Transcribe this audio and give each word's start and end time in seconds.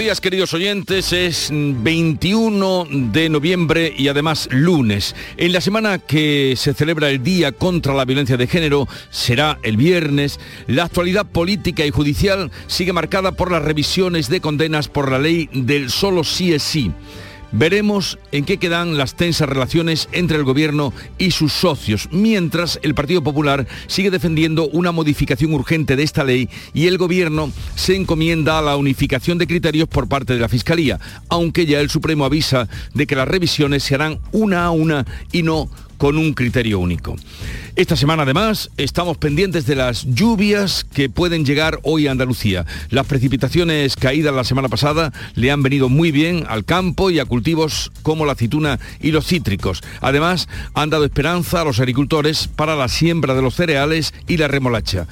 Días 0.00 0.22
queridos 0.22 0.54
oyentes, 0.54 1.12
es 1.12 1.50
21 1.52 2.86
de 2.90 3.28
noviembre 3.28 3.92
y 3.94 4.08
además 4.08 4.48
lunes. 4.50 5.14
En 5.36 5.52
la 5.52 5.60
semana 5.60 5.98
que 5.98 6.54
se 6.56 6.72
celebra 6.72 7.10
el 7.10 7.22
Día 7.22 7.52
contra 7.52 7.92
la 7.92 8.06
Violencia 8.06 8.38
de 8.38 8.46
Género, 8.46 8.88
será 9.10 9.58
el 9.62 9.76
viernes, 9.76 10.40
la 10.66 10.84
actualidad 10.84 11.26
política 11.26 11.84
y 11.84 11.90
judicial 11.90 12.50
sigue 12.66 12.94
marcada 12.94 13.32
por 13.32 13.52
las 13.52 13.62
revisiones 13.62 14.30
de 14.30 14.40
condenas 14.40 14.88
por 14.88 15.10
la 15.10 15.18
ley 15.18 15.50
del 15.52 15.90
solo 15.90 16.24
sí 16.24 16.54
es 16.54 16.62
sí. 16.62 16.90
Veremos 17.52 18.18
en 18.30 18.44
qué 18.44 18.58
quedan 18.58 18.96
las 18.96 19.16
tensas 19.16 19.48
relaciones 19.48 20.08
entre 20.12 20.36
el 20.36 20.44
gobierno 20.44 20.92
y 21.18 21.32
sus 21.32 21.52
socios, 21.52 22.08
mientras 22.12 22.78
el 22.82 22.94
Partido 22.94 23.22
Popular 23.22 23.66
sigue 23.88 24.10
defendiendo 24.10 24.68
una 24.68 24.92
modificación 24.92 25.52
urgente 25.52 25.96
de 25.96 26.04
esta 26.04 26.22
ley 26.22 26.48
y 26.74 26.86
el 26.86 26.96
gobierno 26.96 27.50
se 27.74 27.96
encomienda 27.96 28.58
a 28.58 28.62
la 28.62 28.76
unificación 28.76 29.38
de 29.38 29.48
criterios 29.48 29.88
por 29.88 30.08
parte 30.08 30.34
de 30.34 30.40
la 30.40 30.48
Fiscalía, 30.48 31.00
aunque 31.28 31.66
ya 31.66 31.80
el 31.80 31.90
Supremo 31.90 32.24
avisa 32.24 32.68
de 32.94 33.06
que 33.06 33.16
las 33.16 33.26
revisiones 33.26 33.82
se 33.82 33.96
harán 33.96 34.20
una 34.30 34.66
a 34.66 34.70
una 34.70 35.04
y 35.32 35.42
no 35.42 35.68
con 36.00 36.16
un 36.16 36.32
criterio 36.32 36.78
único. 36.78 37.14
Esta 37.76 37.94
semana 37.94 38.22
además 38.22 38.70
estamos 38.78 39.18
pendientes 39.18 39.66
de 39.66 39.76
las 39.76 40.06
lluvias 40.06 40.86
que 40.94 41.10
pueden 41.10 41.44
llegar 41.44 41.78
hoy 41.82 42.06
a 42.06 42.12
Andalucía. 42.12 42.64
Las 42.88 43.06
precipitaciones 43.06 43.96
caídas 43.96 44.34
la 44.34 44.44
semana 44.44 44.70
pasada 44.70 45.12
le 45.34 45.50
han 45.50 45.62
venido 45.62 45.90
muy 45.90 46.10
bien 46.10 46.46
al 46.48 46.64
campo 46.64 47.10
y 47.10 47.18
a 47.18 47.26
cultivos 47.26 47.92
como 48.00 48.24
la 48.24 48.32
aceituna 48.32 48.80
y 48.98 49.10
los 49.10 49.26
cítricos. 49.26 49.82
Además, 50.00 50.48
han 50.72 50.88
dado 50.88 51.04
esperanza 51.04 51.60
a 51.60 51.64
los 51.64 51.80
agricultores 51.80 52.48
para 52.48 52.76
la 52.76 52.88
siembra 52.88 53.34
de 53.34 53.42
los 53.42 53.54
cereales 53.54 54.14
y 54.26 54.38
la 54.38 54.48
remolacha. 54.48 55.06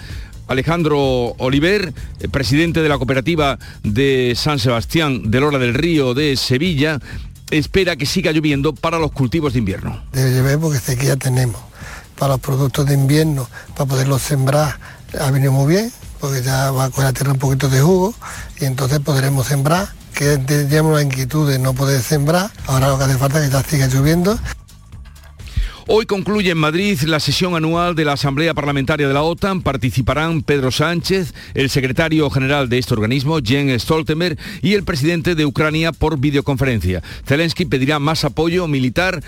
Alejandro 0.49 1.35
Oliver, 1.37 1.93
eh, 2.21 2.29
presidente 2.29 2.81
de 2.81 2.89
la 2.89 2.97
cooperativa 2.97 3.59
de 3.83 4.33
San 4.35 4.59
Sebastián 4.59 5.31
de 5.31 5.41
Lora 5.41 5.59
del 5.59 5.75
Río 5.75 6.15
de 6.15 6.37
Sevilla, 6.37 7.01
espera 7.51 7.97
que 7.97 8.07
siga 8.07 8.33
lloviendo 8.33 8.75
para 8.75 8.99
los 8.99 9.13
cultivos 9.13 9.53
de 9.53 9.61
invierno. 9.61 10.03
Debe 10.13 10.37
llover 10.37 10.59
porque 10.59 10.79
sequía 10.79 11.17
tenemos. 11.17 11.61
Para 12.19 12.35
los 12.35 12.41
productos 12.41 12.87
de 12.87 12.95
invierno, 12.95 13.49
para 13.75 13.87
poderlos 13.87 14.23
sembrar, 14.23 14.79
ha 15.19 15.31
venido 15.31 15.53
muy 15.53 15.73
bien, 15.73 15.93
porque 16.21 16.43
ya 16.43 16.71
va 16.71 16.91
con 16.91 17.05
la 17.05 17.13
tierra 17.13 17.33
un 17.33 17.39
poquito 17.39 17.69
de 17.69 17.81
jugo 17.81 18.15
y 18.61 18.65
entonces 18.65 18.99
podremos 19.01 19.47
sembrar, 19.47 19.89
que 20.15 20.37
teníamos 20.39 20.95
la 20.95 21.03
inquietud 21.03 21.49
de 21.49 21.61
no 21.61 21.75
poder 21.75 22.03
sembrar, 22.03 22.51
ahora 22.67 22.89
lo 22.89 22.99
que 22.99 23.05
hace 23.05 23.19
falta 23.19 23.39
es 23.39 23.47
que 23.47 23.53
ya 23.53 23.63
siga 23.63 23.87
lloviendo 23.87 24.39
Hoy 25.91 26.05
concluye 26.05 26.51
en 26.51 26.59
Madrid 26.59 27.01
la 27.07 27.19
sesión 27.19 27.57
anual 27.57 27.95
de 27.95 28.05
la 28.05 28.13
Asamblea 28.13 28.53
Parlamentaria 28.53 29.09
de 29.09 29.15
la 29.15 29.23
OTAN. 29.23 29.63
Participarán 29.63 30.43
Pedro 30.43 30.71
Sánchez, 30.71 31.33
el 31.55 31.71
secretario 31.71 32.29
general 32.29 32.69
de 32.69 32.77
este 32.77 32.93
organismo, 32.93 33.39
Jens 33.43 33.85
Stoltenberg, 33.85 34.39
y 34.61 34.75
el 34.75 34.85
presidente 34.85 35.35
de 35.35 35.47
Ucrania 35.47 35.93
por 35.93 36.19
videoconferencia. 36.19 37.03
Zelensky 37.25 37.65
pedirá 37.65 37.99
más 38.01 38.27
apoyo 38.27 38.69
militar 38.69 39.23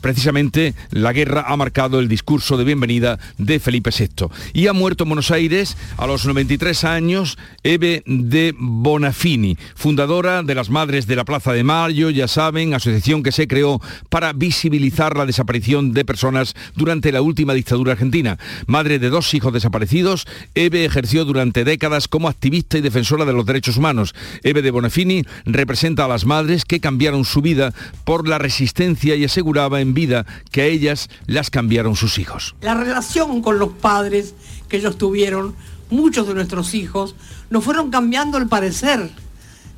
precisamente 0.00 0.74
la 0.90 1.12
guerra 1.12 1.44
ha 1.48 1.56
marcado 1.56 1.98
el 1.98 2.08
discurso 2.08 2.56
de 2.56 2.64
bienvenida 2.64 3.18
de 3.38 3.60
Felipe 3.60 3.90
VI. 3.96 4.28
Y 4.52 4.66
ha 4.66 4.72
muerto 4.72 5.04
en 5.04 5.10
Buenos 5.10 5.30
Aires 5.30 5.76
a 5.96 6.06
los 6.06 6.26
93 6.26 6.84
años 6.84 7.38
Eve 7.62 8.02
de 8.06 8.54
Bonafini, 8.56 9.56
fundadora 9.74 10.42
de 10.42 10.54
las 10.54 10.70
Madres 10.70 11.06
de 11.06 11.16
la 11.16 11.24
Plaza 11.24 11.52
de 11.52 11.64
Mayo, 11.64 12.10
ya 12.10 12.28
saben, 12.28 12.74
asociación 12.74 13.22
que 13.22 13.32
se 13.32 13.48
creó 13.48 13.80
para 14.08 14.32
visibilizar 14.32 15.16
la 15.16 15.26
desaparición 15.26 15.92
de 15.92 16.04
personas 16.04 16.54
durante 16.74 17.12
la 17.12 17.22
última 17.22 17.54
dictadura 17.54 17.92
argentina. 17.92 18.38
Madre 18.66 18.98
de 18.98 19.10
dos 19.10 19.32
hijos 19.34 19.52
desaparecidos, 19.52 20.26
Eve 20.54 20.84
ejerció 20.84 21.24
durante 21.24 21.64
décadas 21.64 22.08
como 22.08 22.28
activista 22.28 22.78
y 22.78 22.80
defensora 22.80 23.24
de 23.24 23.32
los 23.32 23.46
derechos 23.46 23.76
humanos. 23.76 24.14
Eve 24.42 24.62
de 24.62 24.70
Bonafini 24.70 25.24
representa 25.44 26.04
a 26.04 26.08
las 26.08 26.26
madres 26.26 26.64
que 26.64 26.80
cambiaron 26.80 27.24
su 27.24 27.42
vida 27.42 27.74
por 28.04 28.28
la 28.28 28.38
resistencia 28.38 29.16
y 29.16 29.24
aseguraba 29.24 29.80
en 29.80 29.85
vida 29.94 30.26
que 30.50 30.62
a 30.62 30.64
ellas 30.66 31.08
las 31.26 31.50
cambiaron 31.50 31.96
sus 31.96 32.18
hijos. 32.18 32.54
La 32.60 32.74
relación 32.74 33.42
con 33.42 33.58
los 33.58 33.70
padres 33.70 34.34
que 34.68 34.78
ellos 34.78 34.98
tuvieron, 34.98 35.54
muchos 35.90 36.26
de 36.26 36.34
nuestros 36.34 36.74
hijos, 36.74 37.14
nos 37.50 37.64
fueron 37.64 37.90
cambiando 37.90 38.38
el 38.38 38.48
parecer. 38.48 39.10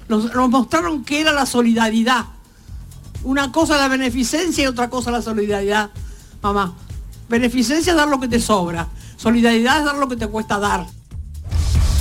Nos, 0.09 0.35
nos 0.35 0.49
mostraron 0.49 1.05
que 1.05 1.21
era 1.21 1.33
la 1.33 1.47
solidaridad. 1.47 2.27
Una 3.25 3.53
cosa 3.53 3.77
la 3.77 3.89
beneficencia 3.89 4.65
y 4.65 4.67
otra 4.67 4.89
cosa 4.89 5.11
la 5.11 5.23
solidaridad. 5.23 5.91
Mamá, 6.43 6.77
beneficencia 7.29 7.91
es 7.91 7.97
dar 7.97 8.09
lo 8.09 8.21
que 8.21 8.29
te 8.29 8.41
sobra. 8.41 8.89
Solidaridad 9.17 9.79
es 9.79 9.85
dar 9.85 9.97
lo 9.97 10.09
que 10.09 10.17
te 10.17 10.29
cuesta 10.29 10.59
dar. 10.59 10.87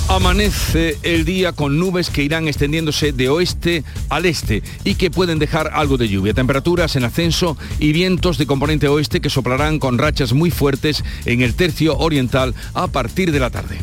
Amanece 0.10 0.98
el 1.04 1.26
día 1.26 1.52
con 1.52 1.78
nubes 1.80 2.10
que 2.10 2.24
irán 2.24 2.48
extendiéndose 2.48 3.12
de 3.12 3.28
oeste 3.28 3.84
al 4.08 4.26
este 4.26 4.64
y 4.86 4.96
que 4.96 5.12
pueden 5.12 5.38
dejar 5.38 5.72
algo 5.74 5.98
de 5.98 6.08
lluvia. 6.08 6.34
Temperaturas 6.34 6.96
en 6.96 7.04
ascenso 7.04 7.58
y 7.78 7.92
vientos 7.92 8.38
de 8.38 8.48
componente 8.48 8.88
oeste 8.88 9.20
que 9.20 9.30
soplarán 9.30 9.80
con 9.80 9.98
rachas 9.98 10.32
muy 10.32 10.50
fuertes 10.50 11.04
en 11.26 11.42
el 11.42 11.56
tercio 11.56 11.98
oriental 11.98 12.56
a 12.74 12.88
partir 12.88 13.34
de 13.34 13.40
la 13.42 13.50
tarde. 13.50 13.80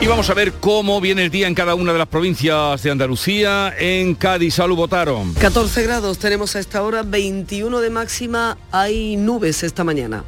Y 0.00 0.06
vamos 0.06 0.30
a 0.30 0.34
ver 0.34 0.52
cómo 0.60 1.00
viene 1.00 1.24
el 1.24 1.30
día 1.30 1.48
en 1.48 1.56
cada 1.56 1.74
una 1.74 1.92
de 1.92 1.98
las 1.98 2.06
provincias 2.06 2.80
de 2.84 2.90
Andalucía. 2.92 3.74
En 3.76 4.14
Cádiz, 4.14 4.54
salud 4.54 4.76
votaron. 4.76 5.34
14 5.34 5.82
grados 5.82 6.18
tenemos 6.18 6.54
a 6.54 6.60
esta 6.60 6.84
hora, 6.84 7.02
21 7.02 7.80
de 7.80 7.90
máxima, 7.90 8.56
hay 8.70 9.16
nubes 9.16 9.64
esta 9.64 9.82
mañana. 9.82 10.22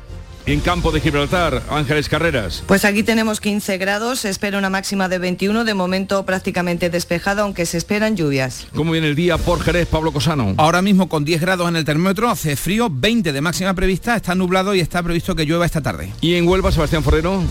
En 0.45 0.59
Campo 0.59 0.91
de 0.91 1.01
Gibraltar, 1.01 1.63
Ángeles 1.71 2.09
Carreras. 2.09 2.65
Pues 2.67 2.85
aquí 2.85 3.05
tenemos 3.05 3.41
15 3.41 3.79
grados, 3.79 4.21
se 4.21 4.31
espera 4.31 4.59
una 4.59 4.71
máxima 4.71 5.09
de 5.09 5.19
21, 5.19 5.65
de 5.65 5.75
momento 5.75 6.27
prácticamente 6.27 6.91
despejado, 6.91 7.43
aunque 7.43 7.65
se 7.65 7.79
esperan 7.79 8.17
lluvias. 8.17 8.67
¿Cómo 8.75 8.91
viene 8.91 9.07
el 9.07 9.15
día 9.15 9.39
por 9.39 9.61
Jerez, 9.63 9.87
Pablo 9.87 10.11
Cosano? 10.11 10.55
Ahora 10.57 10.83
mismo 10.83 11.09
con 11.09 11.25
10 11.25 11.41
grados 11.41 11.69
en 11.69 11.77
el 11.77 11.85
termómetro, 11.85 12.29
hace 12.29 12.57
frío, 12.57 12.89
20 12.91 13.33
de 13.33 13.41
máxima 13.41 13.75
prevista, 13.75 14.17
está 14.17 14.35
nublado 14.35 14.75
y 14.75 14.81
está 14.81 15.01
previsto 15.01 15.37
que 15.37 15.45
llueva 15.45 15.67
esta 15.67 15.81
tarde. 15.81 16.13
¿Y 16.21 16.35
en 16.35 16.49
Huelva, 16.49 16.73
Sebastián 16.73 17.05
Forero? 17.05 17.45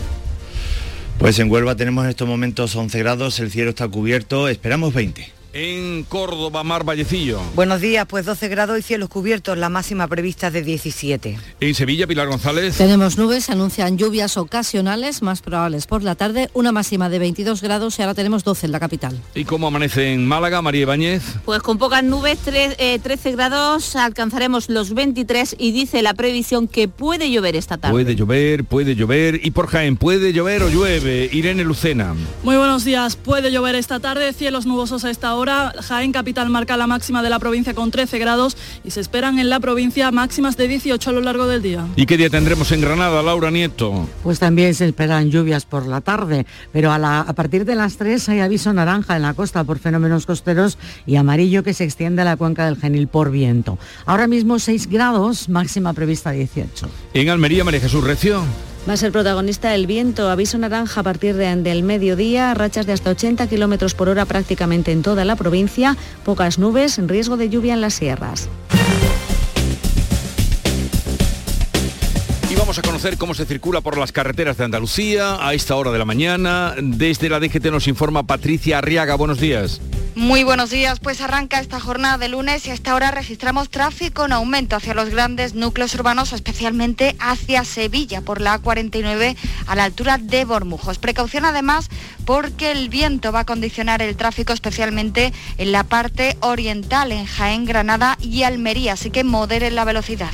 Pues 1.19 1.38
en 1.38 1.52
Huelva 1.52 1.75
tenemos 1.75 2.06
en 2.06 2.12
estos 2.12 2.30
momentos 2.30 2.74
11 2.74 2.97
grados, 2.97 3.41
el 3.41 3.52
cielo 3.52 3.72
está 3.72 3.90
cubierto, 3.90 4.47
esperamos 4.47 4.94
20. 4.94 5.39
En 5.52 6.04
Córdoba, 6.04 6.64
Mar 6.64 6.84
Vallecillo. 6.84 7.40
Buenos 7.56 7.82
días, 7.82 8.06
pues 8.08 8.24
12 8.24 8.50
grados 8.50 8.78
y 8.78 8.84
cielos 8.84 9.10
cubiertos, 9.10 9.58
la 9.58 9.68
máxima 9.70 10.08
prevista 10.08 10.52
de 10.52 10.62
17. 10.62 11.40
En 11.60 11.74
Sevilla, 11.74 12.06
Pilar 12.06 12.28
González. 12.28 12.78
Tenemos 12.78 13.18
nubes, 13.18 13.50
anuncian 13.50 13.98
lluvias 13.98 14.38
ocasionales, 14.38 15.24
más 15.24 15.42
probables 15.42 15.88
por 15.88 16.04
la 16.04 16.14
tarde, 16.14 16.52
una 16.54 16.72
máxima 16.72 17.09
de 17.09 17.18
22 17.18 17.64
grados 17.64 17.98
y 17.98 18.04
ahora 18.04 18.14
tenemos 18.14 18.44
12 18.44 18.68
en 18.68 18.72
la 18.72 18.80
capital. 18.80 19.20
¿Y 19.34 19.44
cómo 19.46 19.66
amanece 19.66 20.14
en 20.14 20.28
Málaga, 20.28 20.62
María 20.62 20.82
Ibáñez? 20.84 21.24
Pues 21.46 21.64
con 21.64 21.80
pocas 21.80 22.04
nubes, 22.04 22.38
tre- 22.46 22.76
eh, 22.78 23.00
13 23.02 23.32
grados, 23.32 23.96
alcanzaremos 23.96 24.70
los 24.70 24.94
23 24.94 25.56
y 25.58 25.72
dice 25.72 26.04
la 26.04 26.14
previsión 26.14 26.68
que 26.68 26.88
puede 26.88 27.32
llover 27.32 27.56
esta 27.56 27.78
tarde. 27.78 27.94
Puede 27.94 28.16
llover, 28.16 28.66
puede 28.66 28.94
llover. 28.96 29.40
Y 29.44 29.50
por 29.50 29.66
Jaén, 29.66 29.98
¿puede 29.98 30.32
llover 30.32 30.62
o 30.62 30.70
llueve? 30.70 31.28
Irene 31.34 31.64
Lucena. 31.64 32.14
Muy 32.44 32.56
buenos 32.56 32.86
días. 32.86 33.16
Puede 33.16 33.52
llover 33.52 33.74
esta 33.74 34.00
tarde, 34.00 34.32
cielos 34.34 34.68
nubosos 34.68 35.04
a 35.06 35.09
esta 35.09 35.34
hora. 35.34 35.39
Jaén 35.48 36.12
Capital 36.12 36.50
marca 36.50 36.76
la 36.76 36.88
máxima 36.88 37.24
de 37.24 37.30
la 37.30 37.40
provincia 37.40 37.74
con 37.74 37.92
13 37.92 38.20
grados 38.20 38.58
y 38.84 38.91
se 38.91 39.00
esperan 39.00 39.40
en 39.40 39.50
la 39.50 39.59
provincia 39.59 40.12
máximas 40.12 40.58
de 40.58 40.68
18 40.68 41.09
a 41.09 41.14
lo 41.14 41.22
largo 41.22 41.47
del 41.47 41.62
día. 41.62 41.86
¿Y 41.96 42.06
qué 42.06 42.18
día 42.18 42.30
tendremos 42.30 42.72
en 42.72 42.82
Granada, 42.82 43.22
Laura 43.22 43.52
Nieto? 43.52 44.08
Pues 44.24 44.40
también 44.40 44.74
se 44.76 44.86
esperan 44.88 45.30
lluvias 45.32 45.66
por 45.66 45.86
la 45.86 46.02
tarde, 46.02 46.46
pero 46.74 46.91
a, 46.91 46.97
la- 46.97 47.22
a 47.22 47.34
partir 47.34 47.66
de 47.66 47.76
las 47.76 47.97
3 47.97 48.28
hay 48.30 48.40
aviso 48.41 48.74
naranja 48.74 49.16
en 49.16 49.22
la 49.22 49.34
costa 49.34 49.64
por 49.64 49.80
fenómenos 49.80 50.26
costeros 50.26 50.78
y 51.06 51.16
amarillo 51.16 51.64
que 51.64 51.74
se 51.74 51.84
extiende 51.85 52.22
a 52.22 52.26
la 52.26 52.38
cuenca 52.38 52.66
del 52.66 52.78
Genil 52.78 53.08
por 53.08 53.32
viento. 53.32 53.78
Ahora 54.06 54.28
mismo 54.28 54.59
6 54.59 54.88
grados, 54.90 55.47
máxima 55.50 55.94
prevista 55.94 56.32
18. 56.32 56.90
En 57.14 57.30
Almería, 57.30 57.64
María 57.64 57.80
Jesús 57.80 58.03
Recio. 58.03 58.44
Va 58.87 58.93
a 58.93 58.97
ser 58.97 59.11
protagonista 59.11 59.76
el 59.76 59.85
viento, 59.87 60.29
aviso 60.29 60.58
naranja 60.58 61.02
a 61.02 61.03
partir 61.03 61.35
de- 61.35 61.55
del 61.58 61.84
mediodía, 61.84 62.53
rachas 62.53 62.85
de 62.87 62.93
hasta 62.93 63.11
80 63.11 63.47
kilómetros 63.47 63.93
por 63.93 64.09
hora 64.09 64.26
prácticamente 64.26 64.91
en 64.91 65.03
toda 65.03 65.26
la 65.26 65.35
provincia, 65.35 65.96
pocas 66.26 66.58
nubes, 66.58 66.97
riesgo 66.97 67.37
de 67.37 67.49
lluvia 67.49 67.73
en 67.76 67.81
las 67.81 67.93
sierras. 67.93 68.49
Vamos 72.59 72.78
a 72.78 72.82
conocer 72.82 73.17
cómo 73.17 73.34
se 73.34 73.46
circula 73.46 73.79
por 73.79 73.97
las 73.97 74.11
carreteras 74.11 74.58
de 74.58 74.66
Andalucía 74.66 75.38
a 75.40 75.53
esta 75.53 75.76
hora 75.78 75.91
de 75.91 75.97
la 75.97 76.03
mañana. 76.03 76.76
Desde 76.78 77.29
la 77.29 77.40
DGT 77.40 77.66
nos 77.67 77.88
informa 77.88 78.23
Patricia 78.23 78.79
Arriaga. 78.79 79.16
Buenos 79.16 79.40
días. 79.40 79.79
Muy 80.16 80.44
buenos 80.44 80.70
días, 80.70 81.00
pues 81.00 81.22
arranca 81.22 81.61
esta 81.61 81.79
jornada 81.79 82.17
de 82.17 82.28
lunes 82.28 82.67
y 82.67 82.72
hasta 82.72 82.91
ahora 82.91 83.11
registramos 83.11 83.70
tráfico 83.70 84.26
en 84.26 84.34
aumento 84.34 84.76
hacia 84.76 84.94
los 84.94 85.09
grandes 85.09 85.53
núcleos 85.56 85.96
urbanos, 85.96 86.34
especialmente 86.34 87.16
hacia 87.20 87.64
Sevilla 87.64 88.20
por 88.20 88.41
la 88.41 88.61
A49 88.61 89.38
a 89.66 89.76
la 89.76 89.85
altura 89.85 90.17
de 90.17 90.44
Bormujos. 90.44 90.97
Precaución 90.97 91.46
además 91.46 91.88
porque 92.26 92.72
el 92.72 92.90
viento 92.90 93.32
va 93.32 93.41
a 93.41 93.46
condicionar 93.46 94.02
el 94.02 94.17
tráfico 94.17 94.52
especialmente 94.52 95.32
en 95.58 95.72
la 95.72 95.85
parte 95.85 96.35
oriental, 96.41 97.14
en 97.14 97.26
Jaén, 97.26 97.64
Granada 97.64 98.17
y 98.20 98.44
Almería, 98.44 98.94
así 98.94 99.11
que 99.11 99.23
moderen 99.23 99.76
la 99.76 99.85
velocidad. 99.85 100.32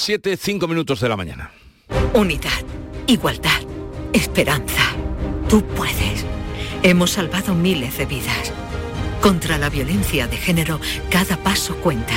Siete, 0.00 0.36
cinco 0.36 0.68
minutos 0.68 1.00
de 1.00 1.08
la 1.08 1.16
mañana. 1.16 1.50
Unidad, 2.14 2.62
igualdad, 3.08 3.60
esperanza. 4.12 4.92
Tú 5.48 5.64
puedes. 5.64 6.24
Hemos 6.84 7.10
salvado 7.10 7.52
miles 7.52 7.98
de 7.98 8.06
vidas. 8.06 8.52
Contra 9.20 9.58
la 9.58 9.68
violencia 9.68 10.28
de 10.28 10.36
género, 10.36 10.78
cada 11.10 11.36
paso 11.38 11.74
cuenta. 11.78 12.14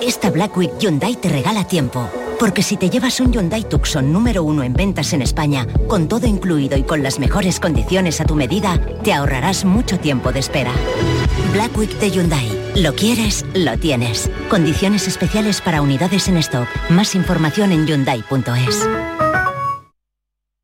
Esta 0.00 0.30
Black 0.30 0.56
Week 0.56 0.72
Hyundai 0.78 1.16
te 1.16 1.28
regala 1.28 1.68
tiempo. 1.68 2.10
Porque 2.38 2.62
si 2.62 2.76
te 2.76 2.90
llevas 2.90 3.20
un 3.20 3.32
Hyundai 3.32 3.68
Tucson 3.68 4.12
número 4.12 4.42
uno 4.42 4.62
en 4.62 4.74
ventas 4.74 5.12
en 5.12 5.22
España, 5.22 5.66
con 5.88 6.08
todo 6.08 6.26
incluido 6.26 6.76
y 6.76 6.82
con 6.82 7.02
las 7.02 7.18
mejores 7.18 7.60
condiciones 7.60 8.20
a 8.20 8.24
tu 8.24 8.34
medida, 8.34 8.78
te 9.02 9.12
ahorrarás 9.12 9.64
mucho 9.64 9.98
tiempo 9.98 10.32
de 10.32 10.40
espera. 10.40 10.72
Black 11.52 11.76
Week 11.76 11.98
de 11.98 12.10
Hyundai. 12.10 12.64
Lo 12.76 12.94
quieres, 12.94 13.44
lo 13.54 13.78
tienes. 13.78 14.30
Condiciones 14.50 15.06
especiales 15.06 15.60
para 15.60 15.80
unidades 15.80 16.28
en 16.28 16.36
stock. 16.38 16.66
Más 16.90 17.14
información 17.14 17.70
en 17.70 17.86
hyundai.es. 17.86 18.88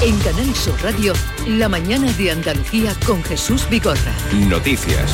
En 0.00 0.16
Canal 0.20 0.54
Sur 0.54 0.80
Radio, 0.80 1.12
la 1.48 1.68
mañana 1.68 2.12
de 2.12 2.30
Andalucía 2.30 2.94
con 3.04 3.20
Jesús 3.24 3.68
Vigorra. 3.68 4.14
Noticias. 4.48 5.12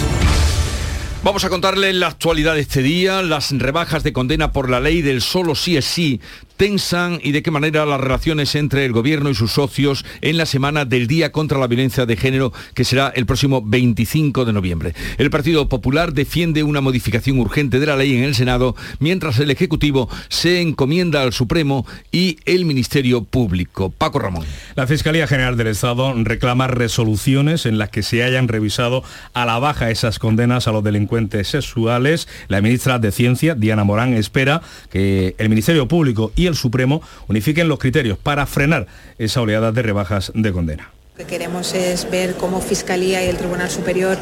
Vamos 1.23 1.43
a 1.43 1.49
contarle 1.49 1.95
la 1.95 2.09
actualidad 2.09 2.55
de 2.55 2.61
este 2.61 2.83
día, 2.83 3.23
las 3.23 3.51
rebajas 3.53 4.03
de 4.03 4.13
condena 4.13 4.53
por 4.53 4.69
la 4.69 4.81
ley 4.81 5.01
del 5.01 5.23
solo 5.23 5.55
sí 5.55 5.79
es 5.79 5.87
sí 5.87 6.21
tensan 6.57 7.19
y 7.23 7.33
de 7.33 7.43
qué 7.43 7.51
manera 7.51 7.87
las 7.87 8.01
relaciones 8.01 8.55
entre 8.55 8.85
el 8.85 8.93
gobierno 8.93 9.31
y 9.31 9.35
sus 9.35 9.53
socios 9.53 10.05
en 10.21 10.37
la 10.37 10.47
semana 10.47 10.85
del 10.85 11.07
Día 11.07 11.33
contra 11.33 11.59
la 11.59 11.67
Violencia 11.67 12.07
de 12.07 12.17
Género, 12.17 12.53
que 12.75 12.85
será 12.85 13.13
el 13.15 13.27
próximo 13.27 13.63
25 13.63 14.45
de 14.45 14.53
noviembre. 14.53 14.95
El 15.19 15.31
Partido 15.31 15.69
Popular 15.69 16.13
defiende 16.13 16.63
una 16.63 16.81
modificación 16.81 17.39
urgente 17.39 17.81
de 17.81 17.87
la 17.87 17.97
ley 17.97 18.17
en 18.17 18.25
el 18.25 18.35
Senado, 18.35 18.77
mientras 18.99 19.39
el 19.39 19.51
Ejecutivo 19.51 20.09
se 20.29 20.61
encomienda 20.61 21.23
al 21.23 21.33
Supremo 21.33 21.87
y 22.13 22.39
el 22.45 22.65
Ministerio 22.65 23.25
Público. 23.25 23.91
Paco 23.91 24.19
Ramón. 24.19 24.45
La 24.77 24.87
Fiscalía 24.87 25.27
General 25.27 25.57
del 25.57 25.69
Estado 25.69 26.15
reclama 26.23 26.67
resoluciones 26.67 27.67
en 27.67 27.79
las 27.79 27.91
que 27.91 28.03
se 28.03 28.23
hayan 28.23 28.49
revisado 28.49 29.03
a 29.33 29.45
la 29.45 29.59
baja 29.59 29.91
esas 29.91 30.19
condenas 30.19 30.69
a 30.69 30.73
los 30.73 30.85
delincuentes 30.85 31.49
sexuales. 31.49 32.29
La 32.49 32.61
ministra 32.61 32.99
de 32.99 33.13
Ciencia, 33.13 33.55
Diana 33.55 33.85
Morán, 33.85 34.15
espera 34.15 34.63
que 34.91 35.35
el 35.39 35.49
Ministerio 35.49 35.89
Público 35.89 36.33
y 36.37 36.44
el 36.47 36.57
Supremo 36.57 37.03
unifiquen 37.29 37.69
los 37.69 37.79
criterios 37.79 38.19
para 38.19 38.47
frenar 38.47 38.87
esa 39.19 39.41
oleada 39.41 39.73
de 39.73 39.83
rebajas 39.83 40.33
de 40.35 40.53
condena. 40.53 40.91
Lo 41.17 41.25
que 41.25 41.31
queremos 41.31 41.75
es 41.75 42.11
ver 42.11 42.35
cómo 42.35 42.61
Fiscalía 42.61 43.25
y 43.25 43.29
el 43.29 43.37
Tribunal 43.37 43.71
Superior 43.71 44.19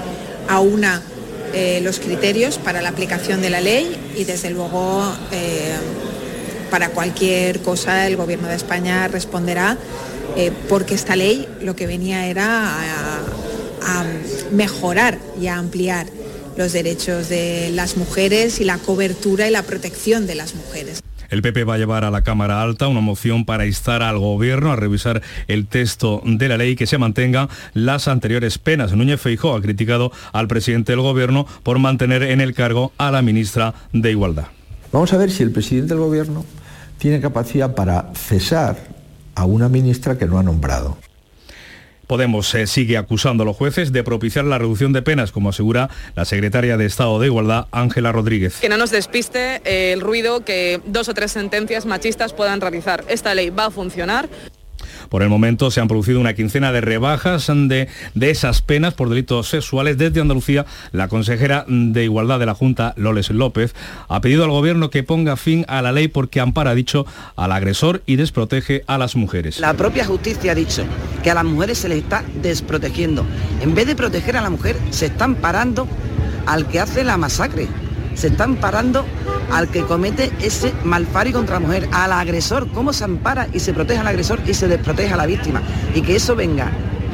aúna 0.48 1.02
eh, 1.54 1.80
los 1.82 2.00
criterios 2.00 2.58
para 2.58 2.82
la 2.82 2.90
aplicación 2.90 3.42
de 3.42 3.50
la 3.50 3.60
ley 3.60 3.96
y 4.16 4.24
desde 4.24 4.50
luego 4.50 5.04
eh, 5.32 5.74
para 6.70 6.90
cualquier 6.90 7.60
cosa 7.60 8.06
el 8.06 8.16
Gobierno 8.16 8.48
de 8.48 8.56
España 8.56 9.06
responderá 9.08 9.76
eh, 10.36 10.50
porque 10.68 10.94
esta 10.94 11.14
ley 11.14 11.46
lo 11.60 11.76
que 11.76 11.86
venía 11.86 12.26
era 12.26 12.78
a 13.84 14.04
mejorar 14.52 15.18
y 15.40 15.48
a 15.48 15.56
ampliar 15.56 16.06
los 16.56 16.72
derechos 16.72 17.28
de 17.28 17.70
las 17.72 17.96
mujeres 17.96 18.60
y 18.60 18.64
la 18.64 18.78
cobertura 18.78 19.48
y 19.48 19.50
la 19.50 19.62
protección 19.62 20.26
de 20.26 20.34
las 20.34 20.54
mujeres. 20.54 21.02
El 21.32 21.40
PP 21.40 21.64
va 21.64 21.74
a 21.74 21.78
llevar 21.78 22.04
a 22.04 22.10
la 22.10 22.20
Cámara 22.20 22.60
Alta 22.60 22.88
una 22.88 23.00
moción 23.00 23.46
para 23.46 23.64
instar 23.64 24.02
al 24.02 24.18
Gobierno 24.18 24.70
a 24.70 24.76
revisar 24.76 25.22
el 25.48 25.66
texto 25.66 26.20
de 26.26 26.46
la 26.46 26.58
ley 26.58 26.76
que 26.76 26.86
se 26.86 26.98
mantenga 26.98 27.48
las 27.72 28.06
anteriores 28.06 28.58
penas. 28.58 28.92
Núñez 28.92 29.18
Feijóo 29.18 29.56
ha 29.56 29.62
criticado 29.62 30.12
al 30.34 30.46
presidente 30.46 30.92
del 30.92 31.00
Gobierno 31.00 31.46
por 31.62 31.78
mantener 31.78 32.22
en 32.22 32.42
el 32.42 32.52
cargo 32.52 32.92
a 32.98 33.10
la 33.10 33.22
ministra 33.22 33.72
de 33.94 34.10
Igualdad. 34.10 34.48
Vamos 34.92 35.14
a 35.14 35.16
ver 35.16 35.30
si 35.30 35.42
el 35.42 35.52
presidente 35.52 35.94
del 35.94 36.04
Gobierno 36.04 36.44
tiene 36.98 37.18
capacidad 37.22 37.74
para 37.74 38.12
cesar 38.12 38.76
a 39.34 39.46
una 39.46 39.70
ministra 39.70 40.18
que 40.18 40.26
no 40.26 40.38
ha 40.38 40.42
nombrado. 40.42 40.98
Podemos 42.06 42.54
eh, 42.54 42.66
sigue 42.66 42.96
acusando 42.96 43.42
a 43.42 43.46
los 43.46 43.56
jueces 43.56 43.92
de 43.92 44.04
propiciar 44.04 44.44
la 44.44 44.58
reducción 44.58 44.92
de 44.92 45.02
penas, 45.02 45.32
como 45.32 45.48
asegura 45.48 45.90
la 46.14 46.24
secretaria 46.24 46.76
de 46.76 46.86
Estado 46.86 47.18
de 47.20 47.26
Igualdad, 47.26 47.66
Ángela 47.70 48.12
Rodríguez. 48.12 48.58
Que 48.60 48.68
no 48.68 48.76
nos 48.76 48.90
despiste 48.90 49.62
eh, 49.64 49.92
el 49.92 50.00
ruido 50.00 50.44
que 50.44 50.80
dos 50.86 51.08
o 51.08 51.14
tres 51.14 51.32
sentencias 51.32 51.86
machistas 51.86 52.32
puedan 52.32 52.60
realizar. 52.60 53.04
Esta 53.08 53.34
ley 53.34 53.50
va 53.50 53.66
a 53.66 53.70
funcionar. 53.70 54.28
Por 55.12 55.22
el 55.22 55.28
momento 55.28 55.70
se 55.70 55.78
han 55.78 55.88
producido 55.88 56.20
una 56.20 56.32
quincena 56.32 56.72
de 56.72 56.80
rebajas 56.80 57.46
de, 57.48 57.86
de, 58.14 58.30
esas 58.30 58.62
penas 58.62 58.94
por 58.94 59.10
delitos 59.10 59.46
sexuales. 59.46 59.98
Desde 59.98 60.22
Andalucía, 60.22 60.64
la 60.90 61.08
consejera 61.08 61.66
de 61.68 62.04
Igualdad 62.04 62.38
de 62.38 62.46
la 62.46 62.54
Junta, 62.54 62.94
Loles 62.96 63.28
López, 63.28 63.74
ha 64.08 64.22
pedido 64.22 64.44
al 64.44 64.50
Gobierno 64.50 64.88
que 64.88 65.02
ponga 65.02 65.36
fin 65.36 65.66
a 65.68 65.82
la 65.82 65.92
ley 65.92 66.08
porque 66.08 66.40
ampara, 66.40 66.74
dicho, 66.74 67.04
al 67.36 67.52
agresor 67.52 68.02
y 68.06 68.16
desprotege 68.16 68.84
a 68.86 68.96
las 68.96 69.14
mujeres. 69.14 69.60
La 69.60 69.74
propia 69.74 70.06
justicia 70.06 70.52
ha 70.52 70.54
dicho 70.54 70.82
que 71.22 71.30
a 71.30 71.34
las 71.34 71.44
mujeres 71.44 71.76
se 71.76 71.90
les 71.90 71.98
está 71.98 72.24
desprotegiendo. 72.40 73.26
En 73.60 73.74
vez 73.74 73.86
de 73.86 73.94
proteger 73.94 74.38
a 74.38 74.40
la 74.40 74.48
mujer, 74.48 74.78
se 74.88 75.04
están 75.04 75.34
parando 75.34 75.86
al 76.46 76.66
que 76.68 76.80
hace 76.80 77.04
la 77.04 77.18
masacre 77.18 77.68
se 78.14 78.28
están 78.28 78.56
parando 78.56 79.04
al 79.50 79.68
que 79.68 79.82
comete 79.82 80.30
ese 80.40 80.72
malpari 80.84 81.32
contra 81.32 81.60
la 81.60 81.66
mujer, 81.66 81.88
al 81.92 82.12
agresor, 82.12 82.68
cómo 82.72 82.92
se 82.92 83.04
ampara 83.04 83.48
y 83.52 83.60
se 83.60 83.72
protege 83.72 84.00
al 84.00 84.06
agresor 84.06 84.40
y 84.46 84.54
se 84.54 84.68
desprotege 84.68 85.12
a 85.12 85.16
la 85.16 85.26
víctima. 85.26 85.62
Y 85.94 86.02
que 86.02 86.16
eso 86.16 86.36
venga 86.36 86.70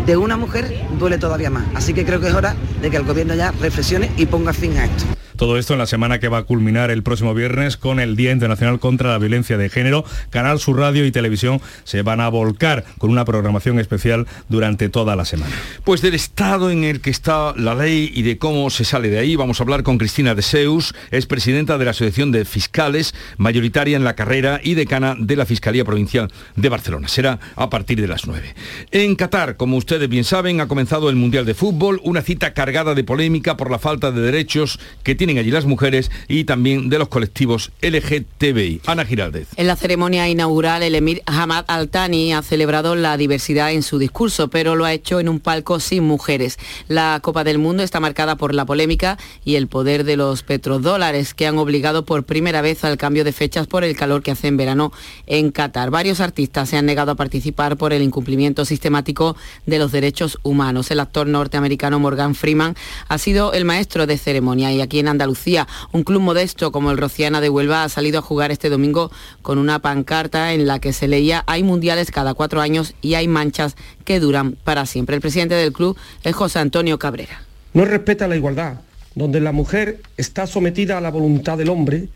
de 0.07 0.17
una 0.17 0.37
mujer 0.37 0.87
duele 0.99 1.19
todavía 1.19 1.51
más. 1.51 1.65
Así 1.75 1.93
que 1.93 2.05
creo 2.05 2.21
que 2.21 2.29
es 2.29 2.35
hora 2.35 2.55
de 2.81 2.91
que 2.91 2.97
el 2.97 3.05
gobierno 3.05 3.35
ya 3.35 3.53
reflexione 3.53 4.11
y 4.17 4.27
ponga 4.27 4.53
fin 4.53 4.77
a 4.79 4.85
esto. 4.87 5.05
Todo 5.39 5.57
esto 5.57 5.73
en 5.73 5.79
la 5.79 5.87
semana 5.87 6.19
que 6.19 6.27
va 6.27 6.39
a 6.39 6.43
culminar 6.43 6.91
el 6.91 7.05
próximo 7.05 7.33
viernes 7.33 7.77
con 7.77 8.01
el 8.01 8.17
Día 8.17 8.33
Internacional 8.33 8.81
contra 8.81 9.11
la 9.11 9.19
Violencia 9.19 9.57
de 9.57 9.69
Género. 9.71 10.05
Canal 10.31 10.59
Sur 10.59 10.79
Radio 10.79 11.07
y 11.07 11.13
Televisión 11.13 11.61
se 11.85 12.03
van 12.03 12.21
a 12.21 12.29
volcar 12.29 12.85
con 12.99 13.11
una 13.11 13.25
programación 13.25 13.79
especial 13.79 14.27
durante 14.49 14.89
toda 14.89 15.15
la 15.15 15.25
semana. 15.25 15.55
Pues 15.85 16.03
del 16.03 16.15
estado 16.15 16.73
en 16.73 16.83
el 16.83 17.01
que 17.01 17.11
está 17.11 17.55
la 17.57 17.77
ley 17.77 18.11
y 18.13 18.23
de 18.23 18.37
cómo 18.37 18.69
se 18.69 18.85
sale 18.85 19.11
de 19.11 19.21
ahí, 19.21 19.37
vamos 19.37 19.61
a 19.61 19.63
hablar 19.63 19.85
con 19.85 19.97
Cristina 19.97 20.35
de 20.35 20.43
Seus, 20.43 20.93
es 21.13 21.27
presidenta 21.27 21.79
de 21.79 21.85
la 21.85 21.93
Asociación 21.93 22.33
de 22.33 22.45
Fiscales, 22.45 23.15
mayoritaria 23.37 23.97
en 23.97 24.03
la 24.03 24.17
carrera 24.17 24.61
y 24.61 24.75
decana 24.75 25.15
de 25.17 25.37
la 25.37 25.47
Fiscalía 25.47 25.85
Provincial 25.85 26.33
de 26.57 26.69
Barcelona. 26.69 27.07
Será 27.07 27.39
a 27.55 27.71
partir 27.71 28.01
de 28.01 28.09
las 28.09 28.27
9. 28.27 28.57
En 28.91 29.15
Qatar, 29.15 29.57
como 29.57 29.77
ustedes 29.77 30.09
bien 30.09 30.25
saben, 30.25 30.61
ha 30.61 30.67
comenzado 30.67 31.09
el 31.09 31.15
Mundial 31.15 31.47
de 31.47 31.55
Fútbol, 31.55 32.01
una 32.03 32.23
cita 32.23 32.55
cargada 32.55 32.97
de 32.97 33.05
polémica 33.05 33.57
por 33.57 33.71
la 33.71 33.79
falta 33.79 34.11
de 34.11 34.21
derechos 34.21 34.81
que 35.05 35.15
tiene 35.15 35.28
allí 35.37 35.51
las 35.51 35.67
mujeres 35.67 36.11
y 36.29 36.45
también 36.45 36.89
de 36.89 36.99
los 36.99 37.09
colectivos 37.09 37.73
LGTBI. 37.83 38.81
Ana 38.87 39.05
Giraldez. 39.05 39.49
En 39.57 39.67
la 39.67 39.77
ceremonia 39.77 40.29
inaugural, 40.29 40.83
el 40.83 40.95
emir 40.95 41.23
Hamad 41.27 41.65
Al-Thani 41.69 42.33
ha 42.33 42.43
celebrado 42.43 42.95
la 42.95 43.17
diversidad 43.17 43.73
en 43.73 43.83
su 43.83 43.99
discurso, 43.99 44.49
pero 44.49 44.77
lo 44.77 44.85
ha 44.85 44.93
hecho 44.93 45.21
en 45.21 45.29
un 45.29 45.41
palco 45.41 45.81
sin 45.81 46.05
mujeres. 46.05 46.59
La 46.87 47.19
Copa 47.23 47.45
del 47.45 47.59
Mundo 47.59 47.83
está 47.83 48.01
marcada 48.01 48.37
por 48.37 48.55
la 48.55 48.65
polémica 48.65 49.19
y 49.45 49.57
el 49.57 49.67
poder 49.67 50.05
de 50.05 50.17
los 50.17 50.43
petrodólares 50.43 51.35
que 51.35 51.47
han 51.47 51.59
obligado 51.59 52.05
por 52.05 52.25
primera 52.25 52.63
vez 52.63 52.85
al 52.85 52.97
cambio 52.97 53.25
de 53.25 53.33
fechas 53.33 53.67
por 53.67 53.85
el 53.85 53.97
calor 53.97 54.23
que 54.23 54.31
hace 54.31 54.49
en 54.49 54.57
verano 54.57 54.93
en 55.27 55.51
Qatar. 55.51 55.91
Varios 55.91 56.21
artistas 56.21 56.69
se 56.69 56.77
han 56.77 56.87
negado 56.87 57.13
a 57.13 57.17
participar 57.17 57.77
por 57.77 57.93
el 57.93 58.03
incumplimiento 58.03 58.65
sistemático 58.65 59.37
de 59.67 59.79
los 59.79 59.93
derechos 59.93 60.39
humanos. 60.43 60.91
El 60.91 61.01
actor 61.01 61.27
norteamericano 61.27 61.99
Morgan 61.99 62.35
Freeman 62.35 62.77
ha 63.09 63.19
sido 63.19 63.53
el 63.53 63.65
maestro 63.65 64.07
de 64.07 64.19
ceremonia 64.19 64.73
y 64.73 64.81
aquí 64.81 64.99
en 64.99 65.09
Andalucía. 65.19 65.67
Un 65.91 66.05
club 66.05 66.23
modesto 66.23 66.71
como 66.71 66.93
el 66.93 66.97
Rociana 66.97 67.41
de 67.41 67.49
Huelva 67.49 67.83
ha 67.83 67.89
salido 67.89 68.21
a 68.21 68.23
jugar 68.23 68.53
este 68.53 68.69
domingo 68.69 69.11
con 69.43 69.59
una 69.59 69.81
pancarta 69.81 70.53
en 70.53 70.69
la 70.69 70.79
que 70.79 70.93
se 70.93 71.09
leía 71.09 71.43
hay 71.49 71.65
mundiales 71.65 72.13
cada 72.13 72.35
cuatro 72.35 72.61
años 72.61 72.95
y 73.03 73.15
hay 73.15 73.27
manchas 73.27 73.75
que 74.05 74.21
duran 74.21 74.53
para 74.53 74.87
siempre. 74.87 75.17
El 75.17 75.21
presidente 75.21 75.57
del 75.57 75.73
club 75.73 75.97
es 76.23 76.37
José 76.37 76.61
Antonio 76.61 77.01
Cabrera. 77.01 77.43
No 77.75 77.85
respeta 77.85 78.29
la 78.29 78.37
igualdad, 78.37 78.81
donde 79.17 79.41
la 79.41 79.51
mujer 79.51 80.01
está 80.17 80.47
sometida 80.47 80.99
a 80.99 81.01
la 81.01 81.11
voluntad 81.11 81.59
del 81.59 81.71
hombre 81.71 82.09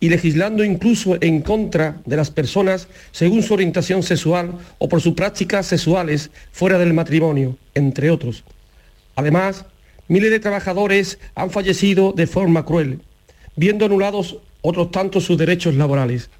y 0.00 0.08
legislando 0.08 0.64
incluso 0.64 1.18
en 1.20 1.42
contra 1.42 1.98
de 2.04 2.16
las 2.16 2.32
personas 2.32 2.88
según 3.12 3.44
su 3.44 3.54
orientación 3.54 4.02
sexual 4.02 4.58
o 4.78 4.88
por 4.88 5.00
sus 5.00 5.14
prácticas 5.14 5.66
sexuales 5.66 6.30
fuera 6.50 6.78
del 6.78 6.94
matrimonio, 6.94 7.56
entre 7.74 8.10
otros. 8.10 8.42
Además, 9.14 9.66
miles 10.10 10.32
de 10.32 10.40
trabajadores 10.40 11.20
han 11.36 11.50
fallecido 11.50 12.12
de 12.12 12.26
forma 12.26 12.64
cruel, 12.64 13.00
viendo 13.54 13.86
anulados 13.86 14.38
otros 14.60 14.90
tantos 14.90 15.24
sus 15.24 15.38
derechos 15.38 15.76
laborales. 15.76 16.30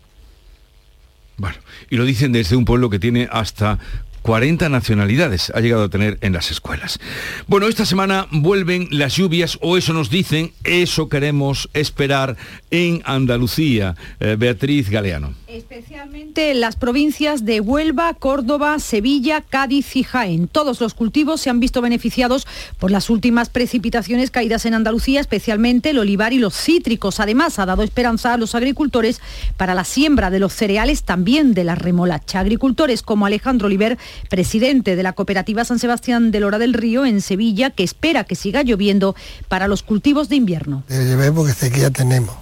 Bueno, 1.37 1.57
y 1.89 1.97
lo 1.97 2.05
dicen 2.05 2.33
desde 2.33 2.57
un 2.57 2.65
pueblo 2.65 2.91
que 2.91 2.99
tiene 2.99 3.29
hasta 3.31 3.79
40 4.23 4.69
nacionalidades 4.69 5.53
ha 5.55 5.61
llegado 5.61 5.85
a 5.85 5.89
tener 5.89 6.19
en 6.21 6.33
las 6.33 6.50
escuelas. 6.50 6.99
Bueno, 7.47 7.69
esta 7.69 7.87
semana 7.87 8.27
vuelven 8.31 8.89
las 8.91 9.17
lluvias, 9.17 9.59
o 9.61 9.77
eso 9.77 9.93
nos 9.93 10.11
dicen, 10.11 10.53
eso 10.65 11.09
queremos 11.09 11.69
esperar 11.73 12.37
en 12.71 13.03
Andalucía. 13.05 13.97
Eh, 14.21 14.37
Beatriz 14.39 14.91
Galeano. 14.91 15.35
Especialmente 15.49 16.53
en 16.53 16.61
las 16.61 16.77
provincias 16.77 17.45
de 17.45 17.61
Huelva, 17.61 18.15
Córdoba, 18.15 18.79
Sevilla, 18.79 19.41
Cádiz 19.41 19.97
y 19.97 20.05
Jaén. 20.05 20.47
Todos 20.47 20.81
los 20.81 20.95
cultivos 20.95 21.41
se 21.41 21.50
han 21.50 21.59
visto 21.59 21.81
beneficiados 21.81 22.47
por 22.79 22.91
las 22.91 23.11
últimas 23.11 23.49
precipitaciones 23.49 24.31
caídas 24.31 24.65
en 24.67 24.75
Andalucía, 24.75 25.21
especialmente 25.21 25.91
el 25.91 25.99
olivar 25.99 26.33
y 26.33 26.39
los 26.39 26.55
cítricos. 26.55 27.21
Además, 27.21 27.59
ha 27.59 27.67
dado 27.67 27.83
esperanza 27.83 28.35
a 28.35 28.37
los 28.37 28.55
agricultores 28.55 29.21
para 29.57 29.75
la 29.75 29.85
siembra 29.85 30.31
de 30.31 30.39
los 30.39 30.53
cereales, 30.53 31.03
también 31.03 31.53
de 31.55 31.65
la 31.65 31.75
remolacha. 31.75 32.41
Agricultores 32.41 33.03
como 33.03 33.27
Alejandro 33.27 33.67
Oliver, 33.67 33.99
presidente 34.29 34.97
de 34.97 35.02
la 35.02 35.12
cooperativa 35.12 35.64
San 35.64 35.79
Sebastián 35.79 36.31
de 36.31 36.40
Lora 36.40 36.59
del 36.59 36.75
Río 36.75 37.05
en 37.05 37.21
Sevilla, 37.21 37.71
que 37.71 37.85
espera 37.85 38.25
que 38.25 38.35
siga 38.35 38.62
lloviendo 38.62 39.14
para 39.49 39.69
los 39.69 39.83
cultivos 39.83 40.29
de 40.29 40.37
invierno. 40.37 40.85
Debe 40.88 41.33
porque 41.33 41.52
sequía 41.52 41.90
tenemos 41.90 42.35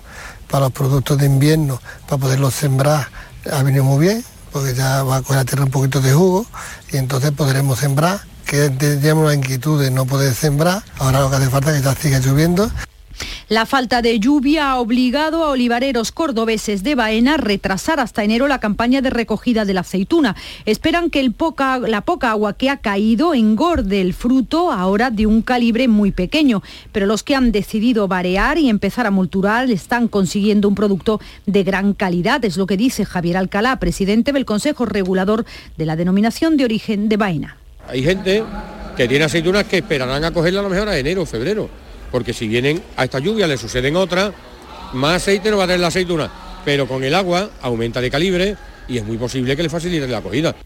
para 0.48 0.66
los 0.66 0.72
productos 0.72 1.18
de 1.18 1.26
invierno, 1.26 1.80
para 2.06 2.18
poderlos 2.18 2.54
sembrar, 2.54 3.08
ha 3.50 3.62
venido 3.62 3.84
muy 3.84 4.06
bien, 4.06 4.24
porque 4.52 4.74
ya 4.74 5.02
va 5.02 5.16
a 5.16 5.22
coger 5.22 5.36
la 5.36 5.44
tierra 5.44 5.64
un 5.64 5.70
poquito 5.70 6.00
de 6.00 6.12
jugo 6.12 6.46
y 6.90 6.96
entonces 6.96 7.30
podremos 7.32 7.78
sembrar, 7.78 8.20
que 8.46 8.70
teníamos 8.70 9.26
la 9.26 9.34
inquietud 9.34 9.80
de 9.80 9.90
no 9.90 10.06
poder 10.06 10.34
sembrar, 10.34 10.82
ahora 10.98 11.20
lo 11.20 11.30
que 11.30 11.36
hace 11.36 11.50
falta 11.50 11.70
es 11.70 11.78
que 11.78 11.84
ya 11.84 11.94
siga 11.94 12.18
lloviendo 12.18 12.70
la 13.48 13.64
falta 13.64 14.02
de 14.02 14.20
lluvia 14.20 14.70
ha 14.70 14.80
obligado 14.80 15.42
a 15.42 15.50
olivareros 15.50 16.12
cordobeses 16.12 16.82
de 16.82 16.94
Baena 16.94 17.34
a 17.34 17.36
retrasar 17.38 17.98
hasta 17.98 18.22
enero 18.22 18.46
la 18.46 18.60
campaña 18.60 19.00
de 19.00 19.08
recogida 19.08 19.64
de 19.64 19.72
la 19.72 19.80
aceituna. 19.80 20.36
Esperan 20.66 21.08
que 21.08 21.22
la 21.86 22.00
poca 22.02 22.30
agua 22.30 22.52
que 22.52 22.68
ha 22.68 22.76
caído 22.76 23.32
engorde 23.32 24.02
el 24.02 24.12
fruto 24.12 24.70
ahora 24.70 25.10
de 25.10 25.26
un 25.26 25.40
calibre 25.40 25.88
muy 25.88 26.10
pequeño, 26.10 26.62
pero 26.92 27.06
los 27.06 27.22
que 27.22 27.34
han 27.34 27.50
decidido 27.50 28.06
varear 28.06 28.58
y 28.58 28.68
empezar 28.68 29.06
a 29.06 29.10
multurar 29.10 29.70
están 29.70 30.08
consiguiendo 30.08 30.68
un 30.68 30.74
producto 30.74 31.18
de 31.46 31.64
gran 31.64 31.94
calidad, 31.94 32.44
es 32.44 32.58
lo 32.58 32.66
que 32.66 32.76
dice 32.76 33.06
Javier 33.06 33.38
Alcalá, 33.38 33.78
presidente 33.78 34.32
del 34.32 34.44
Consejo 34.44 34.84
Regulador 34.84 35.46
de 35.76 35.86
la 35.86 35.96
Denominación 35.96 36.58
de 36.58 36.64
Origen 36.64 37.08
de 37.08 37.16
Baena. 37.16 37.56
Hay 37.88 38.02
gente 38.02 38.44
que 38.94 39.08
tiene 39.08 39.24
aceitunas 39.24 39.64
que 39.64 39.78
esperarán 39.78 40.22
a 40.24 40.32
cogerla 40.32 40.60
a 40.60 40.64
lo 40.64 40.68
mejor 40.68 40.90
a 40.90 40.98
enero 40.98 41.24
febrero 41.24 41.87
porque 42.10 42.32
si 42.32 42.48
vienen 42.48 42.82
a 42.96 43.04
esta 43.04 43.18
lluvia 43.18 43.46
le 43.46 43.56
suceden 43.56 43.96
otras, 43.96 44.32
más 44.92 45.16
aceite 45.16 45.50
no 45.50 45.58
va 45.58 45.64
a 45.64 45.66
tener 45.66 45.80
la 45.80 45.88
aceituna, 45.88 46.30
pero 46.64 46.86
con 46.86 47.04
el 47.04 47.14
agua 47.14 47.50
aumenta 47.62 48.00
de 48.00 48.10
calibre 48.10 48.56
y 48.88 48.98
es 48.98 49.04
muy 49.04 49.18
posible 49.18 49.56
que 49.56 49.62
le 49.62 49.68
facilite 49.68 50.08
la 50.08 50.18
acogida. 50.18 50.56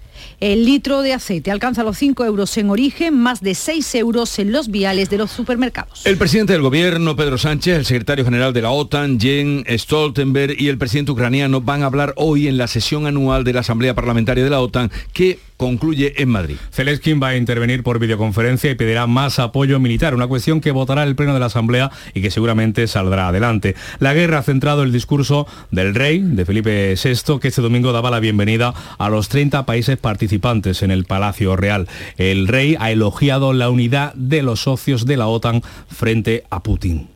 El 0.41 0.65
litro 0.65 1.03
de 1.03 1.13
aceite 1.13 1.51
alcanza 1.51 1.83
los 1.83 1.99
5 1.99 2.25
euros 2.25 2.57
en 2.57 2.71
origen, 2.71 3.15
más 3.15 3.41
de 3.41 3.55
6 3.55 3.95
euros 3.97 4.39
en 4.39 4.53
los 4.53 4.71
viales 4.71 5.11
de 5.11 5.19
los 5.19 5.31
supermercados. 5.31 6.07
El 6.07 6.17
presidente 6.17 6.53
del 6.53 6.63
gobierno, 6.63 7.17
Pedro 7.17 7.39
Sánchez, 7.39 7.77
el 7.77 7.85
secretario 7.85 8.25
general 8.25 8.53
de 8.53 8.63
la 8.63 8.71
OTAN, 8.71 9.19
Jens 9.19 9.65
Stoltenberg, 9.83 10.61
y 10.61 10.69
el 10.69 10.79
presidente 10.79 11.11
ucraniano 11.11 11.61
van 11.61 11.83
a 11.83 11.87
hablar 11.87 12.15
hoy 12.17 12.49
en 12.49 12.57
la 12.57 12.69
sesión 12.69 13.07
anual 13.07 13.45
de 13.45 13.53
la 13.53 13.61
Asamblea 13.61 13.95
Parlamentaria 13.95 14.45
de 14.45 14.51
la 14.51 14.61
OTAN 14.61 14.91
que 15.13 15.39
concluye 15.63 16.21
en 16.21 16.29
Madrid. 16.29 16.57
Zelensky 16.73 17.13
va 17.13 17.29
a 17.29 17.37
intervenir 17.37 17.85
por 17.85 18.01
videoconferencia 18.01 18.69
y 18.69 18.75
pedirá 18.75 19.07
más 19.07 19.39
apoyo 19.39 19.79
militar, 19.79 20.13
una 20.13 20.27
cuestión 20.27 20.61
que 20.61 20.73
votará 20.73 21.05
el 21.05 21.15
Pleno 21.15 21.35
de 21.35 21.39
la 21.39 21.47
Asamblea 21.47 21.93
y 22.15 22.21
que 22.21 22.33
seguramente 22.33 22.89
saldrá 22.89 23.29
adelante. 23.29 23.77
La 24.01 24.13
guerra 24.13 24.39
ha 24.39 24.43
centrado 24.43 24.83
el 24.83 24.91
discurso 24.91 25.47
del 25.71 25.95
rey, 25.95 26.19
de 26.19 26.45
Felipe 26.45 26.97
VI, 26.97 27.39
que 27.41 27.47
este 27.47 27.63
domingo 27.63 27.93
daba 27.93 28.11
la 28.11 28.19
bienvenida 28.19 28.75
a 28.99 29.09
los 29.09 29.29
30 29.29 29.65
países 29.65 29.97
participantes 29.99 30.83
en 30.83 30.91
el 30.91 31.05
Palacio 31.05 31.55
Real. 31.55 31.87
El 32.17 32.49
rey 32.49 32.75
ha 32.81 32.91
elogiado 32.91 33.53
la 33.53 33.71
unidad 33.71 34.15
de 34.15 34.43
los 34.43 34.63
socios 34.63 35.07
de 35.07 35.17
la 35.17 35.29
OTAN 35.29 35.63
frente 35.89 36.43
a 36.51 36.61
Putin. 36.65 37.07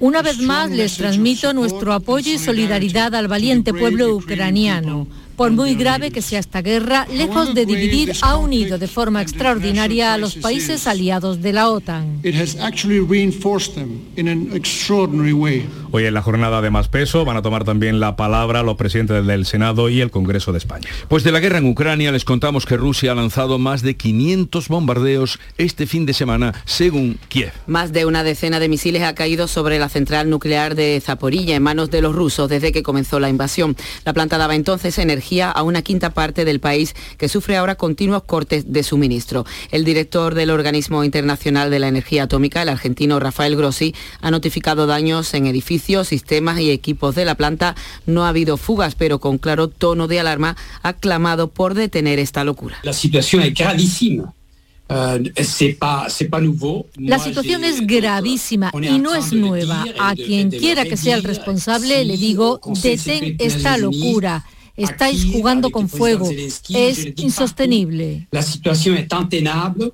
Una 0.00 0.22
vez 0.22 0.38
más 0.38 0.70
les 0.70 0.96
transmito 0.96 1.52
nuestro 1.52 1.92
apoyo 1.92 2.32
y 2.32 2.38
solidaridad 2.38 3.14
al 3.16 3.26
valiente 3.26 3.74
pueblo 3.74 4.14
ucraniano. 4.14 5.08
Por 5.38 5.52
muy 5.52 5.76
grave 5.76 6.10
que 6.10 6.20
sea 6.20 6.40
esta 6.40 6.62
guerra, 6.62 7.06
lejos 7.14 7.54
de 7.54 7.64
dividir, 7.64 8.12
ha 8.22 8.36
unido 8.36 8.76
de 8.76 8.88
forma 8.88 9.22
extraordinaria 9.22 10.12
a 10.12 10.18
los 10.18 10.34
países 10.34 10.88
aliados 10.88 11.40
de 11.40 11.52
la 11.52 11.68
OTAN. 11.68 12.20
Hoy 15.90 16.04
en 16.04 16.14
la 16.14 16.22
jornada 16.22 16.60
de 16.60 16.70
más 16.70 16.88
peso 16.88 17.24
van 17.24 17.36
a 17.36 17.42
tomar 17.42 17.62
también 17.62 18.00
la 18.00 18.16
palabra 18.16 18.64
los 18.64 18.76
presidentes 18.76 19.24
del 19.24 19.46
Senado 19.46 19.88
y 19.88 20.00
el 20.00 20.10
Congreso 20.10 20.50
de 20.50 20.58
España. 20.58 20.88
Pues 21.06 21.22
de 21.22 21.30
la 21.30 21.38
guerra 21.38 21.58
en 21.58 21.70
Ucrania 21.70 22.10
les 22.10 22.24
contamos 22.24 22.66
que 22.66 22.76
Rusia 22.76 23.12
ha 23.12 23.14
lanzado 23.14 23.60
más 23.60 23.82
de 23.82 23.96
500 23.96 24.66
bombardeos 24.66 25.38
este 25.56 25.86
fin 25.86 26.04
de 26.04 26.14
semana, 26.14 26.52
según 26.64 27.16
Kiev. 27.28 27.52
Más 27.68 27.92
de 27.92 28.06
una 28.06 28.24
decena 28.24 28.58
de 28.58 28.68
misiles 28.68 29.04
ha 29.04 29.14
caído 29.14 29.46
sobre 29.46 29.78
la 29.78 29.88
central 29.88 30.30
nuclear 30.30 30.74
de 30.74 31.00
Zaporilla 31.00 31.54
en 31.54 31.62
manos 31.62 31.90
de 31.90 32.02
los 32.02 32.12
rusos 32.12 32.48
desde 32.48 32.72
que 32.72 32.82
comenzó 32.82 33.20
la 33.20 33.28
invasión. 33.28 33.76
La 34.04 34.12
planta 34.12 34.36
daba 34.36 34.56
entonces 34.56 34.98
energía 34.98 35.27
a 35.38 35.62
una 35.62 35.82
quinta 35.82 36.10
parte 36.10 36.44
del 36.44 36.58
país 36.58 36.94
que 37.18 37.28
sufre 37.28 37.56
ahora 37.56 37.74
continuos 37.74 38.22
cortes 38.24 38.72
de 38.72 38.82
suministro. 38.82 39.44
El 39.70 39.84
director 39.84 40.34
del 40.34 40.50
Organismo 40.50 41.04
Internacional 41.04 41.70
de 41.70 41.78
la 41.78 41.88
Energía 41.88 42.24
Atómica, 42.24 42.62
el 42.62 42.70
argentino 42.70 43.20
Rafael 43.20 43.56
Grossi, 43.56 43.94
ha 44.22 44.30
notificado 44.30 44.86
daños 44.86 45.34
en 45.34 45.46
edificios, 45.46 46.08
sistemas 46.08 46.60
y 46.60 46.70
equipos 46.70 47.14
de 47.14 47.26
la 47.26 47.34
planta. 47.34 47.74
No 48.06 48.24
ha 48.24 48.30
habido 48.30 48.56
fugas, 48.56 48.94
pero 48.94 49.18
con 49.18 49.38
claro 49.38 49.68
tono 49.68 50.08
de 50.08 50.20
alarma 50.20 50.56
ha 50.82 50.94
clamado 50.94 51.48
por 51.48 51.74
detener 51.74 52.18
esta 52.18 52.42
locura. 52.44 52.78
La 52.82 52.94
situación 52.94 53.42
es 53.42 53.54
gravísima. 53.54 54.34
Euh, 54.90 55.32
la 56.96 57.18
situación 57.18 57.62
es 57.62 57.86
gravísima 57.86 58.72
y 58.80 58.98
no 58.98 59.14
es 59.14 59.32
nueva. 59.34 59.84
A 59.98 60.14
quien 60.14 60.50
quiera 60.50 60.86
que 60.86 60.96
sea 60.96 61.14
el 61.16 61.24
responsable 61.24 62.04
le 62.04 62.16
digo, 62.16 62.60
detén 62.82 63.36
esta 63.38 63.76
locura. 63.76 64.46
Estáis 64.78 65.24
jugando 65.24 65.70
con 65.70 65.88
fuego. 65.88 66.30
Es 66.68 67.08
insostenible. 67.16 68.28
La 68.30 68.42
situación 68.42 68.96
es 68.96 69.08
tan 69.08 69.28
tenable 69.28 69.92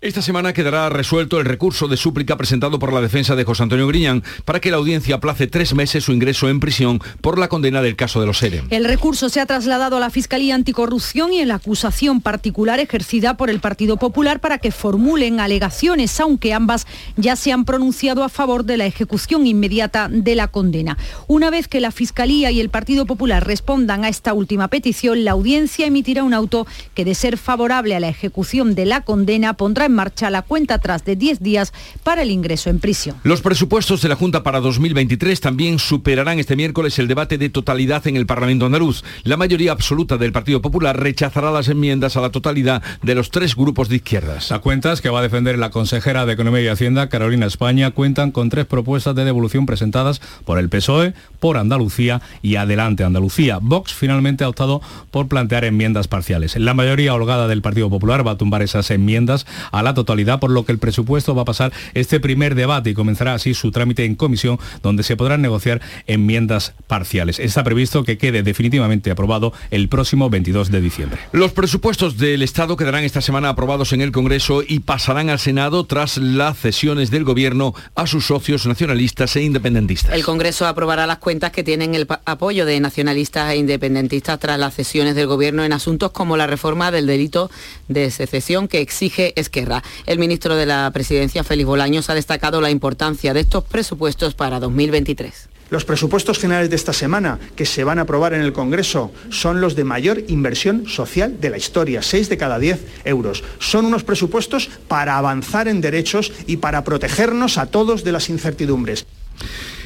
esta 0.00 0.22
semana 0.22 0.52
quedará 0.52 0.88
resuelto 0.90 1.40
el 1.40 1.44
recurso 1.44 1.88
de 1.88 1.96
súplica 1.96 2.36
presentado 2.36 2.78
por 2.78 2.92
la 2.92 3.00
defensa 3.00 3.34
de 3.34 3.42
José 3.42 3.64
Antonio 3.64 3.88
Griñán 3.88 4.22
para 4.44 4.60
que 4.60 4.70
la 4.70 4.76
audiencia 4.76 5.16
aplace 5.16 5.48
tres 5.48 5.74
meses 5.74 6.04
su 6.04 6.12
ingreso 6.12 6.48
en 6.48 6.60
prisión 6.60 7.00
por 7.20 7.36
la 7.36 7.48
condena 7.48 7.82
del 7.82 7.96
caso 7.96 8.20
de 8.20 8.26
los 8.26 8.40
ERE. 8.40 8.62
El 8.70 8.84
recurso 8.84 9.28
se 9.28 9.40
ha 9.40 9.46
trasladado 9.46 9.96
a 9.96 10.00
la 10.00 10.10
Fiscalía 10.10 10.54
Anticorrupción 10.54 11.32
y 11.32 11.40
en 11.40 11.48
la 11.48 11.56
acusación 11.56 12.20
particular 12.20 12.78
ejercida 12.78 13.36
por 13.36 13.50
el 13.50 13.58
Partido 13.58 13.96
Popular 13.96 14.38
para 14.38 14.58
que 14.58 14.70
formulen 14.70 15.40
alegaciones, 15.40 16.20
aunque 16.20 16.54
ambas 16.54 16.86
ya 17.16 17.34
se 17.34 17.50
han 17.50 17.64
pronunciado 17.64 18.22
a 18.22 18.28
favor 18.28 18.64
de 18.64 18.76
la 18.76 18.86
ejecución 18.86 19.48
inmediata 19.48 20.08
de 20.08 20.36
la 20.36 20.46
condena. 20.46 20.96
Una 21.26 21.50
vez 21.50 21.66
que 21.66 21.80
la 21.80 21.90
Fiscalía 21.90 22.52
y 22.52 22.60
el 22.60 22.70
Partido 22.70 23.04
Popular 23.04 23.44
respondan 23.44 24.04
a 24.04 24.08
esta 24.08 24.32
última 24.32 24.68
petición, 24.68 25.24
la 25.24 25.32
audiencia 25.32 25.86
emitirá 25.86 26.22
un 26.22 26.34
auto 26.34 26.68
que, 26.94 27.04
de 27.04 27.16
ser 27.16 27.36
favorable 27.36 27.96
a 27.96 28.00
la 28.00 28.08
ejecución 28.08 28.76
de 28.76 28.86
la 28.86 29.00
condena, 29.00 29.54
pondrá 29.54 29.87
en 29.88 29.94
marcha 29.94 30.30
la 30.30 30.42
cuenta 30.42 30.74
atrás 30.74 31.04
de 31.04 31.16
10 31.16 31.40
días 31.40 31.72
para 32.04 32.22
el 32.22 32.30
ingreso 32.30 32.70
en 32.70 32.78
prisión. 32.78 33.16
Los 33.24 33.42
presupuestos 33.42 34.00
de 34.02 34.08
la 34.08 34.14
Junta 34.14 34.42
para 34.42 34.60
2023 34.60 35.40
también 35.40 35.78
superarán 35.78 36.38
este 36.38 36.56
miércoles 36.56 36.98
el 36.98 37.08
debate 37.08 37.38
de 37.38 37.50
totalidad 37.50 38.06
en 38.06 38.16
el 38.16 38.26
Parlamento 38.26 38.66
andaluz. 38.66 39.02
La 39.24 39.36
mayoría 39.36 39.72
absoluta 39.72 40.16
del 40.16 40.32
Partido 40.32 40.62
Popular 40.62 40.98
rechazará 40.98 41.50
las 41.50 41.68
enmiendas 41.68 42.16
a 42.16 42.20
la 42.20 42.30
totalidad 42.30 42.82
de 43.02 43.14
los 43.14 43.30
tres 43.30 43.56
grupos 43.56 43.88
de 43.88 43.96
izquierdas. 43.96 44.52
A 44.52 44.60
cuentas 44.60 45.00
que 45.00 45.10
va 45.10 45.18
a 45.18 45.22
defender 45.22 45.58
la 45.58 45.70
consejera 45.70 46.26
de 46.26 46.34
Economía 46.34 46.62
y 46.62 46.68
Hacienda, 46.68 47.08
Carolina 47.08 47.46
España, 47.46 47.90
cuentan 47.90 48.30
con 48.30 48.48
tres 48.50 48.66
propuestas 48.66 49.14
de 49.14 49.24
devolución 49.24 49.66
presentadas 49.66 50.20
por 50.44 50.58
el 50.58 50.68
PSOE, 50.68 51.14
por 51.40 51.56
Andalucía 51.56 52.20
y 52.42 52.56
Adelante 52.56 53.04
Andalucía. 53.04 53.58
Vox 53.60 53.94
finalmente 53.94 54.44
ha 54.44 54.48
optado 54.48 54.80
por 55.10 55.28
plantear 55.28 55.64
enmiendas 55.64 56.08
parciales. 56.08 56.56
La 56.56 56.74
mayoría 56.74 57.14
holgada 57.14 57.48
del 57.48 57.62
Partido 57.62 57.90
Popular 57.90 58.26
va 58.26 58.32
a 58.32 58.38
tumbar 58.38 58.62
esas 58.62 58.90
enmiendas 58.90 59.46
a 59.72 59.77
la 59.82 59.94
totalidad, 59.94 60.40
por 60.40 60.50
lo 60.50 60.64
que 60.64 60.72
el 60.72 60.78
presupuesto 60.78 61.34
va 61.34 61.42
a 61.42 61.44
pasar 61.44 61.72
este 61.94 62.20
primer 62.20 62.54
debate 62.54 62.90
y 62.90 62.94
comenzará 62.94 63.34
así 63.34 63.54
su 63.54 63.70
trámite 63.70 64.04
en 64.04 64.14
comisión, 64.14 64.58
donde 64.82 65.02
se 65.02 65.16
podrán 65.16 65.42
negociar 65.42 65.80
enmiendas 66.06 66.74
parciales. 66.86 67.38
Está 67.38 67.64
previsto 67.64 68.04
que 68.04 68.18
quede 68.18 68.42
definitivamente 68.42 69.10
aprobado 69.10 69.52
el 69.70 69.88
próximo 69.88 70.30
22 70.30 70.70
de 70.70 70.80
diciembre. 70.80 71.20
Los 71.32 71.52
presupuestos 71.52 72.16
del 72.18 72.42
Estado 72.42 72.76
quedarán 72.76 73.04
esta 73.04 73.20
semana 73.20 73.50
aprobados 73.50 73.92
en 73.92 74.00
el 74.00 74.12
Congreso 74.12 74.62
y 74.66 74.80
pasarán 74.80 75.30
al 75.30 75.38
Senado 75.38 75.84
tras 75.84 76.18
las 76.18 76.58
cesiones 76.58 77.10
del 77.10 77.24
Gobierno 77.24 77.74
a 77.94 78.06
sus 78.06 78.26
socios 78.26 78.66
nacionalistas 78.66 79.36
e 79.36 79.42
independentistas. 79.42 80.12
El 80.12 80.24
Congreso 80.24 80.66
aprobará 80.66 81.06
las 81.06 81.18
cuentas 81.18 81.52
que 81.52 81.62
tienen 81.62 81.94
el 81.94 82.06
apoyo 82.24 82.66
de 82.66 82.80
nacionalistas 82.80 83.52
e 83.52 83.56
independentistas 83.56 84.38
tras 84.38 84.58
las 84.58 84.74
cesiones 84.74 85.14
del 85.14 85.26
Gobierno 85.26 85.64
en 85.64 85.72
asuntos 85.72 86.10
como 86.12 86.36
la 86.36 86.46
reforma 86.46 86.90
del 86.90 87.06
delito 87.06 87.50
de 87.88 88.10
secesión 88.10 88.68
que 88.68 88.80
exige 88.80 89.32
Esquerra. 89.36 89.67
El 90.06 90.18
ministro 90.18 90.56
de 90.56 90.66
la 90.66 90.90
Presidencia, 90.92 91.44
Félix 91.44 91.66
Bolaños, 91.66 92.10
ha 92.10 92.14
destacado 92.14 92.60
la 92.60 92.70
importancia 92.70 93.34
de 93.34 93.40
estos 93.40 93.64
presupuestos 93.64 94.34
para 94.34 94.60
2023. 94.60 95.48
Los 95.70 95.84
presupuestos 95.84 96.38
generales 96.38 96.70
de 96.70 96.76
esta 96.76 96.94
semana 96.94 97.38
que 97.54 97.66
se 97.66 97.84
van 97.84 97.98
a 97.98 98.02
aprobar 98.02 98.32
en 98.32 98.40
el 98.40 98.54
Congreso 98.54 99.12
son 99.28 99.60
los 99.60 99.76
de 99.76 99.84
mayor 99.84 100.22
inversión 100.28 100.88
social 100.88 101.40
de 101.40 101.50
la 101.50 101.58
historia, 101.58 102.00
6 102.00 102.30
de 102.30 102.38
cada 102.38 102.58
10 102.58 102.80
euros. 103.04 103.44
Son 103.58 103.84
unos 103.84 104.02
presupuestos 104.02 104.70
para 104.88 105.18
avanzar 105.18 105.68
en 105.68 105.82
derechos 105.82 106.32
y 106.46 106.56
para 106.56 106.84
protegernos 106.84 107.58
a 107.58 107.66
todos 107.66 108.02
de 108.02 108.12
las 108.12 108.30
incertidumbres. 108.30 109.04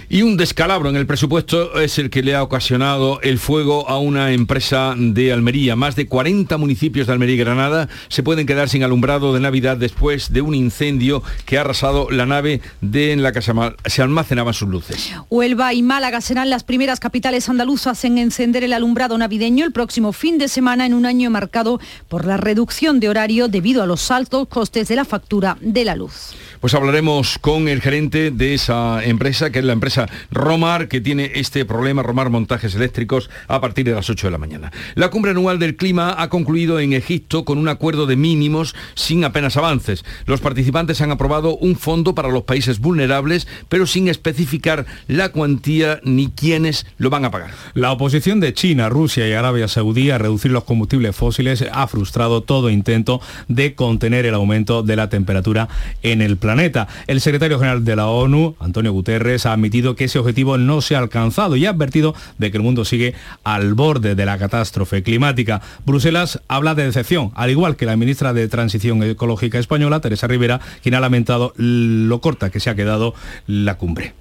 Y 0.08 0.22
un 0.22 0.36
descalabro 0.36 0.90
en 0.90 0.96
el 0.96 1.06
presupuesto 1.06 1.80
es 1.80 1.98
el 1.98 2.10
que 2.10 2.22
le 2.22 2.34
ha 2.34 2.42
ocasionado 2.42 3.20
el 3.22 3.38
fuego 3.38 3.88
a 3.88 3.98
una 3.98 4.32
empresa 4.32 4.94
de 4.96 5.32
Almería. 5.32 5.76
Más 5.76 5.96
de 5.96 6.06
40 6.06 6.56
municipios 6.58 7.06
de 7.06 7.12
Almería 7.12 7.36
y 7.36 7.38
Granada 7.38 7.88
se 8.08 8.22
pueden 8.22 8.46
quedar 8.46 8.68
sin 8.68 8.82
alumbrado 8.82 9.32
de 9.32 9.40
Navidad 9.40 9.76
después 9.76 10.32
de 10.32 10.42
un 10.42 10.54
incendio 10.54 11.22
que 11.46 11.58
ha 11.58 11.62
arrasado 11.62 12.10
la 12.10 12.26
nave 12.26 12.60
de 12.80 13.12
en 13.12 13.22
la 13.22 13.32
que 13.32 13.42
se 13.42 14.02
almacenaban 14.02 14.54
sus 14.54 14.68
luces. 14.68 15.12
Huelva 15.30 15.72
y 15.74 15.82
Málaga 15.82 16.20
serán 16.20 16.50
las 16.50 16.64
primeras 16.64 17.00
capitales 17.00 17.48
andaluzas 17.48 18.04
en 18.04 18.18
encender 18.18 18.64
el 18.64 18.72
alumbrado 18.72 19.16
navideño 19.18 19.64
el 19.64 19.72
próximo 19.72 20.12
fin 20.12 20.38
de 20.38 20.48
semana 20.48 20.86
en 20.86 20.94
un 20.94 21.06
año 21.06 21.30
marcado 21.30 21.80
por 22.08 22.26
la 22.26 22.36
reducción 22.36 23.00
de 23.00 23.08
horario 23.08 23.48
debido 23.48 23.82
a 23.82 23.86
los 23.86 24.10
altos 24.10 24.48
costes 24.48 24.88
de 24.88 24.96
la 24.96 25.04
factura 25.04 25.56
de 25.60 25.84
la 25.84 25.96
luz. 25.96 26.34
Pues 26.60 26.74
hablaremos 26.74 27.38
con 27.38 27.68
el 27.68 27.80
gerente 27.80 28.30
de 28.30 28.54
esa 28.54 29.02
empresa, 29.02 29.50
que 29.50 29.58
es 29.58 29.64
la 29.64 29.72
empresa 29.72 29.91
Romar, 30.30 30.88
que 30.88 31.00
tiene 31.00 31.32
este 31.34 31.64
problema, 31.64 32.02
Romar 32.02 32.30
Montajes 32.30 32.74
Eléctricos, 32.74 33.30
a 33.48 33.60
partir 33.60 33.84
de 33.84 33.92
las 33.92 34.08
8 34.08 34.26
de 34.26 34.30
la 34.30 34.38
mañana. 34.38 34.72
La 34.94 35.10
cumbre 35.10 35.32
anual 35.32 35.58
del 35.58 35.76
clima 35.76 36.14
ha 36.18 36.28
concluido 36.28 36.80
en 36.80 36.92
Egipto 36.92 37.44
con 37.44 37.58
un 37.58 37.68
acuerdo 37.68 38.06
de 38.06 38.16
mínimos 38.16 38.74
sin 38.94 39.24
apenas 39.24 39.56
avances. 39.56 40.04
Los 40.26 40.40
participantes 40.40 41.00
han 41.00 41.10
aprobado 41.10 41.56
un 41.56 41.76
fondo 41.76 42.14
para 42.14 42.28
los 42.28 42.44
países 42.44 42.78
vulnerables, 42.78 43.46
pero 43.68 43.86
sin 43.86 44.08
especificar 44.08 44.86
la 45.08 45.30
cuantía 45.30 46.00
ni 46.04 46.28
quiénes 46.28 46.86
lo 46.98 47.10
van 47.10 47.24
a 47.24 47.30
pagar. 47.30 47.50
La 47.74 47.92
oposición 47.92 48.40
de 48.40 48.54
China, 48.54 48.88
Rusia 48.88 49.28
y 49.28 49.32
Arabia 49.32 49.68
Saudí 49.68 50.10
a 50.10 50.18
reducir 50.18 50.50
los 50.50 50.64
combustibles 50.64 51.14
fósiles 51.14 51.64
ha 51.72 51.86
frustrado 51.86 52.42
todo 52.42 52.70
intento 52.70 53.20
de 53.48 53.74
contener 53.74 54.26
el 54.26 54.34
aumento 54.34 54.82
de 54.82 54.96
la 54.96 55.08
temperatura 55.08 55.68
en 56.02 56.22
el 56.22 56.36
planeta 56.36 56.62
el 57.06 57.20
secretario 57.20 57.58
general 57.58 57.84
de 57.84 57.96
la 57.96 58.06
ONU, 58.06 58.54
Antonio 58.60 58.92
Guterres, 58.92 59.46
ha 59.46 59.52
admitido 59.52 59.81
que 59.96 60.04
ese 60.04 60.18
objetivo 60.18 60.58
no 60.58 60.80
se 60.80 60.94
ha 60.94 60.98
alcanzado 60.98 61.56
y 61.56 61.66
ha 61.66 61.70
advertido 61.70 62.14
de 62.38 62.50
que 62.50 62.56
el 62.56 62.62
mundo 62.62 62.84
sigue 62.84 63.14
al 63.44 63.74
borde 63.74 64.14
de 64.14 64.26
la 64.26 64.38
catástrofe 64.38 65.02
climática. 65.02 65.60
Bruselas 65.84 66.40
habla 66.48 66.74
de 66.74 66.84
decepción, 66.84 67.32
al 67.34 67.50
igual 67.50 67.76
que 67.76 67.86
la 67.86 67.96
ministra 67.96 68.32
de 68.32 68.48
Transición 68.48 69.02
Ecológica 69.02 69.58
española, 69.58 70.00
Teresa 70.00 70.26
Rivera, 70.26 70.60
quien 70.82 70.94
ha 70.94 71.00
lamentado 71.00 71.52
lo 71.56 72.20
corta 72.20 72.50
que 72.50 72.60
se 72.60 72.70
ha 72.70 72.74
quedado 72.74 73.14
la 73.46 73.76
cumbre. 73.76 74.14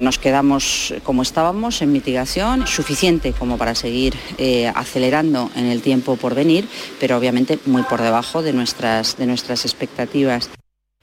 Nos 0.00 0.18
quedamos 0.18 0.92
como 1.04 1.22
estábamos 1.22 1.80
en 1.80 1.92
mitigación, 1.92 2.66
suficiente 2.66 3.32
como 3.32 3.56
para 3.56 3.76
seguir 3.76 4.14
eh, 4.38 4.66
acelerando 4.74 5.50
en 5.54 5.66
el 5.66 5.82
tiempo 5.82 6.16
por 6.16 6.34
venir, 6.34 6.68
pero 6.98 7.16
obviamente 7.16 7.60
muy 7.66 7.84
por 7.84 8.02
debajo 8.02 8.42
de 8.42 8.52
nuestras, 8.52 9.16
de 9.16 9.26
nuestras 9.26 9.64
expectativas. 9.64 10.50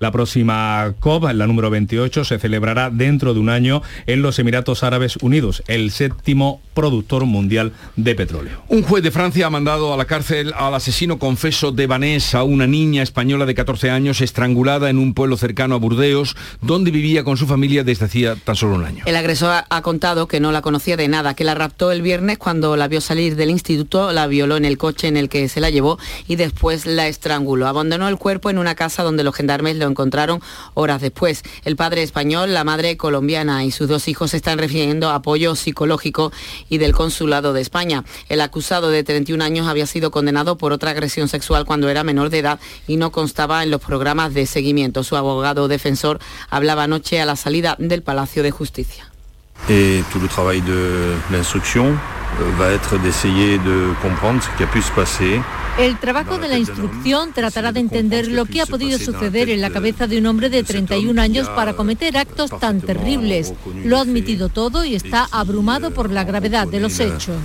La 0.02 0.10
próxima 0.10 0.96
COP, 1.00 1.26
la 1.32 1.46
número 1.46 1.70
28, 1.70 2.26
se 2.26 2.40
celebrará 2.40 2.90
dentro 2.90 3.36
de 3.36 3.40
un 3.40 3.50
año 3.50 3.84
en 4.08 4.24
los 4.24 4.40
Emiratos 4.40 4.82
Árabes 4.82 5.18
Unidos, 5.22 5.62
el 5.68 5.92
séptimo 5.92 6.60
productor 6.74 7.26
mundial 7.26 7.72
de 7.98 8.16
petróleo. 8.16 8.64
Un 8.68 8.82
juez 8.82 9.04
de 9.04 9.12
Francia 9.12 9.46
ha 9.46 9.52
mandado 9.52 9.94
a 9.94 9.98
la 9.98 10.06
cárcel 10.06 10.54
al 10.58 10.74
asesino 10.74 11.20
confeso 11.20 11.72
de 11.72 11.86
Vanessa, 11.86 12.42
una 12.42 12.66
niña 12.66 13.04
española 13.04 13.46
de 13.46 13.54
14 13.54 13.92
años 13.92 14.22
estrangulada 14.22 14.90
en 14.90 14.98
un 14.98 15.14
pueblo 15.14 15.38
cercano 15.38 15.76
a 15.76 15.78
Burdeos, 15.78 16.36
donde 16.62 16.90
vivía 16.90 17.24
con 17.24 17.38
su 17.38 17.46
familia 17.46 17.84
desde 17.84 18.06
hacía 18.06 18.36
tan 18.36 18.56
solo 18.56 18.78
un 18.78 18.86
año. 18.86 19.04
El 19.06 19.16
agresor 19.16 19.66
ha 19.70 19.82
contado 19.84 20.28
que 20.28 20.40
no 20.40 20.52
la 20.52 20.64
conocía 20.64 20.98
de 20.98 21.10
nada, 21.10 21.36
que 21.36 21.44
la 21.44 21.54
raptó 21.54 21.92
el 21.92 22.02
viernes 22.02 22.40
cuando 22.40 22.76
la 22.76 22.88
vio 22.88 23.02
salir 23.02 23.36
del 23.36 23.52
instituto, 23.52 24.12
la 24.14 24.26
violó 24.26 24.58
en 24.58 24.66
el 24.66 24.80
coche 24.80 25.10
en 25.10 25.16
el 25.18 25.30
que 25.30 25.48
se 25.48 25.62
la 25.62 25.70
llevó 25.70 26.00
y 26.28 26.38
después 26.38 26.88
la 26.88 27.08
estranguló. 27.08 27.68
Abandonó 27.68 28.08
el 28.08 28.18
cuerpo 28.18 28.50
en 28.50 28.58
una 28.58 28.74
casa 28.74 29.04
donde 29.04 29.24
los 29.24 29.36
gendarmes 29.36 29.76
lo 29.76 29.91
encontraron 29.92 30.42
horas 30.74 31.02
después. 31.02 31.44
El 31.64 31.76
padre 31.76 32.04
español, 32.04 32.54
la 32.54 32.64
madre 32.64 32.98
colombiana 32.98 33.64
y 33.64 33.72
sus 33.72 33.88
dos 33.88 34.08
hijos 34.08 34.34
están 34.34 34.58
recibiendo 34.58 35.10
apoyo 35.10 35.56
psicológico 35.56 36.32
y 36.70 36.80
del 36.80 36.94
Consulado 36.94 37.54
de 37.54 37.62
España. 37.62 38.04
El 38.30 38.42
acusado 38.42 38.90
de 38.90 39.04
31 39.04 39.44
años 39.44 39.68
había 39.68 39.86
sido 39.86 40.12
condenado 40.12 40.58
por 40.58 40.74
otra 40.74 40.92
agresión 40.92 41.28
sexual 41.28 41.66
cuando 41.66 41.90
era 41.90 42.04
menor 42.04 42.30
de 42.30 42.40
edad 42.40 42.60
y 42.88 42.98
no 42.98 43.12
constaba 43.12 43.64
en 43.64 43.72
los 43.72 43.82
programas 43.82 44.34
de 44.34 44.46
seguimiento. 44.46 45.04
Su 45.04 45.16
abogado 45.16 45.68
defensor 45.68 46.20
hablaba 46.50 46.84
anoche 46.84 47.22
a 47.22 47.26
la 47.26 47.36
salida 47.36 47.76
del 47.80 48.04
Palacio 48.04 48.44
de 48.44 48.52
Justicia. 48.52 49.11
Et 49.70 50.04
tout 50.12 50.20
le 50.20 50.28
travail 50.28 50.62
de 50.62 51.14
l'instruction 51.32 51.88
euh, 51.88 52.44
va 52.58 52.72
être 52.72 52.98
d'essayer 53.00 53.58
de 53.60 53.94
comprendre 54.02 54.42
ce 54.42 54.50
qui 54.58 54.64
a 54.64 54.68
pu 54.68 54.82
se 54.82 54.92
passer 54.92 55.40
el 55.80 55.98
trabajo 55.98 56.38
de 56.38 56.50
la 56.50 56.58
instrucción 56.58 57.32
tratará 57.34 57.72
de 57.72 57.80
entender 57.80 58.28
lo 58.28 58.46
que 58.46 58.62
ha 58.62 58.66
podido 58.66 59.00
suceder 59.00 59.50
en 59.50 59.62
la 59.62 59.70
cabeza 59.70 60.06
de 60.06 60.18
un 60.20 60.26
hombre 60.26 60.50
de 60.50 60.64
31 60.64 61.20
años 61.20 61.48
para 61.48 61.74
cometer 61.74 62.18
actos 62.18 62.52
tan 62.60 62.82
terribles. 62.82 63.54
Lo 63.86 63.98
ha 63.98 64.02
admitido 64.02 64.50
todo 64.50 64.84
y 64.84 64.96
está 64.96 65.30
abrumado 65.32 65.92
por 65.92 66.12
la 66.12 66.26
gravedad 66.26 66.68
de 66.68 66.82
los 66.82 67.00
hechos 67.00 67.38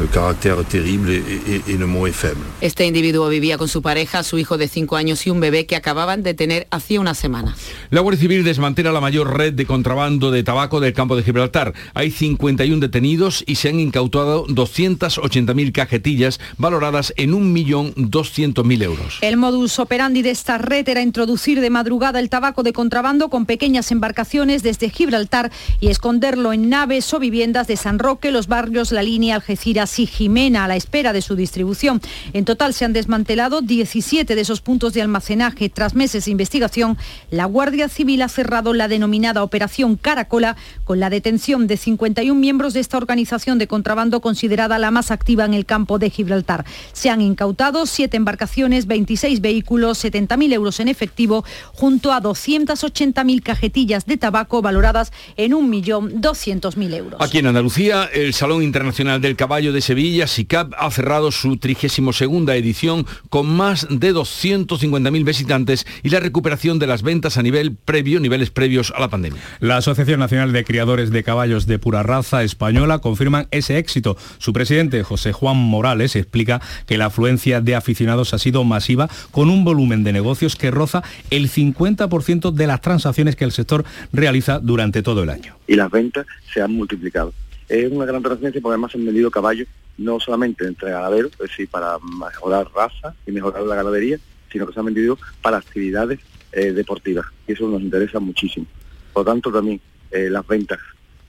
el 0.00 0.08
carácter 0.10 0.56
terrible 0.64 1.22
y, 1.66 1.72
el 1.72 1.86
muy 1.86 2.12
Este 2.60 2.86
individuo 2.86 3.28
vivía 3.28 3.56
con 3.58 3.68
su 3.68 3.82
pareja, 3.82 4.22
su 4.22 4.38
hijo 4.38 4.58
de 4.58 4.68
5 4.68 4.96
años 4.96 5.26
y 5.26 5.30
un 5.30 5.40
bebé 5.40 5.66
que 5.66 5.76
acababan 5.76 6.22
de 6.22 6.34
tener 6.34 6.66
hacía 6.70 7.00
una 7.00 7.14
semana. 7.14 7.56
La 7.90 8.00
Guardia 8.00 8.20
Civil 8.20 8.44
desmantela 8.44 8.92
la 8.92 9.00
mayor 9.00 9.36
red 9.36 9.54
de 9.54 9.66
contrabando 9.66 10.30
de 10.30 10.42
tabaco 10.42 10.80
del 10.80 10.92
campo 10.92 11.16
de 11.16 11.22
Gibraltar. 11.22 11.72
Hay 11.94 12.10
51 12.10 12.80
detenidos 12.80 13.44
y 13.46 13.56
se 13.56 13.68
han 13.68 13.80
incautado 13.80 14.46
280.000 14.46 15.72
cajetillas 15.72 16.40
valoradas 16.58 17.12
en 17.16 17.32
1.200.000 17.32 18.82
euros. 18.82 19.18
El 19.20 19.36
modus 19.36 19.78
operandi 19.78 20.22
de 20.22 20.30
esta 20.30 20.58
red 20.58 20.88
era 20.88 21.02
introducir 21.02 21.60
de 21.60 21.70
madrugada 21.70 22.20
el 22.20 22.28
tabaco 22.28 22.62
de 22.62 22.72
contrabando 22.72 23.28
con 23.28 23.46
pequeñas 23.46 23.90
embarcaciones 23.92 24.62
desde 24.62 24.90
Gibraltar 24.90 25.50
y 25.80 25.88
esconderlo 25.88 26.52
en 26.52 26.68
naves 26.68 27.12
o 27.14 27.18
viviendas 27.18 27.66
de 27.66 27.76
San 27.76 27.98
Roque, 27.98 28.30
los 28.30 28.46
barrios 28.46 28.92
La 28.92 29.02
Línea, 29.02 29.36
Algeciras, 29.36 29.75
y 29.76 30.06
Jimena 30.06 30.64
a 30.64 30.68
la 30.68 30.76
espera 30.76 31.12
de 31.12 31.20
su 31.20 31.36
distribución. 31.36 32.00
En 32.32 32.46
total 32.46 32.72
se 32.72 32.86
han 32.86 32.94
desmantelado 32.94 33.60
17 33.60 34.34
de 34.34 34.40
esos 34.40 34.62
puntos 34.62 34.94
de 34.94 35.02
almacenaje. 35.02 35.68
Tras 35.68 35.94
meses 35.94 36.24
de 36.24 36.30
investigación, 36.30 36.96
la 37.30 37.44
Guardia 37.44 37.90
Civil 37.90 38.22
ha 38.22 38.28
cerrado 38.28 38.72
la 38.72 38.88
denominada 38.88 39.42
Operación 39.42 39.96
Caracola 39.96 40.56
con 40.84 40.98
la 40.98 41.10
detención 41.10 41.66
de 41.66 41.76
51 41.76 42.40
miembros 42.40 42.72
de 42.72 42.80
esta 42.80 42.96
organización 42.96 43.58
de 43.58 43.66
contrabando 43.66 44.22
considerada 44.22 44.78
la 44.78 44.90
más 44.90 45.10
activa 45.10 45.44
en 45.44 45.52
el 45.52 45.66
campo 45.66 45.98
de 45.98 46.08
Gibraltar. 46.08 46.64
Se 46.94 47.10
han 47.10 47.20
incautado 47.20 47.84
siete 47.84 48.16
embarcaciones, 48.16 48.86
26 48.86 49.42
vehículos, 49.42 50.02
70.000 50.02 50.54
euros 50.54 50.80
en 50.80 50.88
efectivo, 50.88 51.44
junto 51.74 52.14
a 52.14 52.22
280.000 52.22 53.42
cajetillas 53.42 54.06
de 54.06 54.16
tabaco 54.16 54.62
valoradas 54.62 55.12
en 55.36 55.52
1.200.000 55.52 56.94
euros. 56.94 57.20
Aquí 57.20 57.38
en 57.38 57.46
Andalucía, 57.48 58.04
el 58.04 58.32
Salón 58.32 58.62
Internacional 58.62 59.20
del 59.20 59.36
Caballo 59.36 59.65
de 59.72 59.80
Sevilla, 59.80 60.26
SICAP 60.26 60.72
ha 60.78 60.90
cerrado 60.90 61.30
su 61.30 61.56
32 61.56 62.22
edición 62.56 63.06
con 63.30 63.46
más 63.46 63.86
de 63.90 64.14
250.000 64.14 65.24
visitantes 65.24 65.86
y 66.02 66.10
la 66.10 66.20
recuperación 66.20 66.78
de 66.78 66.86
las 66.86 67.02
ventas 67.02 67.36
a 67.36 67.42
nivel 67.42 67.76
previo, 67.76 68.20
niveles 68.20 68.50
previos 68.50 68.92
a 68.96 69.00
la 69.00 69.08
pandemia. 69.08 69.40
La 69.60 69.76
Asociación 69.76 70.20
Nacional 70.20 70.52
de 70.52 70.64
Criadores 70.64 71.10
de 71.10 71.22
Caballos 71.22 71.66
de 71.66 71.78
Pura 71.78 72.02
Raza 72.02 72.42
Española 72.42 72.98
confirman 72.98 73.48
ese 73.50 73.78
éxito. 73.78 74.16
Su 74.38 74.52
presidente, 74.52 75.02
José 75.02 75.32
Juan 75.32 75.56
Morales, 75.56 76.16
explica 76.16 76.60
que 76.86 76.98
la 76.98 77.06
afluencia 77.06 77.60
de 77.60 77.74
aficionados 77.74 78.34
ha 78.34 78.38
sido 78.38 78.64
masiva 78.64 79.08
con 79.30 79.50
un 79.50 79.64
volumen 79.64 80.04
de 80.04 80.12
negocios 80.12 80.56
que 80.56 80.70
roza 80.70 81.02
el 81.30 81.50
50% 81.50 82.52
de 82.52 82.66
las 82.66 82.80
transacciones 82.80 83.36
que 83.36 83.44
el 83.44 83.52
sector 83.52 83.84
realiza 84.12 84.58
durante 84.58 85.02
todo 85.02 85.22
el 85.22 85.30
año. 85.30 85.56
Y 85.66 85.76
las 85.76 85.90
ventas 85.90 86.26
se 86.52 86.62
han 86.62 86.72
multiplicado 86.72 87.32
es 87.68 87.90
una 87.90 88.04
gran 88.04 88.22
trascendencia 88.22 88.60
porque 88.60 88.74
además 88.74 88.94
han 88.94 89.04
vendido 89.04 89.30
caballos 89.30 89.68
no 89.98 90.20
solamente 90.20 90.66
entre 90.66 90.90
ganaderos, 90.90 91.32
es 91.32 91.50
decir, 91.50 91.68
para 91.68 91.98
mejorar 91.98 92.68
raza 92.74 93.14
y 93.26 93.32
mejorar 93.32 93.62
la 93.62 93.76
ganadería, 93.76 94.18
sino 94.52 94.66
que 94.66 94.72
se 94.72 94.80
han 94.80 94.86
vendido 94.86 95.18
para 95.42 95.56
actividades 95.56 96.20
eh, 96.52 96.72
deportivas 96.72 97.26
y 97.46 97.52
eso 97.52 97.68
nos 97.68 97.80
interesa 97.80 98.20
muchísimo. 98.20 98.66
Por 99.12 99.24
lo 99.24 99.32
tanto, 99.32 99.50
también 99.50 99.80
eh, 100.10 100.28
las 100.30 100.46
ventas 100.46 100.78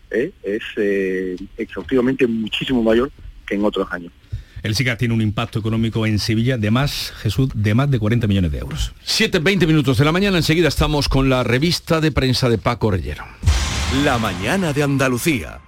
es 0.10 0.64
exhaustivamente 1.58 2.26
muchísimo 2.28 2.82
mayor 2.82 3.12
que 3.46 3.56
en 3.56 3.66
otros 3.66 3.88
años. 3.92 4.14
El 4.64 4.76
SICA 4.76 4.98
tiene 4.98 5.14
un 5.14 5.22
impacto 5.22 5.60
económico 5.60 6.06
en 6.06 6.20
Sevilla 6.20 6.58
de 6.58 6.72
más, 6.72 7.14
Jesús, 7.18 7.50
de 7.54 7.74
más 7.74 7.92
de 7.92 8.00
40 8.00 8.28
millones 8.28 8.52
de 8.52 8.60
euros. 8.60 8.94
7, 9.04 9.40
20 9.40 9.68
minutos 9.68 9.98
de 9.98 10.06
la 10.06 10.12
mañana, 10.12 10.38
enseguida 10.38 10.68
estamos 10.68 11.10
con 11.10 11.30
la 11.30 11.44
revista 11.44 12.02
de 12.02 12.12
prensa 12.12 12.50
de 12.50 12.58
Paco 12.58 12.92
Rellero. 12.92 13.24
La 14.04 14.18
mañana 14.18 14.74
de 14.74 14.84
Andalucía. 14.84 15.60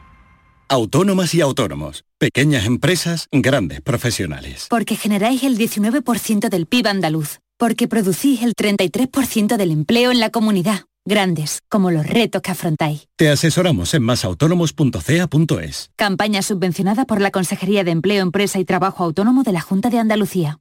Autónomas 0.72 1.34
y 1.34 1.42
autónomos. 1.42 2.06
Pequeñas 2.20 2.68
empresas, 2.68 3.28
grandes 3.32 3.82
profesionales. 3.82 4.68
Porque 4.70 4.96
generáis 4.96 5.42
el 5.42 5.58
19% 5.58 6.48
del 6.48 6.68
PIB 6.68 6.88
andaluz. 6.88 7.40
Porque 7.58 7.88
producís 7.88 8.44
el 8.44 8.54
33% 8.54 9.58
del 9.58 9.72
empleo 9.72 10.12
en 10.12 10.20
la 10.20 10.30
comunidad 10.30 10.82
grandes, 11.06 11.62
como 11.70 11.90
los 11.90 12.06
retos 12.06 12.44
que 12.44 12.52
afrontáis. 12.52 13.08
Te 13.16 13.32
asesoramos 13.32 13.96
en 13.96 14.04
masautónomos.ca.es. 14.04 15.90
Campaña 15.96 16.44
subvencionada 16.44 17.06
por 17.06 17.20
la 17.20 17.32
Consejería 17.32 17.84
de 17.84 17.90
Empleo, 17.90 18.22
Empresa 18.22 18.60
y 18.60 18.66
Trabajo 18.66 19.04
Autónomo 19.04 19.42
de 19.42 19.54
la 19.54 19.62
Junta 19.62 19.90
de 19.90 19.98
Andalucía. 19.98 20.60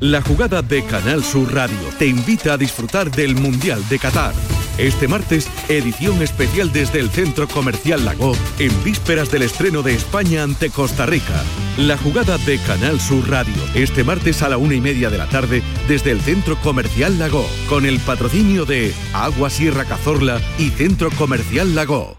La 0.00 0.22
jugada 0.22 0.62
de 0.62 0.82
Canal 0.86 1.22
Sur 1.22 1.52
Radio 1.52 1.76
te 1.98 2.06
invita 2.06 2.54
a 2.54 2.56
disfrutar 2.56 3.10
del 3.10 3.34
Mundial 3.34 3.86
de 3.90 3.98
Qatar. 3.98 4.32
Este 4.78 5.06
martes, 5.06 5.50
edición 5.68 6.22
especial 6.22 6.72
desde 6.72 6.98
el 6.98 7.10
Centro 7.10 7.46
Comercial 7.46 8.06
Lago, 8.06 8.32
en 8.58 8.72
vísperas 8.82 9.30
del 9.30 9.42
estreno 9.42 9.82
de 9.82 9.94
España 9.94 10.42
ante 10.42 10.70
Costa 10.70 11.04
Rica. 11.04 11.44
La 11.76 11.98
jugada 11.98 12.38
de 12.38 12.58
Canal 12.58 12.98
Sur 12.98 13.28
Radio, 13.28 13.52
este 13.74 14.02
martes 14.02 14.42
a 14.42 14.48
la 14.48 14.56
una 14.56 14.74
y 14.74 14.80
media 14.80 15.10
de 15.10 15.18
la 15.18 15.28
tarde, 15.28 15.62
desde 15.88 16.10
el 16.10 16.22
Centro 16.22 16.56
Comercial 16.56 17.18
Lago, 17.18 17.46
con 17.68 17.84
el 17.84 18.00
patrocinio 18.00 18.64
de 18.64 18.94
Agua 19.12 19.50
Sierra 19.50 19.84
Cazorla 19.84 20.40
y 20.58 20.70
Centro 20.70 21.10
Comercial 21.10 21.74
Lago. 21.74 22.18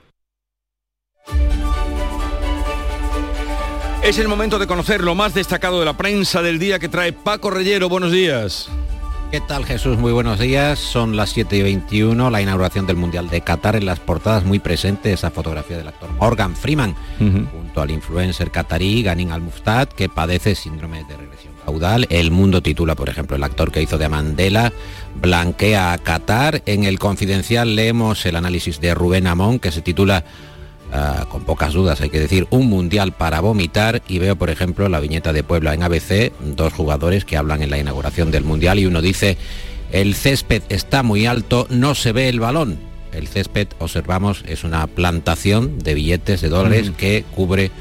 Es 4.04 4.20
el 4.20 4.28
momento 4.28 4.60
de 4.60 4.68
conocer 4.68 5.02
lo 5.02 5.16
más 5.16 5.34
destacado 5.34 5.80
de 5.80 5.86
la 5.86 5.98
prensa 5.98 6.44
del 6.44 6.60
día 6.60 6.78
que 6.78 6.90
trae 6.90 7.14
Paco 7.14 7.50
Rellero. 7.50 7.90
Buenos 7.90 8.12
días. 8.12 8.70
¿Qué 9.34 9.42
tal 9.42 9.66
Jesús? 9.66 9.98
Muy 9.98 10.12
buenos 10.12 10.38
días. 10.38 10.78
Son 10.78 11.18
las 11.18 11.32
7 11.32 11.58
y 11.58 11.64
21, 11.64 12.30
la 12.30 12.40
inauguración 12.44 12.86
del 12.86 12.98
Mundial 12.98 13.32
de 13.32 13.42
Qatar 13.42 13.76
en 13.76 13.88
las 13.88 14.00
portadas 14.00 14.46
muy 14.46 14.60
presente 14.60 15.12
esa 15.12 15.32
fotografía 15.32 15.76
del 15.76 15.88
actor 15.88 16.12
Morgan 16.12 16.56
Freeman 16.56 16.94
junto 17.18 17.82
al 17.82 17.90
influencer 17.90 18.52
qatarí 18.52 19.02
Ganin 19.02 19.32
Al-Muftad 19.32 19.88
que 19.88 20.08
padece 20.08 20.54
síndrome 20.54 21.04
de 21.06 21.18
regresión 21.18 21.52
caudal. 21.66 22.06
El 22.12 22.30
Mundo 22.30 22.62
titula, 22.62 22.94
por 22.94 23.10
ejemplo, 23.10 23.36
el 23.36 23.44
actor 23.44 23.72
que 23.72 23.82
hizo 23.82 23.98
de 23.98 24.08
Mandela 24.08 24.72
blanquea 25.20 25.94
a 25.94 25.98
Qatar. 25.98 26.62
En 26.68 26.84
el 26.84 27.00
Confidencial 27.00 27.76
leemos 27.76 28.28
el 28.28 28.36
análisis 28.36 28.80
de 28.82 28.94
Rubén 28.94 29.26
Amón 29.26 29.58
que 29.58 29.72
se 29.72 29.82
titula 29.82 30.26
Ah, 30.96 31.26
con 31.28 31.44
pocas 31.44 31.74
dudas 31.74 32.02
hay 32.02 32.12
que 32.12 32.20
decir, 32.20 32.46
un 32.52 32.68
mundial 32.68 33.14
para 33.14 33.42
vomitar 33.42 34.04
y 34.08 34.20
veo 34.20 34.36
por 34.36 34.52
ejemplo 34.52 34.88
la 34.90 35.00
viñeta 35.00 35.34
de 35.34 35.42
Puebla 35.42 35.74
en 35.74 35.82
ABC, 35.82 36.32
dos 36.56 36.72
jugadores 36.72 37.26
que 37.26 37.36
hablan 37.36 37.64
en 37.64 37.72
la 37.72 37.80
inauguración 37.80 38.30
del 38.30 38.44
mundial 38.44 38.78
y 38.78 38.86
uno 38.86 39.02
dice, 39.02 39.36
el 39.92 40.14
césped 40.14 40.62
está 40.70 41.02
muy 41.02 41.26
alto, 41.26 41.66
no 41.72 41.96
se 41.96 42.12
ve 42.12 42.30
el 42.30 42.40
balón. 42.40 42.78
El 43.12 43.28
césped, 43.28 43.70
observamos, 43.80 44.44
es 44.48 44.64
una 44.64 44.86
plantación 44.86 45.80
de 45.80 45.96
billetes 45.96 46.42
de 46.42 46.50
dólares 46.50 46.92
que 46.96 47.26
cubre 47.36 47.72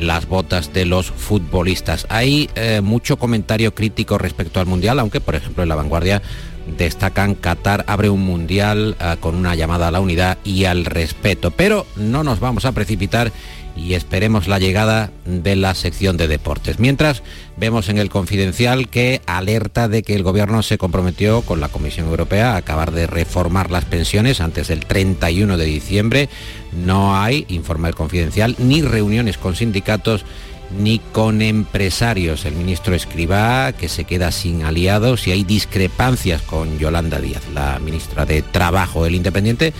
las 0.00 0.26
botas 0.26 0.72
de 0.72 0.86
los 0.86 1.06
futbolistas. 1.06 2.06
Hay 2.08 2.50
eh, 2.56 2.80
mucho 2.82 3.16
comentario 3.16 3.76
crítico 3.76 4.18
respecto 4.18 4.58
al 4.58 4.66
Mundial, 4.66 4.98
aunque 4.98 5.20
por 5.20 5.36
ejemplo 5.36 5.62
en 5.62 5.68
la 5.68 5.76
vanguardia 5.76 6.20
destacan 6.66 7.34
Qatar 7.34 7.84
abre 7.86 8.10
un 8.10 8.24
mundial 8.24 8.96
ah, 8.98 9.16
con 9.18 9.34
una 9.34 9.54
llamada 9.54 9.88
a 9.88 9.90
la 9.90 10.00
unidad 10.00 10.38
y 10.44 10.64
al 10.64 10.84
respeto. 10.84 11.50
Pero 11.50 11.86
no 11.96 12.24
nos 12.24 12.40
vamos 12.40 12.64
a 12.64 12.72
precipitar 12.72 13.32
y 13.76 13.94
esperemos 13.94 14.48
la 14.48 14.58
llegada 14.58 15.10
de 15.26 15.54
la 15.54 15.74
sección 15.74 16.16
de 16.16 16.28
deportes. 16.28 16.78
Mientras 16.78 17.22
vemos 17.56 17.88
en 17.88 17.98
el 17.98 18.08
confidencial 18.08 18.88
que 18.88 19.20
alerta 19.26 19.88
de 19.88 20.02
que 20.02 20.14
el 20.14 20.22
gobierno 20.22 20.62
se 20.62 20.78
comprometió 20.78 21.42
con 21.42 21.60
la 21.60 21.68
Comisión 21.68 22.08
Europea 22.08 22.52
a 22.54 22.56
acabar 22.56 22.90
de 22.92 23.06
reformar 23.06 23.70
las 23.70 23.84
pensiones 23.84 24.40
antes 24.40 24.68
del 24.68 24.86
31 24.86 25.58
de 25.58 25.64
diciembre. 25.66 26.28
No 26.72 27.16
hay, 27.16 27.44
informa 27.48 27.88
el 27.88 27.94
confidencial, 27.94 28.56
ni 28.58 28.80
reuniones 28.80 29.36
con 29.36 29.54
sindicatos 29.54 30.24
ni 30.70 30.98
con 30.98 31.42
empresarios. 31.42 32.44
El 32.44 32.54
ministro 32.54 32.94
Escribá, 32.94 33.72
que 33.72 33.88
se 33.88 34.04
queda 34.04 34.32
sin 34.32 34.64
aliados 34.64 35.26
y 35.26 35.32
hay 35.32 35.44
discrepancias 35.44 36.42
con 36.42 36.78
Yolanda 36.78 37.20
Díaz, 37.20 37.42
la 37.54 37.78
ministra 37.78 38.26
de 38.26 38.42
Trabajo. 38.42 39.06
El 39.06 39.14
Independiente 39.14 39.72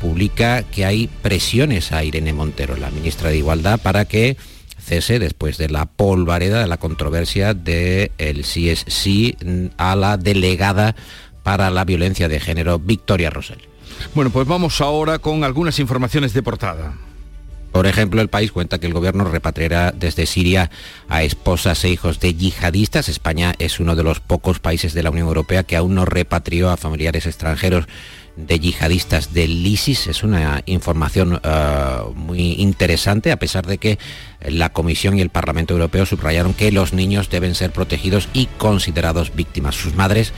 publica 0.00 0.62
que 0.64 0.84
hay 0.84 1.08
presiones 1.22 1.92
a 1.92 2.04
Irene 2.04 2.32
Montero, 2.32 2.76
la 2.76 2.90
ministra 2.90 3.30
de 3.30 3.38
Igualdad, 3.38 3.80
para 3.80 4.04
que 4.04 4.36
cese 4.78 5.18
después 5.18 5.58
de 5.58 5.68
la 5.68 5.86
polvareda 5.86 6.60
de 6.60 6.66
la 6.66 6.76
controversia 6.76 7.54
del 7.54 8.10
el 8.18 8.44
sí 8.44 8.68
es 8.68 8.84
sí 8.88 9.36
a 9.76 9.94
la 9.94 10.16
delegada 10.16 10.96
para 11.44 11.70
la 11.70 11.84
violencia 11.84 12.28
de 12.28 12.40
género, 12.40 12.78
Victoria 12.78 13.30
Rosell. 13.30 13.60
Bueno, 14.14 14.30
pues 14.30 14.46
vamos 14.46 14.80
ahora 14.80 15.18
con 15.18 15.44
algunas 15.44 15.78
informaciones 15.78 16.32
de 16.34 16.42
portada. 16.42 16.94
Por 17.72 17.86
ejemplo, 17.86 18.20
el 18.20 18.28
país 18.28 18.52
cuenta 18.52 18.78
que 18.78 18.86
el 18.86 18.92
gobierno 18.92 19.24
repatriará 19.24 19.92
desde 19.92 20.26
Siria 20.26 20.70
a 21.08 21.22
esposas 21.22 21.82
e 21.84 21.88
hijos 21.88 22.20
de 22.20 22.34
yihadistas. 22.34 23.08
España 23.08 23.54
es 23.58 23.80
uno 23.80 23.96
de 23.96 24.02
los 24.04 24.20
pocos 24.20 24.60
países 24.60 24.92
de 24.92 25.02
la 25.02 25.10
Unión 25.10 25.26
Europea 25.26 25.64
que 25.64 25.76
aún 25.76 25.94
no 25.94 26.04
repatrió 26.04 26.70
a 26.70 26.76
familiares 26.76 27.26
extranjeros 27.26 27.86
de 28.36 28.58
yihadistas 28.58 29.32
del 29.32 29.66
ISIS. 29.66 30.06
Es 30.06 30.22
una 30.22 30.62
información 30.66 31.40
eh, 31.42 31.96
muy 32.14 32.52
interesante, 32.58 33.32
a 33.32 33.38
pesar 33.38 33.66
de 33.66 33.78
que 33.78 33.98
la 34.46 34.72
Comisión 34.72 35.18
y 35.18 35.22
el 35.22 35.30
Parlamento 35.30 35.74
Europeo 35.74 36.06
subrayaron 36.06 36.54
que 36.54 36.72
los 36.72 36.92
niños 36.92 37.30
deben 37.30 37.54
ser 37.54 37.72
protegidos 37.72 38.28
y 38.34 38.46
considerados 38.58 39.34
víctimas. 39.34 39.76
Sus 39.76 39.94
madres 39.94 40.32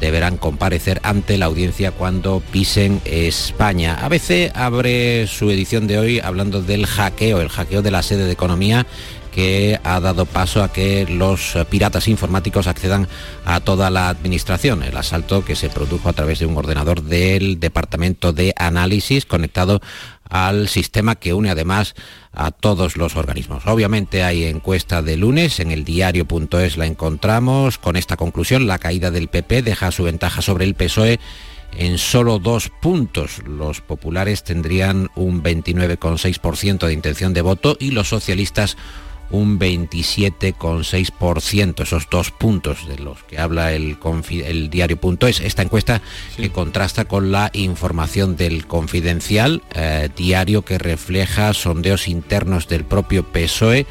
deberán 0.00 0.36
comparecer 0.36 1.00
ante 1.02 1.38
la 1.38 1.46
audiencia 1.46 1.92
cuando 1.92 2.42
pisen 2.52 3.00
España. 3.04 3.94
ABC 4.04 4.50
abre 4.54 5.26
su 5.26 5.50
edición 5.50 5.86
de 5.86 5.98
hoy 5.98 6.20
hablando 6.20 6.62
del 6.62 6.86
hackeo, 6.86 7.40
el 7.40 7.48
hackeo 7.48 7.82
de 7.82 7.90
la 7.90 8.02
sede 8.02 8.24
de 8.24 8.32
economía 8.32 8.86
que 9.36 9.78
ha 9.84 10.00
dado 10.00 10.24
paso 10.24 10.62
a 10.64 10.72
que 10.72 11.04
los 11.06 11.58
piratas 11.68 12.08
informáticos 12.08 12.66
accedan 12.66 13.06
a 13.44 13.60
toda 13.60 13.90
la 13.90 14.08
administración. 14.08 14.82
El 14.82 14.96
asalto 14.96 15.44
que 15.44 15.56
se 15.56 15.68
produjo 15.68 16.08
a 16.08 16.14
través 16.14 16.38
de 16.38 16.46
un 16.46 16.56
ordenador 16.56 17.02
del 17.02 17.60
Departamento 17.60 18.32
de 18.32 18.54
Análisis 18.56 19.26
conectado 19.26 19.82
al 20.28 20.68
sistema 20.68 21.14
que 21.16 21.34
une 21.34 21.50
además 21.50 21.94
a 22.32 22.50
todos 22.50 22.96
los 22.96 23.16
organismos. 23.16 23.66
Obviamente 23.66 24.22
hay 24.22 24.44
encuesta 24.44 25.02
de 25.02 25.16
lunes, 25.16 25.60
en 25.60 25.70
el 25.70 25.84
diario.es 25.84 26.76
la 26.76 26.86
encontramos 26.86 27.78
con 27.78 27.96
esta 27.96 28.16
conclusión, 28.16 28.66
la 28.66 28.78
caída 28.78 29.10
del 29.10 29.28
PP 29.28 29.62
deja 29.62 29.90
su 29.90 30.04
ventaja 30.04 30.42
sobre 30.42 30.64
el 30.64 30.74
PSOE 30.74 31.18
en 31.78 31.98
solo 31.98 32.38
dos 32.38 32.70
puntos. 32.80 33.42
Los 33.46 33.80
populares 33.80 34.44
tendrían 34.44 35.10
un 35.14 35.42
29,6% 35.42 36.86
de 36.86 36.92
intención 36.92 37.32
de 37.32 37.42
voto 37.42 37.76
y 37.78 37.90
los 37.90 38.08
socialistas 38.08 38.76
un 39.30 39.58
27,6%, 39.58 41.82
esos 41.82 42.08
dos 42.10 42.30
puntos 42.30 42.86
de 42.86 42.98
los 42.98 43.22
que 43.24 43.38
habla 43.38 43.72
el, 43.72 43.96
el 44.30 44.68
diario.es. 44.70 45.40
Esta 45.40 45.62
encuesta 45.62 46.02
que 46.36 46.50
contrasta 46.50 47.06
con 47.06 47.32
la 47.32 47.50
información 47.52 48.36
del 48.36 48.66
confidencial, 48.66 49.62
eh, 49.74 50.10
diario 50.16 50.62
que 50.62 50.78
refleja 50.78 51.52
sondeos 51.54 52.06
internos 52.08 52.68
del 52.68 52.84
propio 52.84 53.24
PSOE 53.24 53.86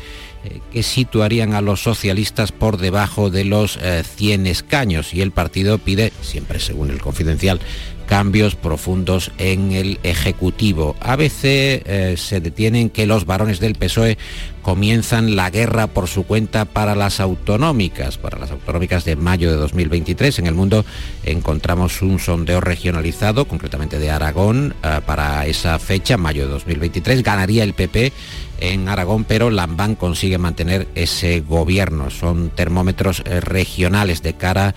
eh, 0.45 0.61
que 0.71 0.83
situarían 0.83 1.53
a 1.53 1.61
los 1.61 1.81
socialistas 1.81 2.51
por 2.51 2.77
debajo 2.77 3.31
de 3.31 3.45
los 3.45 3.79
100 4.15 4.45
eh, 4.45 4.51
escaños 4.51 5.13
y 5.13 5.21
el 5.21 5.31
partido 5.31 5.79
pide, 5.79 6.13
siempre 6.21 6.59
según 6.59 6.91
el 6.91 7.01
confidencial, 7.01 7.59
cambios 8.05 8.55
profundos 8.55 9.31
en 9.37 9.71
el 9.71 9.99
Ejecutivo. 10.03 10.95
A 10.99 11.15
veces 11.15 11.81
eh, 11.85 12.15
se 12.17 12.39
detienen 12.39 12.89
que 12.89 13.05
los 13.05 13.25
varones 13.25 13.59
del 13.59 13.75
PSOE 13.75 14.17
comienzan 14.61 15.35
la 15.35 15.51
guerra 15.51 15.85
por 15.85 16.07
su 16.07 16.23
cuenta 16.23 16.65
para 16.65 16.95
las 16.95 17.19
autonómicas, 17.19 18.17
para 18.17 18.39
las 18.39 18.49
autonómicas 18.49 19.05
de 19.05 19.15
mayo 19.15 19.51
de 19.51 19.57
2023. 19.57 20.39
En 20.39 20.47
el 20.47 20.55
mundo 20.55 20.85
encontramos 21.23 22.01
un 22.01 22.17
sondeo 22.17 22.61
regionalizado, 22.61 23.47
concretamente 23.47 23.99
de 23.99 24.09
Aragón, 24.09 24.73
eh, 24.83 25.01
para 25.05 25.45
esa 25.45 25.77
fecha, 25.77 26.17
mayo 26.17 26.45
de 26.45 26.51
2023. 26.51 27.21
Ganaría 27.21 27.63
el 27.63 27.73
PP 27.73 28.11
en 28.59 28.87
Aragón, 28.89 29.23
pero 29.23 29.49
Lambán 29.49 29.95
consigue 29.95 30.37
mantener 30.37 30.87
ese 30.95 31.41
gobierno. 31.41 32.09
Son 32.09 32.49
termómetros 32.49 33.21
eh, 33.25 33.41
regionales 33.41 34.21
de 34.23 34.33
cara 34.33 34.67
a 34.67 34.73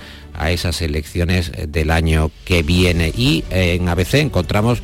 esas 0.46 0.81
elecciones 0.83 1.51
eh, 1.55 1.66
del 1.68 1.90
año 1.90 2.31
que 2.44 2.62
viene. 2.62 3.12
Y 3.14 3.44
eh, 3.51 3.74
en 3.74 3.88
ABC 3.88 4.14
encontramos 4.14 4.83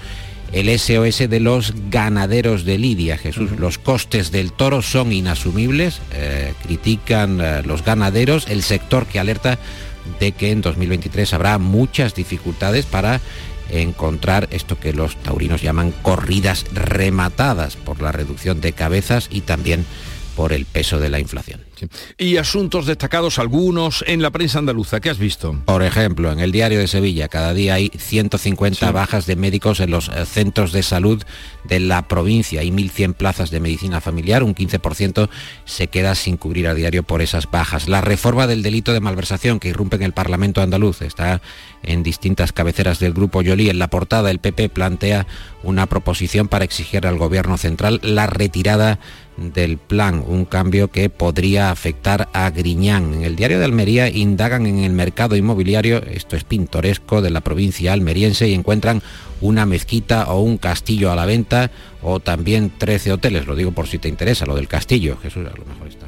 el 0.52 0.68
SOS 0.78 1.30
de 1.30 1.40
los 1.40 1.74
ganaderos 1.90 2.64
de 2.64 2.78
Lidia, 2.78 3.18
Jesús. 3.18 3.52
Los 3.52 3.78
costes 3.78 4.30
del 4.30 4.52
toro 4.52 4.82
son 4.82 5.12
inasumibles, 5.12 6.00
eh, 6.12 6.52
critican 6.62 7.66
los 7.66 7.84
ganaderos, 7.84 8.46
el 8.48 8.62
sector 8.62 9.06
que 9.06 9.18
alerta 9.18 9.58
de 10.20 10.32
que 10.32 10.52
en 10.52 10.60
2023 10.60 11.32
habrá 11.32 11.58
muchas 11.58 12.14
dificultades 12.14 12.86
para 12.86 13.20
encontrar 13.70 14.46
esto 14.52 14.78
que 14.78 14.92
los 14.92 15.16
taurinos 15.16 15.62
llaman 15.62 15.92
corridas 16.02 16.66
rematadas 16.72 17.76
por 17.76 18.00
la 18.00 18.12
reducción 18.12 18.60
de 18.60 18.74
cabezas 18.74 19.28
y 19.30 19.40
también 19.40 19.84
por 20.36 20.52
el 20.52 20.66
peso 20.66 21.00
de 21.00 21.08
la 21.08 21.18
inflación. 21.18 21.63
Y 22.18 22.36
asuntos 22.36 22.86
destacados, 22.86 23.38
algunos 23.38 24.04
en 24.06 24.22
la 24.22 24.30
prensa 24.30 24.58
andaluza. 24.58 25.00
¿Qué 25.00 25.10
has 25.10 25.18
visto? 25.18 25.58
Por 25.64 25.82
ejemplo, 25.82 26.32
en 26.32 26.40
el 26.40 26.52
diario 26.52 26.78
de 26.78 26.88
Sevilla, 26.88 27.28
cada 27.28 27.54
día 27.54 27.74
hay 27.74 27.90
150 27.96 28.90
bajas 28.92 29.26
de 29.26 29.36
médicos 29.36 29.80
en 29.80 29.90
los 29.90 30.08
eh, 30.08 30.26
centros 30.26 30.72
de 30.72 30.82
salud 30.82 31.22
de 31.64 31.80
la 31.80 32.08
provincia. 32.08 32.60
Hay 32.60 32.70
1.100 32.70 33.14
plazas 33.14 33.50
de 33.50 33.60
medicina 33.60 34.00
familiar, 34.00 34.42
un 34.42 34.54
15% 34.54 35.28
se 35.64 35.86
queda 35.88 36.14
sin 36.14 36.36
cubrir 36.36 36.68
a 36.68 36.74
diario 36.74 37.02
por 37.02 37.22
esas 37.22 37.50
bajas. 37.50 37.88
La 37.88 38.00
reforma 38.00 38.46
del 38.46 38.62
delito 38.62 38.92
de 38.92 39.00
malversación 39.00 39.60
que 39.60 39.68
irrumpe 39.68 39.96
en 39.96 40.02
el 40.02 40.12
Parlamento 40.12 40.62
andaluz 40.62 41.02
está 41.02 41.40
en 41.82 42.02
distintas 42.02 42.52
cabeceras 42.52 42.98
del 42.98 43.12
Grupo 43.12 43.42
Yoli. 43.42 43.70
En 43.70 43.78
la 43.78 43.88
portada, 43.88 44.30
el 44.30 44.38
PP 44.38 44.68
plantea 44.68 45.26
una 45.62 45.86
proposición 45.86 46.48
para 46.48 46.64
exigir 46.64 47.06
al 47.06 47.18
Gobierno 47.18 47.56
central 47.58 48.00
la 48.02 48.26
retirada 48.26 48.98
del 49.36 49.78
plan, 49.78 50.22
un 50.26 50.44
cambio 50.44 50.88
que 50.88 51.10
podría 51.10 51.70
afectar 51.70 52.28
a 52.32 52.50
Griñán. 52.50 53.14
En 53.14 53.22
el 53.22 53.36
diario 53.36 53.58
de 53.58 53.64
Almería 53.64 54.08
indagan 54.08 54.66
en 54.66 54.78
el 54.78 54.92
mercado 54.92 55.36
inmobiliario, 55.36 56.02
esto 56.02 56.36
es 56.36 56.44
pintoresco, 56.44 57.22
de 57.22 57.30
la 57.30 57.40
provincia 57.40 57.92
almeriense 57.92 58.48
y 58.48 58.54
encuentran 58.54 59.02
una 59.40 59.66
mezquita 59.66 60.32
o 60.32 60.40
un 60.40 60.58
castillo 60.58 61.10
a 61.10 61.16
la 61.16 61.26
venta 61.26 61.70
o 62.02 62.20
también 62.20 62.72
13 62.76 63.12
hoteles, 63.12 63.46
lo 63.46 63.56
digo 63.56 63.72
por 63.72 63.88
si 63.88 63.98
te 63.98 64.08
interesa, 64.08 64.46
lo 64.46 64.54
del 64.54 64.68
castillo, 64.68 65.18
Jesús, 65.22 65.46
a 65.46 65.58
lo 65.58 65.64
mejor 65.64 65.88
está 65.88 66.06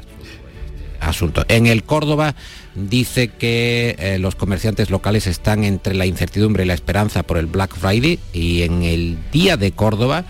asunto. 0.99 1.45
En 1.47 1.67
el 1.67 1.83
Córdoba 1.83 2.35
dice 2.75 3.29
que 3.29 3.95
eh, 3.99 4.19
los 4.19 4.35
comerciantes 4.35 4.89
locales 4.89 5.27
están 5.27 5.63
entre 5.63 5.93
la 5.95 6.05
incertidumbre 6.05 6.63
y 6.63 6.67
la 6.67 6.73
esperanza 6.73 7.23
por 7.23 7.37
el 7.37 7.47
Black 7.47 7.75
Friday 7.75 8.19
y 8.33 8.63
en 8.63 8.83
el 8.83 9.17
Día 9.31 9.57
de 9.57 9.71
Córdoba 9.71 10.25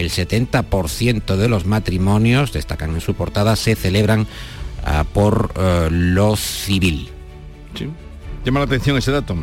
el 0.00 0.10
70% 0.10 1.36
de 1.36 1.48
los 1.48 1.66
matrimonios, 1.66 2.52
destacan 2.52 2.94
en 2.94 3.00
su 3.00 3.14
portada, 3.14 3.56
se 3.56 3.74
celebran 3.74 4.26
ah, 4.84 5.04
por 5.12 5.52
eh, 5.56 5.88
lo 5.90 6.36
civil. 6.36 7.10
Sí. 7.74 7.88
Llama 8.44 8.60
la 8.60 8.66
atención 8.66 8.96
ese 8.96 9.12
dato. 9.12 9.36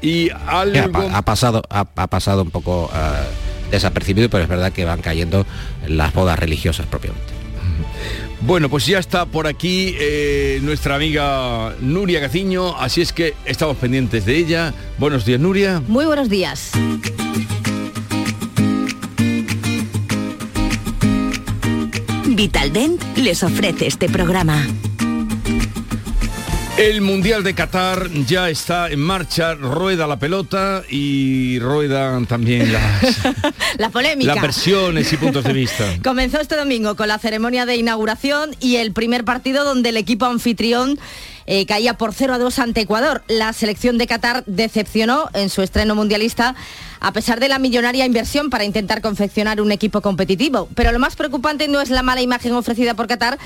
Y 0.00 0.30
algo... 0.46 1.08
ha, 1.12 1.22
pasado, 1.22 1.62
ha, 1.68 1.84
pasado 1.84 2.42
un 2.42 2.50
poco 2.50 2.88
ah, 2.92 3.24
desapercibido, 3.70 4.30
pero 4.30 4.44
es 4.44 4.48
verdad 4.48 4.72
que 4.72 4.84
van 4.84 5.00
cayendo 5.00 5.44
las 5.86 6.14
bodas 6.14 6.38
religiosas 6.38 6.86
propiamente. 6.86 7.32
Bueno, 8.40 8.68
pues 8.68 8.86
ya 8.86 9.00
está 9.00 9.26
por 9.26 9.48
aquí 9.48 9.96
eh, 9.98 10.60
nuestra 10.62 10.94
amiga 10.94 11.74
Nuria 11.80 12.20
Gaciño, 12.20 12.78
así 12.78 13.00
es 13.00 13.12
que 13.12 13.34
estamos 13.44 13.76
pendientes 13.78 14.26
de 14.26 14.36
ella. 14.36 14.74
Buenos 14.96 15.24
días, 15.24 15.40
Nuria. 15.40 15.82
Muy 15.88 16.06
buenos 16.06 16.28
días. 16.28 16.70
Vitaldent 22.38 23.02
les 23.16 23.42
ofrece 23.42 23.88
este 23.88 24.08
programa. 24.08 24.64
El 26.76 27.00
Mundial 27.00 27.42
de 27.42 27.52
Qatar 27.52 28.08
ya 28.28 28.48
está 28.48 28.88
en 28.90 29.00
marcha, 29.00 29.54
rueda 29.56 30.06
la 30.06 30.20
pelota 30.20 30.84
y 30.88 31.58
ruedan 31.58 32.26
también 32.26 32.72
las, 32.72 33.18
la 33.78 33.90
polémica. 33.90 34.34
Las 34.34 34.42
versiones 34.42 35.12
y 35.12 35.16
puntos 35.16 35.42
de 35.42 35.52
vista. 35.52 35.84
Comenzó 36.04 36.40
este 36.40 36.54
domingo 36.54 36.94
con 36.94 37.08
la 37.08 37.18
ceremonia 37.18 37.66
de 37.66 37.74
inauguración 37.74 38.54
y 38.60 38.76
el 38.76 38.92
primer 38.92 39.24
partido 39.24 39.64
donde 39.64 39.88
el 39.88 39.96
equipo 39.96 40.26
anfitrión 40.26 40.96
eh, 41.46 41.66
caía 41.66 41.94
por 41.94 42.14
0 42.14 42.34
a 42.34 42.38
2 42.38 42.58
ante 42.60 42.82
Ecuador. 42.82 43.24
La 43.26 43.52
selección 43.52 43.98
de 43.98 44.06
Qatar 44.06 44.44
decepcionó 44.46 45.28
en 45.34 45.50
su 45.50 45.62
estreno 45.62 45.96
mundialista 45.96 46.54
a 47.00 47.12
pesar 47.12 47.40
de 47.40 47.48
la 47.48 47.58
millonaria 47.58 48.06
inversión 48.06 48.50
para 48.50 48.64
intentar 48.64 49.00
confeccionar 49.00 49.60
un 49.60 49.72
equipo 49.72 50.00
competitivo. 50.00 50.68
Pero 50.74 50.92
lo 50.92 50.98
más 50.98 51.16
preocupante 51.16 51.68
no 51.68 51.80
es 51.80 51.90
la 51.90 52.02
mala 52.02 52.20
imagen 52.20 52.52
ofrecida 52.54 52.94
por 52.94 53.06
Qatar, 53.06 53.38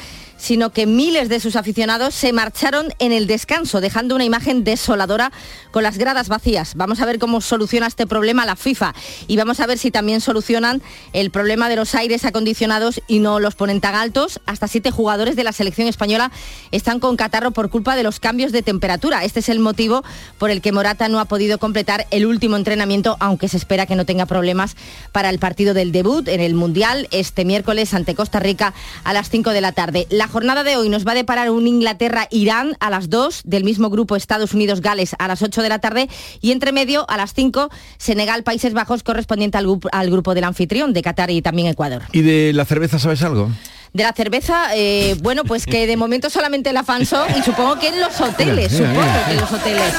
sino 0.42 0.70
que 0.70 0.86
miles 0.86 1.28
de 1.28 1.38
sus 1.38 1.54
aficionados 1.54 2.14
se 2.14 2.32
marcharon 2.32 2.92
en 2.98 3.12
el 3.12 3.28
descanso, 3.28 3.80
dejando 3.80 4.16
una 4.16 4.24
imagen 4.24 4.64
desoladora 4.64 5.30
con 5.70 5.84
las 5.84 5.98
gradas 5.98 6.28
vacías. 6.28 6.74
Vamos 6.74 7.00
a 7.00 7.06
ver 7.06 7.20
cómo 7.20 7.40
soluciona 7.40 7.86
este 7.86 8.08
problema 8.08 8.44
la 8.44 8.56
FIFA 8.56 8.92
y 9.28 9.36
vamos 9.36 9.60
a 9.60 9.66
ver 9.66 9.78
si 9.78 9.92
también 9.92 10.20
solucionan 10.20 10.82
el 11.12 11.30
problema 11.30 11.68
de 11.68 11.76
los 11.76 11.94
aires 11.94 12.24
acondicionados 12.24 13.00
y 13.06 13.20
no 13.20 13.38
los 13.38 13.54
ponen 13.54 13.80
tan 13.80 13.94
altos. 13.94 14.40
Hasta 14.46 14.66
siete 14.66 14.90
jugadores 14.90 15.36
de 15.36 15.44
la 15.44 15.52
selección 15.52 15.86
española 15.86 16.32
están 16.72 16.98
con 16.98 17.16
catarro 17.16 17.52
por 17.52 17.70
culpa 17.70 17.94
de 17.94 18.02
los 18.02 18.18
cambios 18.18 18.50
de 18.50 18.62
temperatura. 18.62 19.24
Este 19.24 19.38
es 19.38 19.48
el 19.48 19.60
motivo 19.60 20.02
por 20.38 20.50
el 20.50 20.60
que 20.60 20.72
Morata 20.72 21.08
no 21.08 21.20
ha 21.20 21.26
podido 21.26 21.58
completar 21.58 22.08
el 22.10 22.26
último 22.26 22.56
entrenamiento, 22.56 23.16
aunque 23.20 23.41
se 23.48 23.57
espera 23.57 23.87
que 23.87 23.96
no 23.96 24.05
tenga 24.05 24.26
problemas 24.26 24.76
para 25.12 25.31
el 25.31 25.38
partido 25.38 25.74
del 25.74 25.92
debut 25.92 26.28
en 26.28 26.40
el 26.40 26.55
Mundial 26.55 27.09
este 27.11 27.44
miércoles 27.44 27.94
ante 27.94 28.14
Costa 28.14 28.40
Rica 28.40 28.74
a 29.05 29.12
las 29.12 29.31
5 29.31 29.50
de 29.50 29.61
la 29.61 29.72
tarde. 29.72 30.07
La 30.11 30.28
jornada 30.28 30.64
de 30.64 30.76
hoy 30.76 30.88
nos 30.88 31.07
va 31.07 31.12
a 31.12 31.16
deparar 31.16 31.50
un 31.50 31.66
Inglaterra-Irán 31.66 32.76
a 32.81 32.90
las 32.90 33.11
2, 33.11 33.42
del 33.44 33.64
mismo 33.64 33.90
grupo 33.90 34.16
Estados 34.16 34.55
Unidos-Gales 34.55 35.16
a 35.18 35.28
las 35.28 35.42
8 35.42 35.62
de 35.62 35.68
la 35.68 35.78
tarde 35.78 36.09
y 36.40 36.52
entre 36.52 36.72
medio 36.72 37.09
a 37.09 37.16
las 37.16 37.35
5 37.35 37.70
Senegal-Países 37.98 38.74
Bajos 38.74 39.02
correspondiente 39.02 39.59
al, 39.59 39.64
grupo, 39.64 39.88
al 39.92 40.11
grupo 40.11 40.35
del 40.35 40.44
anfitrión 40.44 40.92
de 40.92 41.02
Qatar 41.02 41.31
y 41.31 41.42
también 41.42 41.68
Ecuador. 41.68 42.02
¿Y 42.12 42.22
de 42.22 42.52
la 42.52 42.64
cerveza 42.64 42.98
sabes 42.98 43.22
algo? 43.22 43.50
de 43.92 44.05
la 44.05 44.12
cerveza, 44.12 44.74
eh, 44.74 45.16
bueno, 45.20 45.44
pues 45.44 45.66
que 45.66 45.87
de 45.87 45.96
momento 45.96 46.31
solamente 46.31 46.72
la 46.72 46.83
Fanso 46.83 47.26
y 47.38 47.42
supongo 47.42 47.78
que 47.78 47.88
en 47.88 48.00
los 48.00 48.18
hoteles, 48.20 48.72
supongo 48.72 49.02
que 49.26 49.33
en 49.33 49.40
los 49.40 49.52
hoteles. 49.52 49.94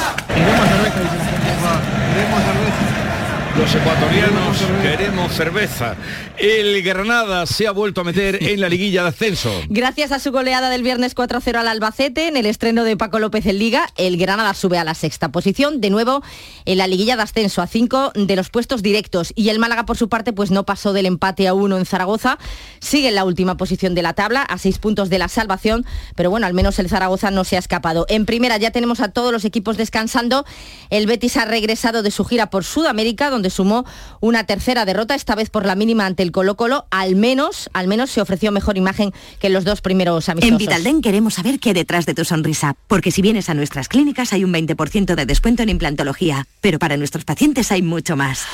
Los 3.56 3.72
ecuatorianos 3.72 4.58
queremos 4.82 5.32
cerveza. 5.32 5.94
El 6.36 6.82
Granada 6.82 7.46
se 7.46 7.68
ha 7.68 7.70
vuelto 7.70 8.00
a 8.00 8.04
meter 8.04 8.42
en 8.42 8.60
la 8.60 8.68
liguilla 8.68 9.02
de 9.04 9.10
ascenso. 9.10 9.52
Gracias 9.68 10.10
a 10.10 10.18
su 10.18 10.32
goleada 10.32 10.70
del 10.70 10.82
viernes 10.82 11.14
4-0 11.14 11.54
al 11.54 11.68
Albacete 11.68 12.26
en 12.26 12.36
el 12.36 12.46
estreno 12.46 12.82
de 12.82 12.96
Paco 12.96 13.20
López 13.20 13.46
en 13.46 13.60
Liga, 13.60 13.86
el 13.96 14.16
Granada 14.16 14.54
sube 14.54 14.76
a 14.78 14.82
la 14.82 14.94
sexta 14.94 15.30
posición, 15.30 15.80
de 15.80 15.90
nuevo 15.90 16.24
en 16.64 16.78
la 16.78 16.88
liguilla 16.88 17.14
de 17.14 17.22
ascenso 17.22 17.62
a 17.62 17.68
cinco 17.68 18.10
de 18.16 18.34
los 18.34 18.50
puestos 18.50 18.82
directos. 18.82 19.32
Y 19.36 19.50
el 19.50 19.60
Málaga, 19.60 19.86
por 19.86 19.96
su 19.96 20.08
parte, 20.08 20.32
pues 20.32 20.50
no 20.50 20.66
pasó 20.66 20.92
del 20.92 21.06
empate 21.06 21.46
a 21.46 21.54
uno 21.54 21.78
en 21.78 21.86
Zaragoza. 21.86 22.38
Sigue 22.80 23.08
en 23.08 23.14
la 23.14 23.24
última 23.24 23.56
posición 23.56 23.94
de 23.94 24.02
la 24.02 24.14
tabla, 24.14 24.42
a 24.42 24.58
seis 24.58 24.78
puntos 24.78 25.10
de 25.10 25.18
la 25.20 25.28
salvación, 25.28 25.86
pero 26.16 26.28
bueno, 26.28 26.46
al 26.46 26.54
menos 26.54 26.80
el 26.80 26.88
Zaragoza 26.88 27.30
no 27.30 27.44
se 27.44 27.54
ha 27.54 27.60
escapado. 27.60 28.04
En 28.08 28.26
primera 28.26 28.56
ya 28.56 28.72
tenemos 28.72 28.98
a 28.98 29.12
todos 29.12 29.30
los 29.30 29.44
equipos 29.44 29.76
descansando. 29.76 30.44
El 30.90 31.06
Betis 31.06 31.36
ha 31.36 31.44
regresado 31.44 32.02
de 32.02 32.10
su 32.10 32.24
gira 32.24 32.50
por 32.50 32.64
Sudamérica, 32.64 33.30
donde 33.30 33.43
sumó 33.50 33.84
una 34.20 34.44
tercera 34.44 34.84
derrota, 34.84 35.14
esta 35.14 35.34
vez 35.34 35.50
por 35.50 35.66
la 35.66 35.74
mínima 35.74 36.06
ante 36.06 36.22
el 36.22 36.32
Colo 36.32 36.56
Colo. 36.56 36.86
Al 36.90 37.16
menos, 37.16 37.70
al 37.72 37.88
menos 37.88 38.10
se 38.10 38.20
ofreció 38.20 38.52
mejor 38.52 38.76
imagen 38.76 39.12
que 39.40 39.48
los 39.50 39.64
dos 39.64 39.80
primeros 39.80 40.28
amistosos. 40.28 40.52
En 40.52 40.58
Vitalden 40.58 41.02
queremos 41.02 41.34
saber 41.34 41.60
qué 41.60 41.74
detrás 41.74 42.06
de 42.06 42.14
tu 42.14 42.24
sonrisa, 42.24 42.76
porque 42.88 43.10
si 43.10 43.22
vienes 43.22 43.48
a 43.48 43.54
nuestras 43.54 43.88
clínicas 43.88 44.32
hay 44.32 44.44
un 44.44 44.52
20% 44.52 45.14
de 45.14 45.26
descuento 45.26 45.62
en 45.62 45.68
implantología, 45.68 46.46
pero 46.60 46.78
para 46.78 46.96
nuestros 46.96 47.24
pacientes 47.24 47.72
hay 47.72 47.82
mucho 47.82 48.16
más. 48.16 48.44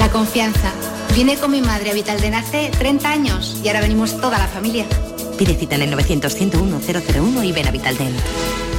La 0.00 0.10
confianza. 0.10 0.72
Vine 1.14 1.36
con 1.36 1.52
mi 1.52 1.62
madre 1.62 1.90
a 1.90 1.94
Vitalden 1.94 2.34
hace 2.34 2.70
30 2.78 3.08
años 3.08 3.60
y 3.62 3.68
ahora 3.68 3.80
venimos 3.80 4.20
toda 4.20 4.38
la 4.38 4.48
familia. 4.48 4.84
Pide 5.38 5.54
cita 5.54 5.76
en 5.76 5.82
el 5.82 5.90
900 5.90 6.34
101 6.34 6.80
001 6.80 7.44
y 7.44 7.52
ven 7.52 7.68
a 7.68 7.70
Vitalden. 7.70 8.73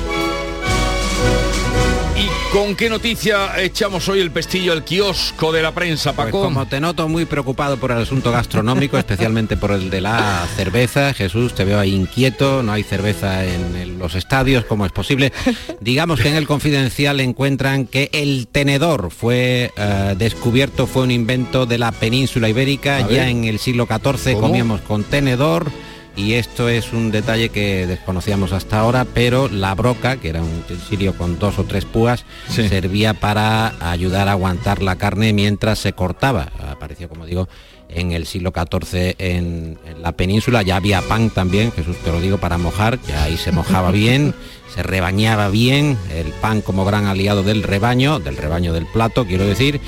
¿Con 2.55 2.75
qué 2.75 2.89
noticia 2.89 3.61
echamos 3.61 4.07
hoy 4.07 4.21
el 4.21 4.31
pestillo 4.31 4.71
al 4.71 4.85
kiosco 4.85 5.51
de 5.51 5.61
la 5.61 5.73
prensa, 5.73 6.13
pues 6.13 6.27
Paco? 6.27 6.41
como 6.41 6.65
te 6.65 6.79
noto 6.79 7.09
muy 7.09 7.25
preocupado 7.25 7.75
por 7.75 7.91
el 7.91 7.97
asunto 7.97 8.31
gastronómico, 8.31 8.97
especialmente 8.97 9.57
por 9.57 9.71
el 9.71 9.89
de 9.89 9.99
la 9.99 10.47
cerveza, 10.55 11.13
Jesús, 11.13 11.53
te 11.53 11.65
veo 11.65 11.77
ahí 11.77 11.93
inquieto, 11.93 12.63
no 12.63 12.71
hay 12.71 12.83
cerveza 12.83 13.43
en 13.43 13.99
los 13.99 14.15
estadios, 14.15 14.63
¿cómo 14.63 14.85
es 14.85 14.93
posible? 14.93 15.33
Digamos 15.81 16.21
que 16.21 16.29
en 16.29 16.35
el 16.35 16.47
confidencial 16.47 17.19
encuentran 17.19 17.87
que 17.87 18.09
el 18.13 18.47
tenedor 18.47 19.11
fue 19.11 19.73
eh, 19.75 20.15
descubierto, 20.17 20.87
fue 20.87 21.03
un 21.03 21.11
invento 21.11 21.65
de 21.65 21.77
la 21.77 21.91
península 21.91 22.47
ibérica, 22.47 23.05
ya 23.09 23.27
en 23.27 23.43
el 23.43 23.59
siglo 23.59 23.85
XIV 23.85 24.39
comíamos 24.39 24.79
con 24.79 25.03
tenedor 25.03 25.69
y 26.15 26.33
esto 26.33 26.69
es 26.69 26.93
un 26.93 27.11
detalle 27.11 27.49
que 27.49 27.87
desconocíamos 27.87 28.53
hasta 28.53 28.79
ahora, 28.79 29.05
pero 29.05 29.49
la 29.49 29.75
broca, 29.75 30.17
que 30.17 30.29
era 30.29 30.41
un 30.41 30.59
utensilio 30.59 31.17
con 31.17 31.39
dos 31.39 31.59
o 31.59 31.65
tres 31.65 31.85
púas, 31.85 32.25
servía 32.49 33.13
para 33.13 33.73
ayudar 33.91 34.27
a 34.27 34.31
aguantar 34.31 34.81
la 34.81 34.97
carne 34.97 35.33
mientras 35.33 35.79
se 35.79 35.93
cortaba. 35.93 36.51
Apareció, 36.69 37.09
como 37.09 37.25
digo, 37.25 37.49
en 37.89 38.11
el 38.11 38.25
siglo 38.25 38.53
XIV 38.55 39.15
en, 39.17 39.77
la 40.01 40.13
península, 40.13 40.61
ya 40.61 40.77
había 40.77 41.01
pan 41.01 41.29
también, 41.29 41.71
Jesús 41.71 41.97
te 41.97 42.11
lo 42.11 42.21
digo, 42.21 42.37
para 42.37 42.57
mojar, 42.57 42.99
ya 43.07 43.23
ahí 43.23 43.37
se 43.37 43.51
mojaba 43.51 43.91
bien, 43.91 44.33
se 44.73 44.83
rebañaba 44.83 45.49
bien, 45.49 45.97
el 46.13 46.27
pan 46.27 46.61
como 46.61 46.85
gran 46.85 47.05
aliado 47.05 47.43
del 47.43 47.63
rebaño, 47.63 48.19
del 48.19 48.37
rebaño 48.37 48.73
del 48.73 48.85
plato, 48.85 49.25
quiero 49.25 49.45
decir, 49.45 49.79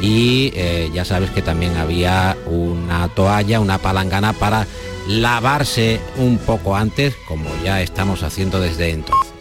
y 0.00 0.52
eh, 0.54 0.90
ya 0.94 1.04
sabes 1.04 1.30
que 1.30 1.42
también 1.42 1.76
había 1.76 2.36
una 2.46 3.08
toalla, 3.08 3.60
una 3.60 3.78
palangana 3.78 4.32
para 4.32 4.66
lavarse 5.08 6.00
un 6.16 6.38
poco 6.38 6.76
antes, 6.76 7.14
como 7.26 7.48
ya 7.64 7.82
estamos 7.82 8.22
haciendo 8.22 8.60
desde 8.60 8.90
entonces. 8.90 9.32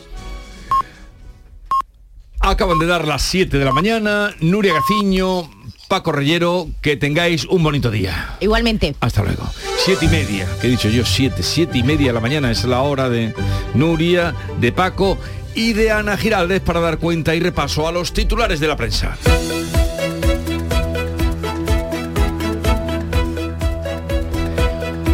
Acaban 2.39 2.79
de 2.79 2.85
dar 2.85 3.07
las 3.07 3.21
7 3.23 3.57
de 3.57 3.65
la 3.65 3.73
mañana. 3.73 4.33
Nuria 4.39 4.73
Gaciño, 4.73 5.49
Paco 5.89 6.11
Reyero, 6.11 6.67
que 6.81 6.95
tengáis 6.95 7.45
un 7.45 7.63
bonito 7.63 7.91
día. 7.91 8.37
Igualmente. 8.39 8.95
Hasta 9.01 9.23
luego. 9.23 9.43
Siete 9.83 10.05
y 10.05 10.09
media, 10.09 10.47
que 10.61 10.67
he 10.67 10.69
dicho 10.69 10.87
yo, 10.87 11.03
siete, 11.03 11.43
siete 11.43 11.79
y 11.79 11.83
media 11.83 12.07
de 12.07 12.13
la 12.13 12.19
mañana 12.19 12.51
es 12.51 12.63
la 12.63 12.81
hora 12.81 13.09
de 13.09 13.33
Nuria, 13.73 14.35
de 14.59 14.71
Paco 14.71 15.17
y 15.55 15.73
de 15.73 15.91
Ana 15.91 16.15
Giraldez 16.15 16.61
para 16.61 16.79
dar 16.79 16.99
cuenta 16.99 17.35
y 17.35 17.39
repaso 17.39 17.87
a 17.87 17.91
los 17.91 18.13
titulares 18.13 18.59
de 18.59 18.67
la 18.67 18.77
prensa. 18.77 19.17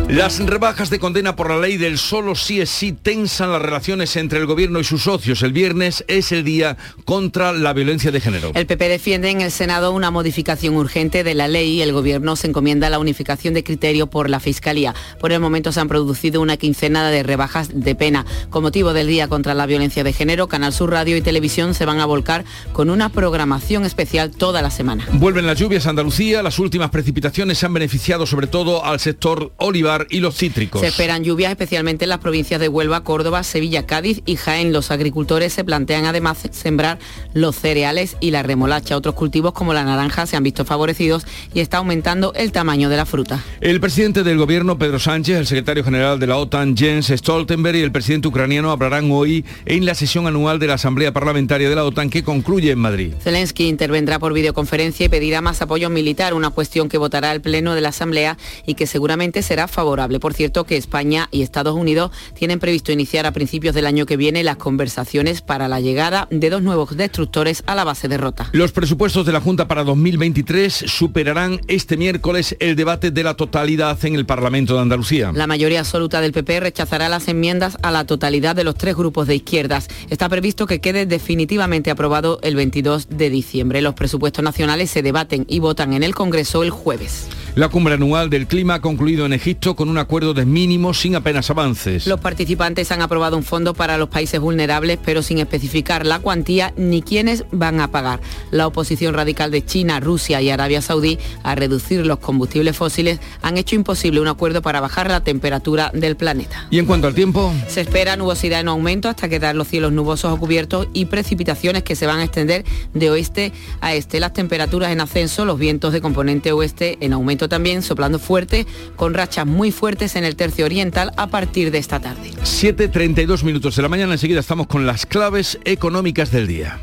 Las 0.09 0.39
rebajas 0.39 0.91
de 0.91 0.99
condena 0.99 1.35
por 1.35 1.49
la 1.49 1.57
ley 1.57 1.77
del 1.77 1.97
solo 1.97 2.35
sí 2.35 2.61
es 2.61 2.69
sí 2.69 2.91
tensan 2.91 3.51
las 3.51 3.61
relaciones 3.61 4.15
entre 4.17 4.37
el 4.37 4.45
gobierno 4.45 4.79
y 4.79 4.83
sus 4.83 5.01
socios. 5.01 5.41
El 5.41 5.51
viernes 5.51 6.05
es 6.07 6.31
el 6.31 6.43
día 6.43 6.77
contra 7.05 7.51
la 7.53 7.73
violencia 7.73 8.11
de 8.11 8.21
género. 8.21 8.51
El 8.53 8.67
PP 8.67 8.87
defiende 8.87 9.31
en 9.31 9.41
el 9.41 9.49
Senado 9.49 9.91
una 9.91 10.11
modificación 10.11 10.75
urgente 10.75 11.23
de 11.23 11.33
la 11.33 11.47
ley 11.47 11.71
y 11.71 11.81
el 11.81 11.91
gobierno 11.91 12.35
se 12.35 12.45
encomienda 12.45 12.91
la 12.91 12.99
unificación 12.99 13.55
de 13.55 13.63
criterio 13.63 14.05
por 14.05 14.29
la 14.29 14.39
Fiscalía. 14.39 14.93
Por 15.19 15.31
el 15.31 15.39
momento 15.39 15.71
se 15.71 15.79
han 15.79 15.87
producido 15.87 16.39
una 16.39 16.57
quincena 16.57 17.09
de 17.09 17.23
rebajas 17.23 17.69
de 17.73 17.95
pena. 17.95 18.27
Con 18.51 18.61
motivo 18.61 18.93
del 18.93 19.07
día 19.07 19.27
contra 19.27 19.55
la 19.55 19.65
violencia 19.65 20.03
de 20.03 20.13
género, 20.13 20.47
Canal 20.47 20.71
Sur 20.71 20.91
Radio 20.91 21.17
y 21.17 21.21
Televisión 21.21 21.73
se 21.73 21.85
van 21.85 21.99
a 21.99 22.05
volcar 22.05 22.45
con 22.73 22.91
una 22.91 23.09
programación 23.09 23.85
especial 23.85 24.29
toda 24.29 24.61
la 24.61 24.69
semana. 24.69 25.07
Vuelven 25.13 25.47
las 25.47 25.57
lluvias 25.57 25.87
a 25.87 25.89
Andalucía. 25.89 26.43
Las 26.43 26.59
últimas 26.59 26.91
precipitaciones 26.91 27.63
han 27.63 27.73
beneficiado 27.73 28.27
sobre 28.27 28.45
todo 28.45 28.85
al 28.85 28.99
sector 28.99 29.51
olivar 29.57 29.94
y 30.09 30.19
los 30.19 30.35
cítricos. 30.35 30.81
Se 30.81 30.87
esperan 30.87 31.23
lluvias 31.23 31.51
especialmente 31.51 32.05
en 32.05 32.09
las 32.09 32.19
provincias 32.19 32.59
de 32.59 32.67
Huelva, 32.67 33.03
Córdoba, 33.03 33.43
Sevilla, 33.43 33.85
Cádiz 33.85 34.21
y 34.25 34.35
Jaén. 34.35 34.73
Los 34.73 34.91
agricultores 34.91 35.53
se 35.53 35.63
plantean 35.63 36.05
además 36.05 36.39
sembrar 36.51 36.99
los 37.33 37.55
cereales 37.55 38.17
y 38.19 38.31
la 38.31 38.43
remolacha. 38.43 38.97
Otros 38.97 39.15
cultivos 39.15 39.53
como 39.53 39.73
la 39.73 39.83
naranja 39.83 40.25
se 40.25 40.35
han 40.35 40.43
visto 40.43 40.65
favorecidos 40.65 41.25
y 41.53 41.59
está 41.59 41.77
aumentando 41.77 42.33
el 42.33 42.51
tamaño 42.51 42.89
de 42.89 42.97
la 42.97 43.05
fruta. 43.05 43.43
El 43.61 43.79
presidente 43.79 44.23
del 44.23 44.37
gobierno, 44.37 44.77
Pedro 44.77 44.99
Sánchez, 44.99 45.37
el 45.37 45.47
secretario 45.47 45.83
general 45.83 46.19
de 46.19 46.27
la 46.27 46.37
OTAN, 46.37 46.75
Jens 46.75 47.07
Stoltenberg 47.07 47.77
y 47.77 47.81
el 47.81 47.91
presidente 47.91 48.27
ucraniano 48.27 48.71
hablarán 48.71 49.09
hoy 49.11 49.45
en 49.65 49.85
la 49.85 49.95
sesión 49.95 50.27
anual 50.27 50.59
de 50.59 50.67
la 50.67 50.75
Asamblea 50.75 51.13
Parlamentaria 51.13 51.69
de 51.69 51.75
la 51.75 51.85
OTAN 51.85 52.09
que 52.09 52.23
concluye 52.23 52.71
en 52.71 52.79
Madrid. 52.79 53.13
Zelensky 53.21 53.67
intervendrá 53.67 54.19
por 54.19 54.33
videoconferencia 54.33 55.05
y 55.05 55.09
pedirá 55.09 55.41
más 55.41 55.61
apoyo 55.61 55.89
militar, 55.89 56.33
una 56.33 56.49
cuestión 56.49 56.89
que 56.89 56.97
votará 56.97 57.31
el 57.31 57.41
Pleno 57.41 57.75
de 57.75 57.81
la 57.81 57.89
Asamblea 57.89 58.37
y 58.65 58.75
que 58.75 58.87
seguramente 58.87 59.41
será 59.41 59.67
favorable. 59.67 59.84
Por 60.19 60.33
cierto, 60.33 60.63
que 60.63 60.77
España 60.77 61.29
y 61.31 61.41
Estados 61.41 61.75
Unidos 61.75 62.11
tienen 62.33 62.59
previsto 62.59 62.91
iniciar 62.91 63.25
a 63.25 63.31
principios 63.31 63.75
del 63.75 63.85
año 63.85 64.05
que 64.05 64.17
viene 64.17 64.43
las 64.43 64.57
conversaciones 64.57 65.41
para 65.41 65.67
la 65.67 65.79
llegada 65.79 66.27
de 66.31 66.49
dos 66.49 66.61
nuevos 66.61 66.97
destructores 66.97 67.63
a 67.67 67.75
la 67.75 67.83
base 67.83 68.07
de 68.07 68.17
Rota. 68.17 68.49
Los 68.51 68.71
presupuestos 68.71 69.25
de 69.25 69.31
la 69.31 69.41
Junta 69.41 69.67
para 69.67 69.83
2023 69.83 70.73
superarán 70.87 71.61
este 71.67 71.97
miércoles 71.97 72.55
el 72.59 72.75
debate 72.75 73.11
de 73.11 73.23
la 73.23 73.35
totalidad 73.35 74.03
en 74.05 74.15
el 74.15 74.25
Parlamento 74.25 74.75
de 74.75 74.81
Andalucía. 74.81 75.31
La 75.33 75.47
mayoría 75.47 75.79
absoluta 75.79 76.21
del 76.21 76.31
PP 76.31 76.59
rechazará 76.59 77.07
las 77.09 77.27
enmiendas 77.27 77.77
a 77.83 77.91
la 77.91 78.05
totalidad 78.05 78.55
de 78.55 78.63
los 78.63 78.75
tres 78.75 78.95
grupos 78.95 79.27
de 79.27 79.35
izquierdas. 79.35 79.87
Está 80.09 80.29
previsto 80.29 80.65
que 80.65 80.81
quede 80.81 81.05
definitivamente 81.05 81.91
aprobado 81.91 82.39
el 82.41 82.55
22 82.55 83.07
de 83.09 83.29
diciembre. 83.29 83.81
Los 83.81 83.93
presupuestos 83.93 84.43
nacionales 84.43 84.89
se 84.89 85.03
debaten 85.03 85.45
y 85.47 85.59
votan 85.59 85.93
en 85.93 86.03
el 86.03 86.15
Congreso 86.15 86.63
el 86.63 86.71
jueves. 86.71 87.27
La 87.55 87.69
cumbre 87.69 87.93
anual 87.93 88.29
del 88.29 88.47
clima 88.47 88.73
ha 88.73 88.81
concluido 88.81 89.25
en 89.25 89.31
Egipto 89.31 89.77
con 89.77 89.87
un 89.87 89.97
acuerdo 89.97 90.33
de 90.33 90.45
mínimos 90.45 90.99
sin 90.99 91.15
apenas 91.15 91.49
avances. 91.49 92.05
Los 92.05 92.19
participantes 92.19 92.91
han 92.91 93.01
aprobado 93.01 93.37
un 93.37 93.43
fondo 93.43 93.73
para 93.73 93.97
los 93.97 94.09
países 94.09 94.41
vulnerables, 94.41 94.99
pero 95.01 95.23
sin 95.23 95.37
especificar 95.37 96.05
la 96.05 96.19
cuantía 96.19 96.73
ni 96.75 97.01
quiénes 97.01 97.45
van 97.53 97.79
a 97.79 97.91
pagar. 97.91 98.19
La 98.51 98.67
oposición 98.67 99.13
radical 99.13 99.51
de 99.51 99.63
China, 99.63 100.01
Rusia 100.01 100.41
y 100.41 100.49
Arabia 100.49 100.81
Saudí 100.81 101.17
a 101.43 101.55
reducir 101.55 102.05
los 102.05 102.19
combustibles 102.19 102.75
fósiles 102.75 103.21
han 103.41 103.57
hecho 103.57 103.75
imposible 103.75 104.19
un 104.19 104.27
acuerdo 104.27 104.61
para 104.61 104.81
bajar 104.81 105.09
la 105.09 105.23
temperatura 105.23 105.91
del 105.93 106.17
planeta. 106.17 106.67
¿Y 106.71 106.79
en 106.79 106.85
cuanto 106.85 107.07
al 107.07 107.15
tiempo? 107.15 107.53
Se 107.69 107.79
espera 107.79 108.17
nubosidad 108.17 108.59
en 108.59 108.67
aumento 108.67 109.07
hasta 109.07 109.29
quedar 109.29 109.55
los 109.55 109.69
cielos 109.69 109.93
nubosos 109.93 110.29
o 110.29 110.37
cubiertos 110.37 110.89
y 110.91 111.05
precipitaciones 111.05 111.83
que 111.83 111.95
se 111.95 112.05
van 112.05 112.19
a 112.19 112.25
extender 112.25 112.65
de 112.93 113.09
oeste 113.11 113.53
a 113.79 113.93
este. 113.93 114.19
Las 114.19 114.33
temperaturas 114.33 114.91
en 114.91 114.99
ascenso, 114.99 115.45
los 115.45 115.57
vientos 115.57 115.93
de 115.93 116.01
componente 116.01 116.51
oeste 116.51 116.97
en 116.99 117.13
aumento 117.13 117.44
también, 117.49 117.81
soplando 117.81 118.19
fuerte, 118.19 118.65
con 118.95 119.13
rachas 119.13 119.45
muy 119.45 119.71
fuertes 119.71 120.15
en 120.15 120.23
el 120.23 120.35
tercio 120.35 120.65
oriental 120.65 121.11
a 121.17 121.27
partir 121.27 121.71
de 121.71 121.77
esta 121.77 121.99
tarde. 121.99 122.31
7.32 122.43 123.43
minutos 123.43 123.75
de 123.75 123.81
la 123.81 123.89
mañana, 123.89 124.13
enseguida 124.13 124.39
estamos 124.39 124.67
con 124.67 124.85
las 124.85 125.05
claves 125.05 125.59
económicas 125.63 126.31
del 126.31 126.47
día. 126.47 126.79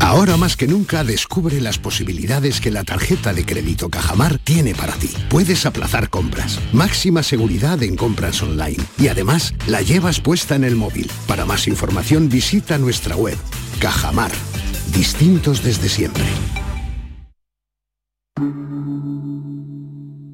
Ahora 0.00 0.36
más 0.36 0.56
que 0.56 0.66
nunca 0.66 1.04
descubre 1.04 1.60
las 1.60 1.78
posibilidades 1.78 2.60
que 2.60 2.70
la 2.70 2.84
tarjeta 2.84 3.32
de 3.32 3.44
crédito 3.44 3.88
Cajamar 3.88 4.38
tiene 4.38 4.74
para 4.74 4.92
ti. 4.94 5.10
Puedes 5.28 5.66
aplazar 5.66 6.10
compras, 6.10 6.60
máxima 6.72 7.22
seguridad 7.22 7.82
en 7.82 7.96
compras 7.96 8.42
online 8.42 8.82
y 8.98 9.08
además 9.08 9.54
la 9.66 9.82
llevas 9.82 10.20
puesta 10.20 10.56
en 10.56 10.64
el 10.64 10.76
móvil. 10.76 11.10
Para 11.26 11.44
más 11.44 11.68
información 11.68 12.28
visita 12.28 12.78
nuestra 12.78 13.16
web. 13.16 13.36
Cajamar. 13.80 14.32
Distintos 14.92 15.62
desde 15.62 15.88
siempre. 15.88 16.24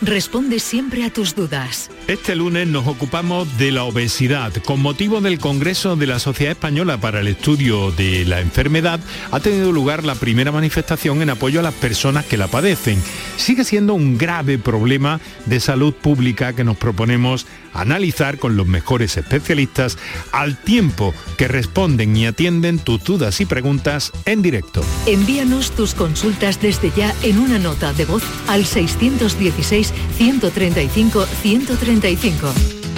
responde 0.00 0.60
siempre 0.60 1.04
a 1.04 1.10
tus 1.10 1.34
dudas. 1.34 1.90
Este 2.06 2.36
lunes 2.36 2.68
nos 2.68 2.86
ocupamos 2.86 3.58
de 3.58 3.72
la 3.72 3.84
obesidad. 3.84 4.52
Con 4.64 4.80
motivo 4.80 5.20
del 5.20 5.38
Congreso 5.38 5.96
de 5.96 6.06
la 6.06 6.18
Sociedad 6.18 6.52
Española 6.52 6.98
para 6.98 7.20
el 7.20 7.28
Estudio 7.28 7.90
de 7.92 8.24
la 8.24 8.40
Enfermedad, 8.40 9.00
ha 9.30 9.40
tenido 9.40 9.72
lugar 9.72 10.04
la 10.04 10.14
primera 10.14 10.52
manifestación 10.52 11.22
en 11.22 11.30
apoyo 11.30 11.60
a 11.60 11.62
las 11.62 11.74
personas 11.74 12.24
que 12.24 12.36
la 12.36 12.48
padecen. 12.48 13.02
Sigue 13.36 13.64
siendo 13.64 13.94
un 13.94 14.18
grave 14.18 14.58
problema 14.58 15.20
de 15.46 15.60
salud 15.60 15.94
pública 15.94 16.52
que 16.52 16.64
nos 16.64 16.76
proponemos 16.76 17.46
analizar 17.72 18.38
con 18.38 18.56
los 18.56 18.66
mejores 18.66 19.16
especialistas 19.16 19.98
al 20.32 20.56
tiempo 20.56 21.14
que 21.36 21.48
responden 21.48 22.16
y 22.16 22.26
atienden 22.26 22.78
tus 22.78 23.02
dudas 23.04 23.40
y 23.40 23.46
preguntas 23.46 24.12
en 24.24 24.42
directo. 24.42 24.82
Envíanos 25.06 25.72
tus 25.72 25.94
consultas 25.94 26.60
desde 26.60 26.90
ya 26.96 27.14
en 27.22 27.38
una 27.38 27.58
nota 27.58 27.92
de 27.92 28.04
voz 28.06 28.22
al 28.48 28.64
616 28.64 29.85
135 30.16 31.26
135. 31.26 32.52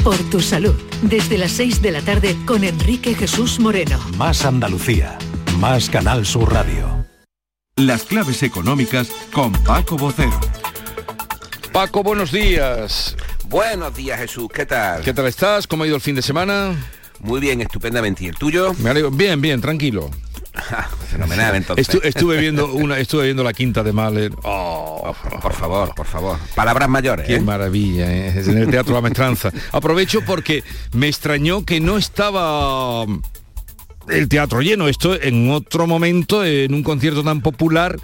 Por 0.04 0.16
tu 0.30 0.40
salud, 0.40 0.74
desde 1.02 1.38
las 1.38 1.52
6 1.52 1.82
de 1.82 1.90
la 1.92 2.02
tarde 2.02 2.36
con 2.46 2.64
Enrique 2.64 3.14
Jesús 3.14 3.58
Moreno. 3.60 3.98
Más 4.16 4.44
Andalucía, 4.44 5.18
más 5.58 5.90
Canal 5.90 6.24
Sur 6.24 6.52
Radio. 6.52 7.06
Las 7.76 8.02
claves 8.02 8.42
económicas 8.42 9.10
con 9.32 9.52
Paco 9.52 9.96
Bocero. 9.96 10.40
Paco, 11.72 12.02
buenos 12.02 12.32
días. 12.32 13.16
Buenos 13.48 13.94
días 13.94 14.18
Jesús, 14.18 14.48
¿qué 14.52 14.66
tal? 14.66 15.02
¿Qué 15.02 15.14
tal 15.14 15.26
estás? 15.26 15.66
¿Cómo 15.66 15.84
ha 15.84 15.86
ido 15.86 15.96
el 15.96 16.02
fin 16.02 16.14
de 16.14 16.22
semana? 16.22 16.74
Muy 17.20 17.40
bien, 17.40 17.60
estupendamente. 17.60 18.24
¿Y 18.24 18.28
el 18.28 18.36
tuyo? 18.36 18.74
Me 18.78 18.90
alegro. 18.90 19.10
Bien, 19.10 19.40
bien, 19.40 19.60
tranquilo. 19.60 20.10
Fenomenal, 21.18 21.56
entonces. 21.56 21.88
Estu 21.88 22.00
estuve 22.06 22.36
viendo 22.40 22.72
una, 22.72 22.98
estuve 22.98 23.24
viendo 23.24 23.42
la 23.42 23.52
quinta 23.52 23.82
de 23.82 23.92
Mahler. 23.92 24.32
Oh, 24.44 25.12
por, 25.22 25.40
por, 25.40 25.52
favor, 25.52 25.94
por 25.94 26.06
favor. 26.06 26.38
Palabras 26.54 26.88
mayores. 26.88 27.26
Qué 27.26 27.36
¿eh? 27.36 27.40
maravilla, 27.40 28.10
¿eh? 28.10 28.32
en 28.36 28.58
el 28.58 28.70
Teatro 28.70 28.94
La 28.94 29.00
Maestranza. 29.00 29.50
Aprovecho 29.72 30.20
porque 30.24 30.62
me 30.92 31.08
extrañó 31.08 31.64
que 31.64 31.80
no 31.80 31.98
estaba 31.98 33.04
el 34.08 34.28
teatro 34.28 34.60
lleno. 34.60 34.86
Esto 34.86 35.20
en 35.20 35.50
otro 35.50 35.88
momento, 35.88 36.44
en 36.44 36.72
un 36.72 36.84
concierto 36.84 37.24
tan 37.24 37.40
popular, 37.40 37.96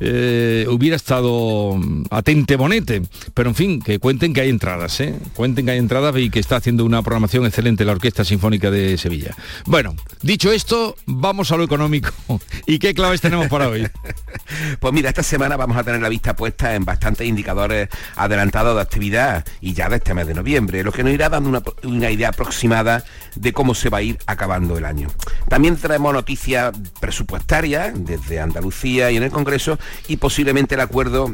eh, 0.00 0.66
hubiera 0.68 0.96
estado 0.96 1.78
atente 2.10 2.56
bonete. 2.56 3.02
Pero 3.34 3.50
en 3.50 3.54
fin, 3.54 3.82
que 3.82 3.98
cuenten 3.98 4.32
que 4.32 4.40
hay 4.40 4.48
entradas, 4.48 5.00
¿eh? 5.00 5.14
Cuenten 5.34 5.66
que 5.66 5.72
hay 5.72 5.78
entradas 5.78 6.16
y 6.16 6.30
que 6.30 6.40
está 6.40 6.56
haciendo 6.56 6.84
una 6.84 7.02
programación 7.02 7.46
excelente 7.46 7.84
la 7.84 7.92
Orquesta 7.92 8.24
Sinfónica 8.24 8.70
de 8.70 8.96
Sevilla. 8.98 9.36
Bueno, 9.66 9.94
dicho 10.22 10.50
esto, 10.50 10.96
vamos 11.06 11.52
a 11.52 11.56
lo 11.56 11.64
económico. 11.64 12.10
¿Y 12.66 12.78
qué 12.78 12.94
claves 12.94 13.20
tenemos 13.20 13.48
para 13.48 13.68
hoy? 13.68 13.86
pues 14.80 14.92
mira, 14.92 15.10
esta 15.10 15.22
semana 15.22 15.56
vamos 15.56 15.76
a 15.76 15.84
tener 15.84 16.00
la 16.00 16.08
vista 16.08 16.34
puesta 16.34 16.74
en 16.74 16.84
bastantes 16.84 17.26
indicadores 17.26 17.88
adelantados 18.16 18.74
de 18.74 18.82
actividad 18.82 19.44
y 19.60 19.74
ya 19.74 19.88
de 19.88 19.96
este 19.96 20.14
mes 20.14 20.26
de 20.26 20.34
noviembre, 20.34 20.82
lo 20.82 20.92
que 20.92 21.04
nos 21.04 21.12
irá 21.12 21.28
dando 21.28 21.48
una, 21.48 21.62
una 21.82 22.10
idea 22.10 22.30
aproximada 22.30 23.04
de 23.36 23.52
cómo 23.52 23.74
se 23.74 23.90
va 23.90 23.98
a 23.98 24.02
ir 24.02 24.18
acabando 24.26 24.78
el 24.78 24.84
año. 24.84 25.08
También 25.48 25.76
traemos 25.76 26.12
noticias 26.12 26.72
presupuestarias 27.00 27.92
desde 27.94 28.40
Andalucía 28.40 29.10
y 29.10 29.16
en 29.16 29.22
el 29.24 29.30
Congreso 29.30 29.78
y 30.08 30.16
posiblemente 30.16 30.74
el 30.74 30.80
acuerdo 30.80 31.32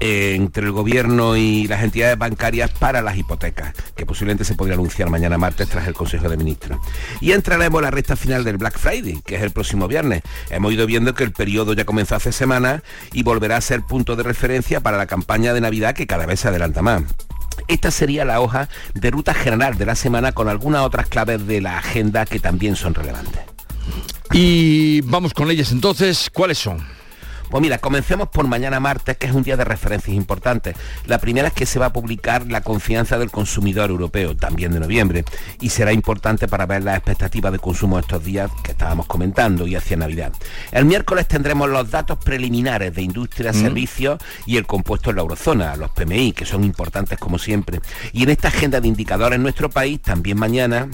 eh, 0.00 0.34
entre 0.36 0.64
el 0.64 0.70
gobierno 0.70 1.36
y 1.36 1.66
las 1.66 1.82
entidades 1.82 2.16
bancarias 2.16 2.70
para 2.70 3.02
las 3.02 3.16
hipotecas, 3.16 3.74
que 3.96 4.06
posiblemente 4.06 4.44
se 4.44 4.54
podría 4.54 4.74
anunciar 4.74 5.10
mañana 5.10 5.38
martes 5.38 5.68
tras 5.68 5.88
el 5.88 5.94
Consejo 5.94 6.28
de 6.28 6.36
Ministros. 6.36 6.78
Y 7.20 7.32
entraremos 7.32 7.80
en 7.80 7.84
la 7.84 7.90
recta 7.90 8.14
final 8.14 8.44
del 8.44 8.58
Black 8.58 8.78
Friday, 8.78 9.20
que 9.24 9.36
es 9.36 9.42
el 9.42 9.50
próximo 9.50 9.88
viernes. 9.88 10.22
Hemos 10.50 10.72
ido 10.72 10.86
viendo 10.86 11.14
que 11.14 11.24
el 11.24 11.32
periodo 11.32 11.72
ya 11.72 11.84
comenzó 11.84 12.14
hace 12.14 12.30
semanas 12.30 12.82
y 13.12 13.24
volverá 13.24 13.56
a 13.56 13.60
ser 13.60 13.82
punto 13.82 14.14
de 14.14 14.22
referencia 14.22 14.80
para 14.80 14.98
la 14.98 15.06
campaña 15.06 15.52
de 15.52 15.60
Navidad 15.60 15.94
que 15.94 16.06
cada 16.06 16.26
vez 16.26 16.40
se 16.40 16.48
adelanta 16.48 16.80
más. 16.80 17.02
Esta 17.66 17.90
sería 17.90 18.24
la 18.24 18.40
hoja 18.40 18.68
de 18.94 19.10
ruta 19.10 19.34
general 19.34 19.78
de 19.78 19.86
la 19.86 19.96
semana 19.96 20.30
con 20.30 20.48
algunas 20.48 20.82
otras 20.82 21.08
claves 21.08 21.44
de 21.46 21.60
la 21.60 21.78
agenda 21.78 22.24
que 22.24 22.38
también 22.38 22.76
son 22.76 22.94
relevantes. 22.94 23.40
Y 24.32 25.00
vamos 25.00 25.34
con 25.34 25.50
ellas 25.50 25.72
entonces, 25.72 26.30
¿cuáles 26.32 26.58
son? 26.58 26.97
Pues 27.50 27.62
mira, 27.62 27.78
comencemos 27.78 28.28
por 28.28 28.46
mañana 28.46 28.78
martes, 28.78 29.16
que 29.16 29.26
es 29.26 29.32
un 29.32 29.42
día 29.42 29.56
de 29.56 29.64
referencias 29.64 30.14
importantes. 30.14 30.76
La 31.06 31.18
primera 31.18 31.48
es 31.48 31.54
que 31.54 31.66
se 31.66 31.78
va 31.78 31.86
a 31.86 31.92
publicar 31.92 32.46
la 32.46 32.60
confianza 32.60 33.18
del 33.18 33.30
consumidor 33.30 33.90
europeo, 33.90 34.36
también 34.36 34.72
de 34.72 34.80
noviembre, 34.80 35.24
y 35.60 35.70
será 35.70 35.92
importante 35.92 36.46
para 36.48 36.66
ver 36.66 36.84
las 36.84 36.96
expectativas 36.96 37.52
de 37.52 37.58
consumo 37.58 37.98
estos 37.98 38.22
días 38.22 38.50
que 38.62 38.72
estábamos 38.72 39.06
comentando 39.06 39.66
y 39.66 39.76
hacia 39.76 39.96
Navidad. 39.96 40.32
El 40.72 40.84
miércoles 40.84 41.26
tendremos 41.26 41.68
los 41.70 41.90
datos 41.90 42.18
preliminares 42.18 42.94
de 42.94 43.02
industria, 43.02 43.52
Mm. 43.52 43.60
servicios 43.60 44.20
y 44.46 44.56
el 44.56 44.66
compuesto 44.66 45.10
en 45.10 45.16
la 45.16 45.22
eurozona, 45.22 45.76
los 45.76 45.90
PMI, 45.90 46.32
que 46.32 46.44
son 46.44 46.64
importantes 46.64 47.18
como 47.18 47.38
siempre. 47.38 47.80
Y 48.12 48.24
en 48.24 48.30
esta 48.30 48.48
agenda 48.48 48.80
de 48.80 48.88
indicadores 48.88 49.36
en 49.36 49.42
nuestro 49.42 49.70
país, 49.70 50.00
también 50.02 50.38
mañana 50.38 50.88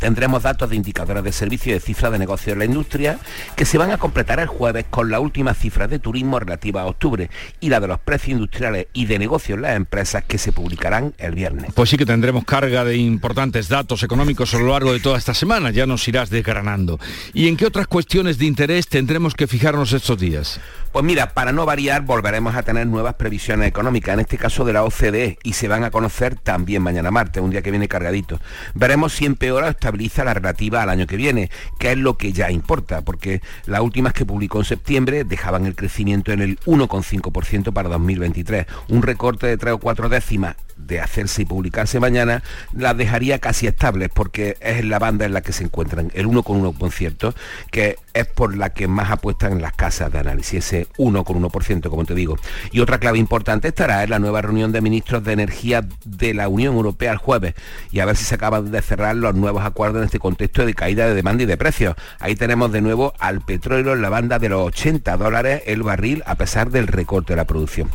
Tendremos 0.00 0.42
datos 0.42 0.70
de 0.70 0.76
indicadores 0.76 1.24
de 1.24 1.32
servicio 1.32 1.70
y 1.70 1.74
de 1.74 1.80
cifras 1.80 2.12
de 2.12 2.18
negocio 2.18 2.52
en 2.52 2.58
la 2.58 2.64
industria 2.64 3.18
que 3.56 3.64
se 3.64 3.78
van 3.78 3.90
a 3.90 3.98
completar 3.98 4.40
el 4.40 4.46
jueves 4.46 4.86
con 4.90 5.10
la 5.10 5.20
última 5.20 5.54
cifra 5.54 5.88
de 5.88 5.98
turismo 5.98 6.38
relativa 6.38 6.82
a 6.82 6.86
octubre 6.86 7.30
y 7.60 7.68
la 7.68 7.80
de 7.80 7.88
los 7.88 7.98
precios 7.98 8.30
industriales 8.30 8.88
y 8.92 9.06
de 9.06 9.18
negocio 9.18 9.54
en 9.54 9.62
las 9.62 9.76
empresas 9.76 10.24
que 10.24 10.38
se 10.38 10.52
publicarán 10.52 11.14
el 11.18 11.34
viernes. 11.34 11.72
Pues 11.74 11.90
sí 11.90 11.96
que 11.96 12.06
tendremos 12.06 12.44
carga 12.44 12.84
de 12.84 12.96
importantes 12.96 13.68
datos 13.68 14.02
económicos 14.02 14.54
a 14.54 14.58
lo 14.58 14.68
largo 14.68 14.92
de 14.92 15.00
toda 15.00 15.18
esta 15.18 15.34
semana, 15.34 15.70
ya 15.70 15.86
nos 15.86 16.06
irás 16.08 16.30
desgranando. 16.30 16.98
¿Y 17.32 17.48
en 17.48 17.56
qué 17.56 17.66
otras 17.66 17.86
cuestiones 17.86 18.38
de 18.38 18.46
interés 18.46 18.88
tendremos 18.88 19.34
que 19.34 19.46
fijarnos 19.46 19.92
estos 19.92 20.18
días? 20.18 20.60
Pues 20.92 21.04
mira, 21.04 21.34
para 21.34 21.52
no 21.52 21.66
variar, 21.66 22.02
volveremos 22.02 22.54
a 22.54 22.62
tener 22.62 22.86
nuevas 22.86 23.14
previsiones 23.14 23.68
económicas, 23.68 24.14
en 24.14 24.20
este 24.20 24.38
caso 24.38 24.64
de 24.64 24.72
la 24.72 24.82
OCDE, 24.82 25.38
y 25.42 25.52
se 25.52 25.68
van 25.68 25.84
a 25.84 25.90
conocer 25.90 26.36
también 26.36 26.80
mañana 26.80 27.10
martes, 27.10 27.42
un 27.42 27.50
día 27.50 27.60
que 27.60 27.70
viene 27.70 27.86
cargadito. 27.86 28.40
Veremos 28.72 29.12
si 29.12 29.26
empeora 29.26 29.66
o 29.66 29.70
estabiliza 29.86 30.24
la 30.24 30.34
relativa 30.34 30.82
al 30.82 30.90
año 30.90 31.06
que 31.06 31.16
viene, 31.16 31.48
que 31.78 31.92
es 31.92 31.98
lo 31.98 32.16
que 32.16 32.32
ya 32.32 32.50
importa, 32.50 33.02
porque 33.02 33.40
las 33.66 33.80
últimas 33.80 34.12
que 34.12 34.26
publicó 34.26 34.58
en 34.58 34.64
septiembre 34.64 35.22
dejaban 35.22 35.64
el 35.64 35.76
crecimiento 35.76 36.32
en 36.32 36.42
el 36.42 36.58
1,5% 36.60 37.72
para 37.72 37.88
2023, 37.88 38.66
un 38.88 39.02
recorte 39.02 39.46
de 39.46 39.56
3 39.56 39.74
o 39.74 39.78
4 39.78 40.08
décimas 40.08 40.56
de 40.76 41.00
hacerse 41.00 41.42
y 41.42 41.44
publicarse 41.44 42.00
mañana, 42.00 42.42
las 42.74 42.96
dejaría 42.96 43.38
casi 43.38 43.66
estables, 43.66 44.10
porque 44.12 44.56
es 44.60 44.84
la 44.84 44.98
banda 44.98 45.24
en 45.24 45.32
la 45.32 45.40
que 45.40 45.52
se 45.52 45.64
encuentran, 45.64 46.10
el 46.14 46.26
1,1 46.26 46.76
concierto, 46.76 47.34
que 47.70 47.96
es 48.12 48.26
por 48.26 48.56
la 48.56 48.70
que 48.70 48.86
más 48.86 49.10
apuestan 49.10 49.52
en 49.52 49.62
las 49.62 49.72
casas 49.72 50.12
de 50.12 50.18
análisis, 50.18 50.66
ese 50.66 50.86
1,1%, 50.98 51.88
como 51.88 52.04
te 52.04 52.14
digo. 52.14 52.36
Y 52.72 52.80
otra 52.80 52.98
clave 52.98 53.18
importante 53.18 53.68
estará 53.68 54.04
en 54.04 54.10
la 54.10 54.18
nueva 54.18 54.42
reunión 54.42 54.72
de 54.72 54.80
ministros 54.80 55.24
de 55.24 55.32
energía 55.32 55.86
de 56.04 56.34
la 56.34 56.48
Unión 56.48 56.74
Europea 56.74 57.12
el 57.12 57.18
jueves, 57.18 57.54
y 57.90 58.00
a 58.00 58.04
ver 58.04 58.16
si 58.16 58.24
se 58.24 58.34
acaban 58.34 58.70
de 58.70 58.82
cerrar 58.82 59.16
los 59.16 59.34
nuevos 59.34 59.64
acuerdos 59.66 60.00
en 60.00 60.06
este 60.06 60.18
contexto 60.18 60.64
de 60.64 60.74
caída 60.74 61.06
de 61.06 61.14
demanda 61.14 61.42
y 61.42 61.46
de 61.46 61.56
precios. 61.56 61.94
Ahí 62.18 62.34
tenemos 62.36 62.72
de 62.72 62.80
nuevo 62.80 63.12
al 63.18 63.40
petróleo 63.40 63.92
en 63.92 64.02
la 64.02 64.08
banda 64.08 64.38
de 64.38 64.48
los 64.48 64.62
80 64.66 65.16
dólares 65.16 65.62
el 65.66 65.82
barril, 65.82 66.22
a 66.26 66.36
pesar 66.36 66.70
del 66.70 66.86
recorte 66.86 67.32
de 67.32 67.36
la 67.36 67.44
producción. 67.44 67.90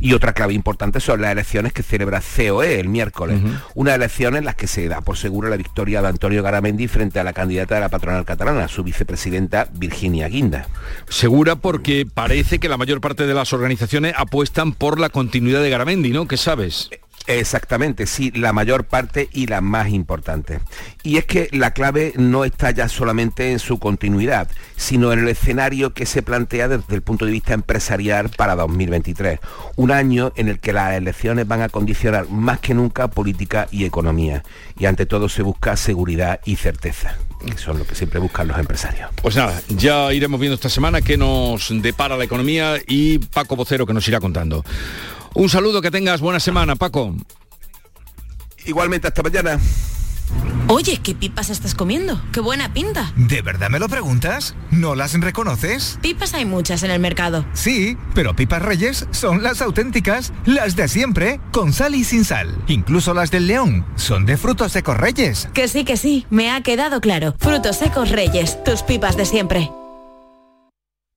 Y 0.00 0.12
otra 0.12 0.32
clave 0.32 0.54
importante 0.54 1.00
son 1.00 1.20
las 1.20 1.32
elecciones 1.32 1.72
que 1.72 1.82
celebra 1.82 2.20
COE 2.20 2.80
el 2.80 2.88
miércoles. 2.88 3.40
Una 3.74 3.94
elección 3.94 4.36
en 4.36 4.44
las 4.44 4.54
que 4.54 4.66
se 4.66 4.88
da 4.88 5.00
por 5.00 5.16
segura 5.16 5.48
la 5.48 5.56
victoria 5.56 6.02
de 6.02 6.08
Antonio 6.08 6.42
Garamendi 6.42 6.88
frente 6.88 7.20
a 7.20 7.24
la 7.24 7.32
candidata 7.32 7.74
de 7.74 7.80
la 7.80 7.88
patronal 7.88 8.24
catalana, 8.24 8.68
su 8.68 8.82
vicepresidenta 8.82 9.68
Virginia 9.72 10.28
Guinda. 10.28 10.68
Segura 11.08 11.56
porque 11.56 12.06
parece 12.12 12.58
que 12.58 12.68
la 12.68 12.76
mayor 12.76 13.00
parte 13.00 13.26
de 13.26 13.34
las 13.34 13.52
organizaciones 13.52 14.14
apuestan 14.16 14.72
por 14.72 14.98
la 14.98 15.08
continuidad 15.08 15.62
de 15.62 15.70
Garamendi, 15.70 16.10
¿no? 16.10 16.26
¿Qué 16.26 16.36
sabes? 16.36 16.90
Exactamente, 17.26 18.06
sí, 18.06 18.30
la 18.32 18.52
mayor 18.52 18.84
parte 18.84 19.30
y 19.32 19.46
la 19.46 19.62
más 19.62 19.88
importante. 19.88 20.60
Y 21.02 21.16
es 21.16 21.24
que 21.24 21.48
la 21.52 21.70
clave 21.70 22.12
no 22.16 22.44
está 22.44 22.70
ya 22.70 22.88
solamente 22.88 23.50
en 23.50 23.58
su 23.58 23.78
continuidad, 23.78 24.50
sino 24.76 25.10
en 25.12 25.20
el 25.20 25.28
escenario 25.28 25.94
que 25.94 26.04
se 26.04 26.22
plantea 26.22 26.68
desde 26.68 26.94
el 26.94 27.02
punto 27.02 27.24
de 27.24 27.32
vista 27.32 27.54
empresarial 27.54 28.28
para 28.28 28.54
2023. 28.56 29.40
Un 29.76 29.90
año 29.90 30.32
en 30.36 30.48
el 30.48 30.60
que 30.60 30.74
las 30.74 30.94
elecciones 30.94 31.48
van 31.48 31.62
a 31.62 31.70
condicionar 31.70 32.28
más 32.28 32.60
que 32.60 32.74
nunca 32.74 33.08
política 33.08 33.68
y 33.70 33.84
economía. 33.84 34.42
Y 34.78 34.84
ante 34.84 35.06
todo 35.06 35.30
se 35.30 35.42
busca 35.42 35.76
seguridad 35.76 36.40
y 36.44 36.56
certeza. 36.56 37.16
que 37.44 37.58
son 37.58 37.78
lo 37.78 37.86
que 37.86 37.94
siempre 37.94 38.20
buscan 38.20 38.48
los 38.48 38.58
empresarios. 38.58 39.10
Pues 39.22 39.36
nada, 39.36 39.60
ya 39.68 40.12
iremos 40.12 40.40
viendo 40.40 40.54
esta 40.54 40.68
semana 40.68 41.00
qué 41.02 41.16
nos 41.16 41.68
depara 41.82 42.16
la 42.16 42.24
economía 42.24 42.76
y 42.86 43.18
Paco 43.18 43.56
Vocero 43.56 43.86
que 43.86 43.92
nos 43.92 44.06
irá 44.08 44.20
contando. 44.20 44.64
Un 45.34 45.48
saludo, 45.48 45.82
que 45.82 45.90
tengas 45.90 46.20
buena 46.20 46.40
semana, 46.40 46.76
Paco. 46.76 47.14
Igualmente, 48.64 49.08
hasta 49.08 49.22
mañana. 49.22 49.58
Oye, 50.68 50.98
¿qué 51.02 51.14
pipas 51.14 51.50
estás 51.50 51.74
comiendo? 51.74 52.20
¡Qué 52.32 52.40
buena 52.40 52.72
pinta! 52.72 53.12
¿De 53.16 53.42
verdad 53.42 53.68
me 53.68 53.78
lo 53.78 53.88
preguntas? 53.88 54.56
¿No 54.70 54.94
las 54.94 55.12
reconoces? 55.20 55.98
Pipas 56.00 56.32
hay 56.32 56.46
muchas 56.46 56.82
en 56.82 56.90
el 56.90 57.00
mercado. 57.00 57.44
Sí, 57.52 57.98
pero 58.14 58.34
pipas 58.34 58.62
reyes 58.62 59.06
son 59.10 59.42
las 59.42 59.60
auténticas, 59.60 60.32
las 60.46 60.74
de 60.74 60.88
siempre, 60.88 61.40
con 61.52 61.72
sal 61.74 61.94
y 61.94 62.04
sin 62.04 62.24
sal. 62.24 62.56
Incluso 62.66 63.12
las 63.12 63.30
del 63.30 63.46
león 63.46 63.84
son 63.96 64.24
de 64.24 64.38
frutos 64.38 64.72
secos 64.72 64.96
reyes. 64.96 65.48
Que 65.52 65.68
sí, 65.68 65.84
que 65.84 65.98
sí, 65.98 66.26
me 66.30 66.50
ha 66.50 66.62
quedado 66.62 67.00
claro. 67.00 67.34
Frutos 67.38 67.76
secos 67.76 68.10
reyes, 68.10 68.62
tus 68.64 68.82
pipas 68.82 69.16
de 69.18 69.26
siempre. 69.26 69.70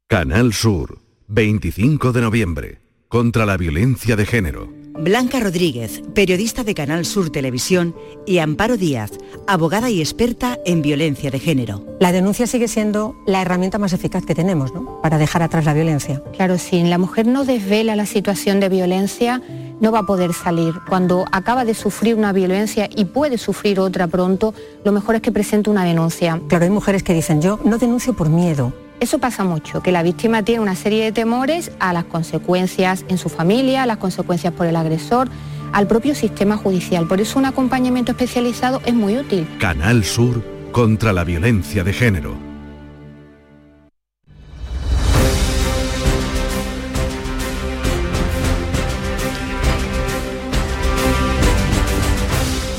Canal 0.10 0.54
Sur, 0.54 1.00
25 1.28 2.12
de 2.12 2.22
noviembre, 2.22 2.82
contra 3.08 3.46
la 3.46 3.58
violencia 3.58 4.16
de 4.16 4.26
género. 4.26 4.78
Blanca 5.00 5.40
Rodríguez, 5.40 6.02
periodista 6.16 6.64
de 6.64 6.74
Canal 6.74 7.06
Sur 7.06 7.30
Televisión, 7.30 7.96
y 8.26 8.40
Amparo 8.40 8.78
Díaz, 8.78 9.12
abogada 9.46 9.92
y 9.92 10.00
experta 10.00 10.58
en 10.66 10.82
violencia 10.82 11.30
de 11.30 11.40
género. 11.40 11.86
La 12.00 12.12
denuncia 12.12 12.48
sigue 12.48 12.68
siendo 12.68 13.16
la 13.28 13.44
herramienta 13.44 13.78
más 13.78 13.94
eficaz 13.94 14.26
que 14.26 14.34
tenemos 14.34 14.74
¿no? 14.74 15.00
para 15.04 15.20
dejar 15.20 15.44
atrás 15.44 15.66
la 15.66 15.76
violencia. 15.76 16.24
Claro, 16.34 16.58
si 16.58 16.82
la 16.82 16.98
mujer 16.98 17.28
no 17.28 17.46
desvela 17.46 17.96
la 17.96 18.08
situación 18.08 18.60
de 18.60 18.70
violencia, 18.70 19.44
no 19.80 19.92
va 19.92 20.00
a 20.00 20.04
poder 20.04 20.34
salir. 20.34 20.76
Cuando 20.88 21.26
acaba 21.32 21.66
de 21.66 21.74
sufrir 21.74 22.16
una 22.16 22.34
violencia 22.34 22.90
y 22.96 23.06
puede 23.06 23.38
sufrir 23.38 23.80
otra 23.80 24.08
pronto, 24.08 24.54
lo 24.84 24.92
mejor 24.92 25.16
es 25.16 25.22
que 25.22 25.32
presente 25.32 25.70
una 25.70 25.84
denuncia. 25.84 26.40
Claro, 26.48 26.66
hay 26.66 26.72
mujeres 26.72 27.04
que 27.04 27.14
dicen, 27.14 27.42
yo 27.42 27.60
no 27.64 27.78
denuncio 27.78 28.14
por 28.14 28.30
miedo. 28.30 28.74
Eso 29.00 29.20
pasa 29.20 29.44
mucho, 29.44 29.84
que 29.84 29.92
la 29.92 30.02
víctima 30.02 30.44
tiene 30.44 30.62
una 30.62 30.76
serie 30.76 31.04
de 31.04 31.12
temores 31.12 31.72
a 31.80 31.94
las 31.94 32.06
consecuencias 32.06 33.06
en 33.08 33.20
su 33.20 33.30
familia, 33.30 33.84
a 33.84 33.86
las 33.86 33.98
consecuencias 33.98 34.54
por 34.54 34.66
el 34.66 34.76
agresor, 34.76 35.30
al 35.72 35.86
propio 35.86 36.16
sistema 36.16 36.58
judicial. 36.58 37.08
Por 37.08 37.22
eso 37.22 37.38
un 37.38 37.46
acompañamiento 37.46 38.14
especializado 38.14 38.82
es 38.86 38.96
muy 38.96 39.18
útil. 39.18 39.48
Canal 39.60 40.04
Sur 40.04 40.44
contra 40.72 41.14
la 41.14 41.24
violencia 41.24 41.84
de 41.84 41.94
género. 41.94 42.47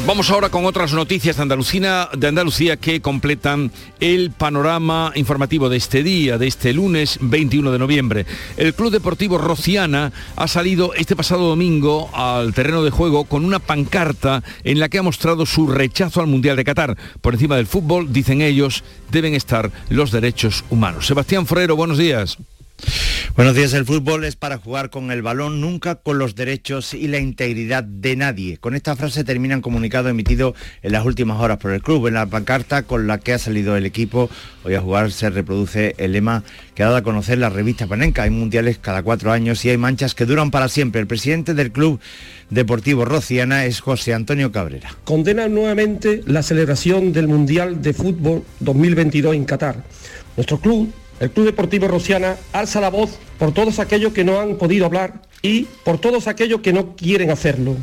Vamos 0.09 0.31
ahora 0.31 0.49
con 0.49 0.65
otras 0.65 0.95
noticias 0.95 1.37
de 1.37 1.43
Andalucía, 1.43 2.09
de 2.17 2.29
Andalucía 2.29 2.79
que 2.79 3.03
completan 3.03 3.71
el 4.01 4.31
panorama 4.31 5.13
informativo 5.17 5.69
de 5.69 5.77
este 5.77 6.03
día, 6.03 6.39
de 6.39 6.47
este 6.47 6.73
lunes 6.73 7.19
21 7.21 7.71
de 7.71 7.79
noviembre. 7.79 8.25
El 8.57 8.73
Club 8.73 8.91
Deportivo 8.91 9.37
Rociana 9.37 10.11
ha 10.35 10.49
salido 10.49 10.95
este 10.95 11.15
pasado 11.15 11.47
domingo 11.47 12.09
al 12.15 12.55
terreno 12.55 12.83
de 12.83 12.91
juego 12.91 13.25
con 13.25 13.45
una 13.45 13.59
pancarta 13.59 14.43
en 14.65 14.81
la 14.81 14.89
que 14.89 14.97
ha 14.97 15.03
mostrado 15.03 15.45
su 15.45 15.67
rechazo 15.67 16.23
al 16.23 16.27
Mundial 16.27 16.57
de 16.57 16.65
Qatar. 16.65 16.97
Por 17.21 17.35
encima 17.35 17.57
del 17.57 17.67
fútbol, 17.67 18.11
dicen 18.11 18.41
ellos, 18.41 18.85
deben 19.11 19.35
estar 19.35 19.71
los 19.91 20.11
derechos 20.11 20.65
humanos. 20.71 21.07
Sebastián 21.07 21.45
Forero, 21.45 21.77
buenos 21.77 21.99
días. 21.99 22.39
Buenos 23.39 23.55
días, 23.55 23.73
el 23.75 23.85
fútbol 23.85 24.25
es 24.25 24.35
para 24.35 24.59
jugar 24.59 24.91
con 24.91 25.13
el 25.13 25.23
balón, 25.23 25.61
nunca 25.61 25.95
con 25.95 26.19
los 26.19 26.35
derechos 26.35 26.93
y 26.93 27.07
la 27.07 27.21
integridad 27.21 27.85
de 27.85 28.17
nadie. 28.17 28.57
Con 28.59 28.75
esta 28.75 28.97
frase 28.97 29.23
termina 29.23 29.55
un 29.55 29.63
comunicado 29.63 30.09
emitido 30.09 30.57
en 30.83 30.91
las 30.91 31.07
últimas 31.07 31.41
horas 31.41 31.59
por 31.59 31.71
el 31.71 31.81
club. 31.81 32.09
En 32.09 32.15
la 32.15 32.27
pancarta 32.27 32.83
con 32.83 33.07
la 33.07 33.19
que 33.19 33.33
ha 33.33 33.39
salido 33.39 33.77
el 33.77 33.87
equipo 33.87 34.29
hoy 34.65 34.75
a 34.75 34.81
jugar 34.81 35.13
se 35.13 35.31
reproduce 35.31 35.95
el 35.99 36.15
lema 36.15 36.43
que 36.75 36.83
ha 36.83 36.87
dado 36.87 36.97
a 36.97 37.03
conocer 37.03 37.39
la 37.39 37.49
revista 37.49 37.87
Panenca. 37.87 38.25
Hay 38.25 38.31
mundiales 38.31 38.79
cada 38.79 39.05
cuatro 39.05 39.31
años 39.31 39.65
y 39.65 39.71
hay 39.71 39.77
manchas 39.77 40.17
que 40.17 40.27
duran 40.27 40.51
para 40.51 40.69
siempre. 40.69 41.01
El 41.01 41.07
presidente 41.07 41.55
del 41.55 41.71
club 41.71 42.01
deportivo 42.51 43.05
Rociana 43.05 43.67
es 43.67 43.79
José 43.79 44.15
Antonio 44.15 44.51
Cabrera. 44.51 44.97
Condena 45.05 45.47
nuevamente 45.47 46.25
la 46.27 46.43
celebración 46.43 47.13
del 47.13 47.29
Mundial 47.29 47.81
de 47.83 47.93
Fútbol 47.93 48.43
2022 48.59 49.37
en 49.37 49.45
Qatar. 49.45 49.85
Nuestro 50.37 50.59
club 50.59 50.93
el 51.21 51.31
Club 51.31 51.47
Deportivo 51.47 51.89
Rociana 51.89 52.37
alza 52.53 52.81
la 52.81 52.91
voz 52.91 53.19
por 53.39 53.53
todos 53.53 53.79
aquellos 53.79 54.13
que 54.13 54.25
no 54.25 54.41
han 54.41 54.57
podido 54.57 54.87
hablar 54.87 55.23
y 55.43 55.63
por 55.85 55.99
todos 55.99 56.27
aquellos 56.27 56.61
que 56.61 56.73
no 56.73 56.97
quieren 56.97 57.31
hacerlo. 57.31 57.77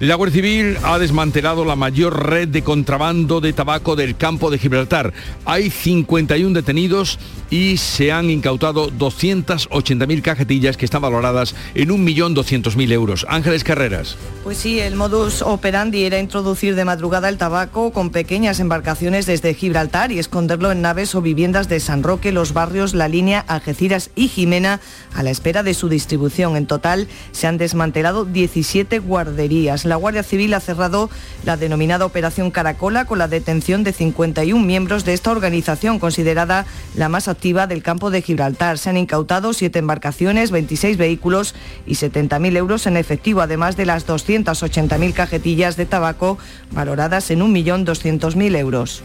La 0.00 0.16
Guardia 0.16 0.34
Civil 0.34 0.76
ha 0.82 0.98
desmantelado 0.98 1.64
la 1.64 1.76
mayor 1.76 2.28
red 2.28 2.48
de 2.48 2.62
contrabando 2.62 3.40
de 3.40 3.52
tabaco 3.52 3.94
del 3.94 4.16
campo 4.16 4.50
de 4.50 4.58
Gibraltar. 4.58 5.12
Hay 5.44 5.70
51 5.70 6.52
detenidos 6.52 7.18
y 7.48 7.76
se 7.76 8.10
han 8.10 8.28
incautado 8.30 8.90
280.000 8.90 10.22
cajetillas 10.22 10.76
que 10.76 10.84
están 10.84 11.02
valoradas 11.02 11.54
en 11.76 11.90
1.200.000 11.90 12.90
euros. 12.90 13.24
Ángeles 13.28 13.62
Carreras. 13.62 14.16
Pues 14.42 14.58
sí, 14.58 14.80
el 14.80 14.96
modus 14.96 15.42
operandi 15.42 16.02
era 16.02 16.18
introducir 16.18 16.74
de 16.74 16.84
madrugada 16.84 17.28
el 17.28 17.38
tabaco 17.38 17.92
con 17.92 18.10
pequeñas 18.10 18.58
embarcaciones 18.58 19.26
desde 19.26 19.54
Gibraltar 19.54 20.10
y 20.10 20.18
esconderlo 20.18 20.72
en 20.72 20.82
naves 20.82 21.14
o 21.14 21.22
viviendas 21.22 21.68
de 21.68 21.78
San 21.78 22.02
Roque, 22.02 22.32
los 22.32 22.52
barrios 22.52 22.94
La 22.94 23.06
Línea, 23.06 23.44
Algeciras 23.46 24.10
y 24.16 24.26
Jimena 24.26 24.80
a 25.14 25.22
la 25.22 25.30
espera 25.30 25.62
de 25.62 25.74
su 25.74 25.88
distribución. 25.88 26.56
En 26.56 26.66
total 26.66 27.06
se 27.30 27.46
han 27.46 27.58
desmantelado 27.58 28.24
17 28.24 28.98
guarderías. 28.98 29.83
La 29.84 29.96
Guardia 29.96 30.22
Civil 30.22 30.54
ha 30.54 30.60
cerrado 30.60 31.10
la 31.44 31.56
denominada 31.56 32.06
Operación 32.06 32.50
Caracola 32.50 33.04
con 33.04 33.18
la 33.18 33.28
detención 33.28 33.84
de 33.84 33.92
51 33.92 34.64
miembros 34.64 35.04
de 35.04 35.12
esta 35.12 35.30
organización 35.30 35.98
considerada 35.98 36.66
la 36.94 37.08
más 37.08 37.28
activa 37.28 37.66
del 37.66 37.82
campo 37.82 38.10
de 38.10 38.22
Gibraltar. 38.22 38.78
Se 38.78 38.90
han 38.90 38.96
incautado 38.96 39.52
siete 39.52 39.78
embarcaciones, 39.78 40.50
26 40.50 40.96
vehículos 40.96 41.54
y 41.86 41.94
70.000 41.94 42.56
euros 42.56 42.86
en 42.86 42.96
efectivo, 42.96 43.40
además 43.40 43.76
de 43.76 43.86
las 43.86 44.06
280.000 44.06 45.12
cajetillas 45.12 45.76
de 45.76 45.86
tabaco 45.86 46.38
valoradas 46.72 47.30
en 47.30 47.40
1.200.000 47.40 48.56
euros. 48.56 49.02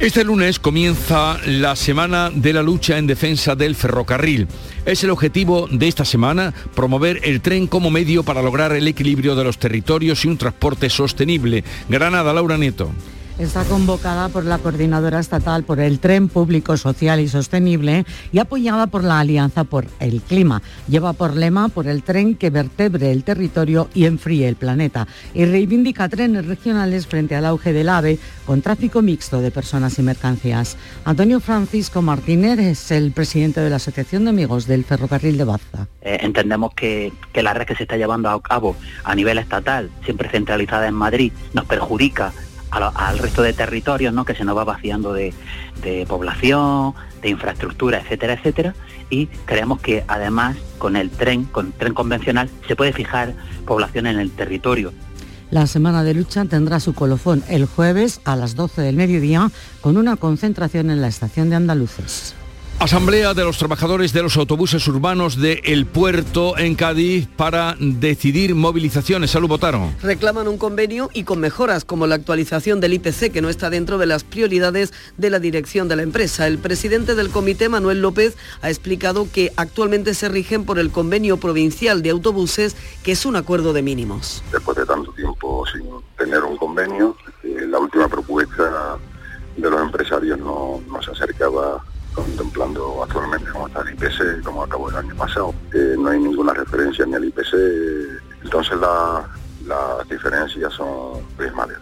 Este 0.00 0.22
lunes 0.22 0.60
comienza 0.60 1.40
la 1.44 1.74
semana 1.74 2.30
de 2.32 2.52
la 2.52 2.62
lucha 2.62 2.98
en 2.98 3.08
defensa 3.08 3.56
del 3.56 3.74
ferrocarril. 3.74 4.46
Es 4.86 5.02
el 5.02 5.10
objetivo 5.10 5.66
de 5.72 5.88
esta 5.88 6.04
semana 6.04 6.54
promover 6.76 7.20
el 7.24 7.40
tren 7.40 7.66
como 7.66 7.90
medio 7.90 8.22
para 8.22 8.40
lograr 8.40 8.70
el 8.70 8.86
equilibrio 8.86 9.34
de 9.34 9.42
los 9.42 9.58
territorios 9.58 10.24
y 10.24 10.28
un 10.28 10.38
transporte 10.38 10.88
sostenible. 10.88 11.64
Granada, 11.88 12.32
Laura 12.32 12.56
Nieto 12.56 12.92
está 13.38 13.62
convocada 13.64 14.28
por 14.28 14.44
la 14.44 14.58
Coordinadora 14.58 15.20
Estatal 15.20 15.62
por 15.62 15.78
el 15.78 16.00
Tren 16.00 16.28
Público 16.28 16.76
Social 16.76 17.20
y 17.20 17.28
Sostenible 17.28 18.04
y 18.32 18.40
apoyada 18.40 18.88
por 18.88 19.04
la 19.04 19.20
Alianza 19.20 19.62
por 19.62 19.86
el 20.00 20.20
Clima. 20.22 20.60
Lleva 20.88 21.12
por 21.12 21.36
lema 21.36 21.68
por 21.68 21.86
el 21.86 22.02
tren 22.02 22.34
que 22.34 22.50
vertebre 22.50 23.12
el 23.12 23.22
territorio 23.22 23.88
y 23.94 24.06
enfríe 24.06 24.48
el 24.48 24.56
planeta 24.56 25.06
y 25.34 25.44
reivindica 25.44 26.08
trenes 26.08 26.46
regionales 26.46 27.06
frente 27.06 27.36
al 27.36 27.46
auge 27.46 27.72
del 27.72 27.88
AVE 27.88 28.18
con 28.44 28.60
tráfico 28.60 29.02
mixto 29.02 29.40
de 29.40 29.52
personas 29.52 29.98
y 29.98 30.02
mercancías. 30.02 30.76
Antonio 31.04 31.38
Francisco 31.38 32.02
Martínez 32.02 32.58
es 32.58 32.90
el 32.90 33.12
presidente 33.12 33.60
de 33.60 33.70
la 33.70 33.76
Asociación 33.76 34.24
de 34.24 34.30
Amigos 34.30 34.66
del 34.66 34.84
Ferrocarril 34.84 35.38
de 35.38 35.44
Baza. 35.44 35.86
Eh, 36.02 36.18
entendemos 36.22 36.74
que, 36.74 37.12
que 37.32 37.42
la 37.42 37.54
red 37.54 37.66
que 37.66 37.76
se 37.76 37.84
está 37.84 37.96
llevando 37.96 38.30
a 38.30 38.42
cabo 38.42 38.74
a 39.04 39.14
nivel 39.14 39.38
estatal, 39.38 39.90
siempre 40.04 40.28
centralizada 40.28 40.88
en 40.88 40.94
Madrid, 40.94 41.32
nos 41.52 41.66
perjudica 41.66 42.32
al 42.70 43.18
resto 43.18 43.42
de 43.42 43.52
territorios, 43.52 44.12
¿no? 44.12 44.24
que 44.24 44.34
se 44.34 44.44
nos 44.44 44.56
va 44.56 44.64
vaciando 44.64 45.12
de, 45.12 45.32
población, 46.06 46.94
de 47.22 47.30
infraestructura, 47.30 48.00
etcétera, 48.00 48.34
etcétera. 48.34 48.74
Y 49.10 49.26
creemos 49.46 49.80
que 49.80 50.04
además 50.06 50.56
con 50.78 50.96
el 50.96 51.10
tren, 51.10 51.44
con 51.44 51.66
el 51.66 51.72
tren 51.72 51.94
convencional, 51.94 52.50
se 52.66 52.76
puede 52.76 52.92
fijar 52.92 53.34
población 53.66 54.06
en 54.06 54.18
el 54.18 54.30
territorio. 54.30 54.92
La 55.50 55.66
semana 55.66 56.04
de 56.04 56.12
lucha 56.12 56.44
tendrá 56.44 56.78
su 56.78 56.92
colofón 56.92 57.42
el 57.48 57.64
jueves 57.64 58.20
a 58.24 58.36
las 58.36 58.54
12 58.54 58.82
del 58.82 58.96
mediodía 58.96 59.50
con 59.80 59.96
una 59.96 60.16
concentración 60.16 60.90
en 60.90 61.00
la 61.00 61.08
estación 61.08 61.48
de 61.48 61.56
Andaluces. 61.56 62.34
Asamblea 62.80 63.34
de 63.34 63.42
los 63.42 63.58
trabajadores 63.58 64.12
de 64.12 64.22
los 64.22 64.36
autobuses 64.36 64.86
urbanos 64.86 65.36
de 65.36 65.60
El 65.64 65.84
Puerto 65.84 66.56
en 66.56 66.76
Cádiz 66.76 67.26
para 67.26 67.74
decidir 67.80 68.54
movilizaciones. 68.54 69.32
Salud, 69.32 69.48
votaron. 69.48 69.96
Reclaman 70.00 70.46
un 70.46 70.58
convenio 70.58 71.10
y 71.12 71.24
con 71.24 71.40
mejoras 71.40 71.84
como 71.84 72.06
la 72.06 72.14
actualización 72.14 72.80
del 72.80 72.92
IPC 72.92 73.32
que 73.32 73.42
no 73.42 73.48
está 73.48 73.68
dentro 73.68 73.98
de 73.98 74.06
las 74.06 74.22
prioridades 74.22 74.92
de 75.16 75.28
la 75.28 75.40
dirección 75.40 75.88
de 75.88 75.96
la 75.96 76.02
empresa. 76.02 76.46
El 76.46 76.58
presidente 76.58 77.16
del 77.16 77.30
comité, 77.30 77.68
Manuel 77.68 78.00
López, 78.00 78.36
ha 78.62 78.68
explicado 78.68 79.26
que 79.32 79.52
actualmente 79.56 80.14
se 80.14 80.28
rigen 80.28 80.64
por 80.64 80.78
el 80.78 80.92
convenio 80.92 81.38
provincial 81.38 82.00
de 82.00 82.10
autobuses, 82.10 82.76
que 83.02 83.10
es 83.10 83.26
un 83.26 83.34
acuerdo 83.34 83.72
de 83.72 83.82
mínimos. 83.82 84.44
Después 84.52 84.76
de 84.76 84.86
tanto 84.86 85.12
tiempo 85.14 85.64
sin 85.66 85.82
tener 86.16 86.44
un 86.44 86.56
convenio, 86.56 87.16
eh, 87.42 87.66
la 87.68 87.80
última 87.80 88.06
propuesta 88.06 88.98
de 89.56 89.68
los 89.68 89.82
empresarios 89.82 90.38
no, 90.38 90.80
no 90.88 91.02
se 91.02 91.10
acercaba 91.10 91.84
contemplando 92.22 93.02
actualmente 93.02 93.50
cómo 93.50 93.68
está 93.68 93.82
el 93.82 93.94
IPC, 93.94 94.42
como 94.44 94.62
acabó 94.62 94.90
el 94.90 94.96
año 94.96 95.14
pasado. 95.14 95.54
no 95.98 96.08
hay 96.08 96.18
ninguna 96.18 96.54
referencia 96.54 97.06
ni 97.06 97.14
al 97.14 97.24
IPC, 97.24 97.54
entonces 98.44 98.78
las 98.78 100.08
diferencias 100.08 100.72
son 100.72 101.20
abismales. 101.38 101.78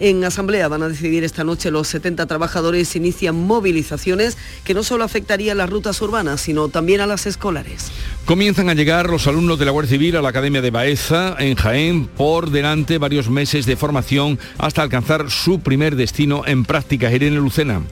En 0.00 0.22
Asamblea 0.24 0.68
van 0.68 0.84
a 0.84 0.88
decidir 0.88 1.24
esta 1.24 1.42
noche 1.42 1.72
los 1.72 1.88
70 1.88 2.26
trabajadores 2.26 2.94
inician 2.94 3.34
movilizaciones 3.34 4.38
que 4.64 4.72
no 4.72 4.84
solo 4.84 5.02
afectarían 5.02 5.58
las 5.58 5.68
rutas 5.68 6.00
urbanas, 6.00 6.40
sino 6.40 6.68
también 6.68 7.00
a 7.00 7.06
las 7.06 7.26
escolares. 7.26 7.90
Comienzan 8.24 8.68
a 8.68 8.74
llegar 8.74 9.10
los 9.10 9.26
alumnos 9.26 9.58
de 9.58 9.64
la 9.64 9.72
Guardia 9.72 9.90
Civil 9.90 10.16
a 10.16 10.22
la 10.22 10.28
Academia 10.28 10.62
de 10.62 10.70
Baeza 10.70 11.34
en 11.38 11.56
Jaén 11.56 12.06
por 12.06 12.50
delante 12.50 12.98
varios 12.98 13.28
meses 13.28 13.66
de 13.66 13.76
formación 13.76 14.38
hasta 14.58 14.82
alcanzar 14.82 15.30
su 15.30 15.60
primer 15.60 15.96
destino 15.96 16.42
en 16.46 16.64
prácticas. 16.64 17.12
Irene 17.12 17.36
Lucena. 17.36 17.82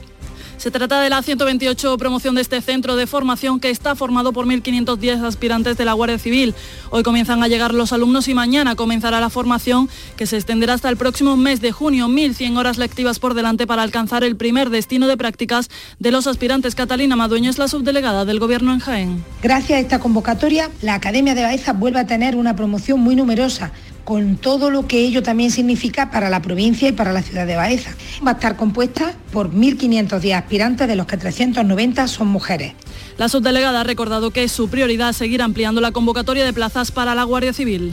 Se 0.57 0.71
trata 0.71 0.99
de 1.01 1.09
la 1.11 1.21
128 1.21 1.97
promoción 1.99 2.33
de 2.33 2.41
este 2.41 2.61
centro 2.61 2.95
de 2.95 3.05
formación 3.05 3.59
que 3.59 3.69
está 3.69 3.93
formado 3.93 4.33
por 4.33 4.47
1.510 4.47 5.23
aspirantes 5.23 5.77
de 5.77 5.85
la 5.85 5.93
Guardia 5.93 6.17
Civil. 6.17 6.55
Hoy 6.89 7.03
comienzan 7.03 7.43
a 7.43 7.47
llegar 7.47 7.75
los 7.75 7.93
alumnos 7.93 8.27
y 8.27 8.33
mañana 8.33 8.75
comenzará 8.75 9.21
la 9.21 9.29
formación 9.29 9.87
que 10.15 10.25
se 10.25 10.35
extenderá 10.35 10.73
hasta 10.73 10.89
el 10.89 10.97
próximo 10.97 11.37
mes 11.37 11.61
de 11.61 11.71
junio. 11.71 12.07
1.100 12.07 12.57
horas 12.57 12.79
lectivas 12.79 13.19
por 13.19 13.35
delante 13.35 13.67
para 13.67 13.83
alcanzar 13.83 14.23
el 14.23 14.35
primer 14.35 14.71
destino 14.71 15.07
de 15.07 15.15
prácticas 15.15 15.69
de 15.99 16.09
los 16.09 16.25
aspirantes. 16.25 16.73
Catalina 16.73 17.15
Madueño 17.15 17.51
es 17.51 17.59
la 17.59 17.67
subdelegada 17.67 18.25
del 18.25 18.39
Gobierno 18.39 18.73
en 18.73 18.79
Jaén. 18.79 19.25
Gracias 19.43 19.77
a 19.77 19.79
esta 19.79 19.99
convocatoria, 19.99 20.71
la 20.81 20.95
Academia 20.95 21.35
de 21.35 21.43
Baeza 21.43 21.73
vuelve 21.73 21.99
a 21.99 22.07
tener 22.07 22.35
una 22.35 22.55
promoción 22.55 22.99
muy 22.99 23.15
numerosa 23.15 23.71
con 24.07 24.37
todo 24.37 24.69
lo 24.69 24.87
que 24.87 25.03
ello 25.03 25.21
también 25.21 25.51
significa 25.51 26.09
para 26.11 26.29
la 26.29 26.41
provincia 26.41 26.87
y 26.87 26.93
para 26.93 27.11
la 27.11 27.21
ciudad 27.21 27.45
de 27.45 27.57
Baeza. 27.57 27.93
Va 28.25 28.31
a 28.31 28.33
estar 28.35 28.55
compuesta 28.55 29.13
por 29.33 29.51
1.510 29.51 30.33
aspirantes, 30.33 30.87
de 30.87 30.95
los 30.95 31.05
que 31.07 31.17
390 31.17 32.07
son 32.07 32.27
mujeres. 32.29 32.71
La 33.17 33.27
subdelegada 33.27 33.81
ha 33.81 33.83
recordado 33.83 34.31
que 34.31 34.45
es 34.45 34.51
su 34.53 34.69
prioridad 34.69 35.11
seguir 35.11 35.41
ampliando 35.41 35.81
la 35.81 35.91
convocatoria 35.91 36.45
de 36.45 36.53
plazas 36.53 36.89
para 36.89 37.15
la 37.15 37.23
Guardia 37.23 37.51
Civil. 37.51 37.91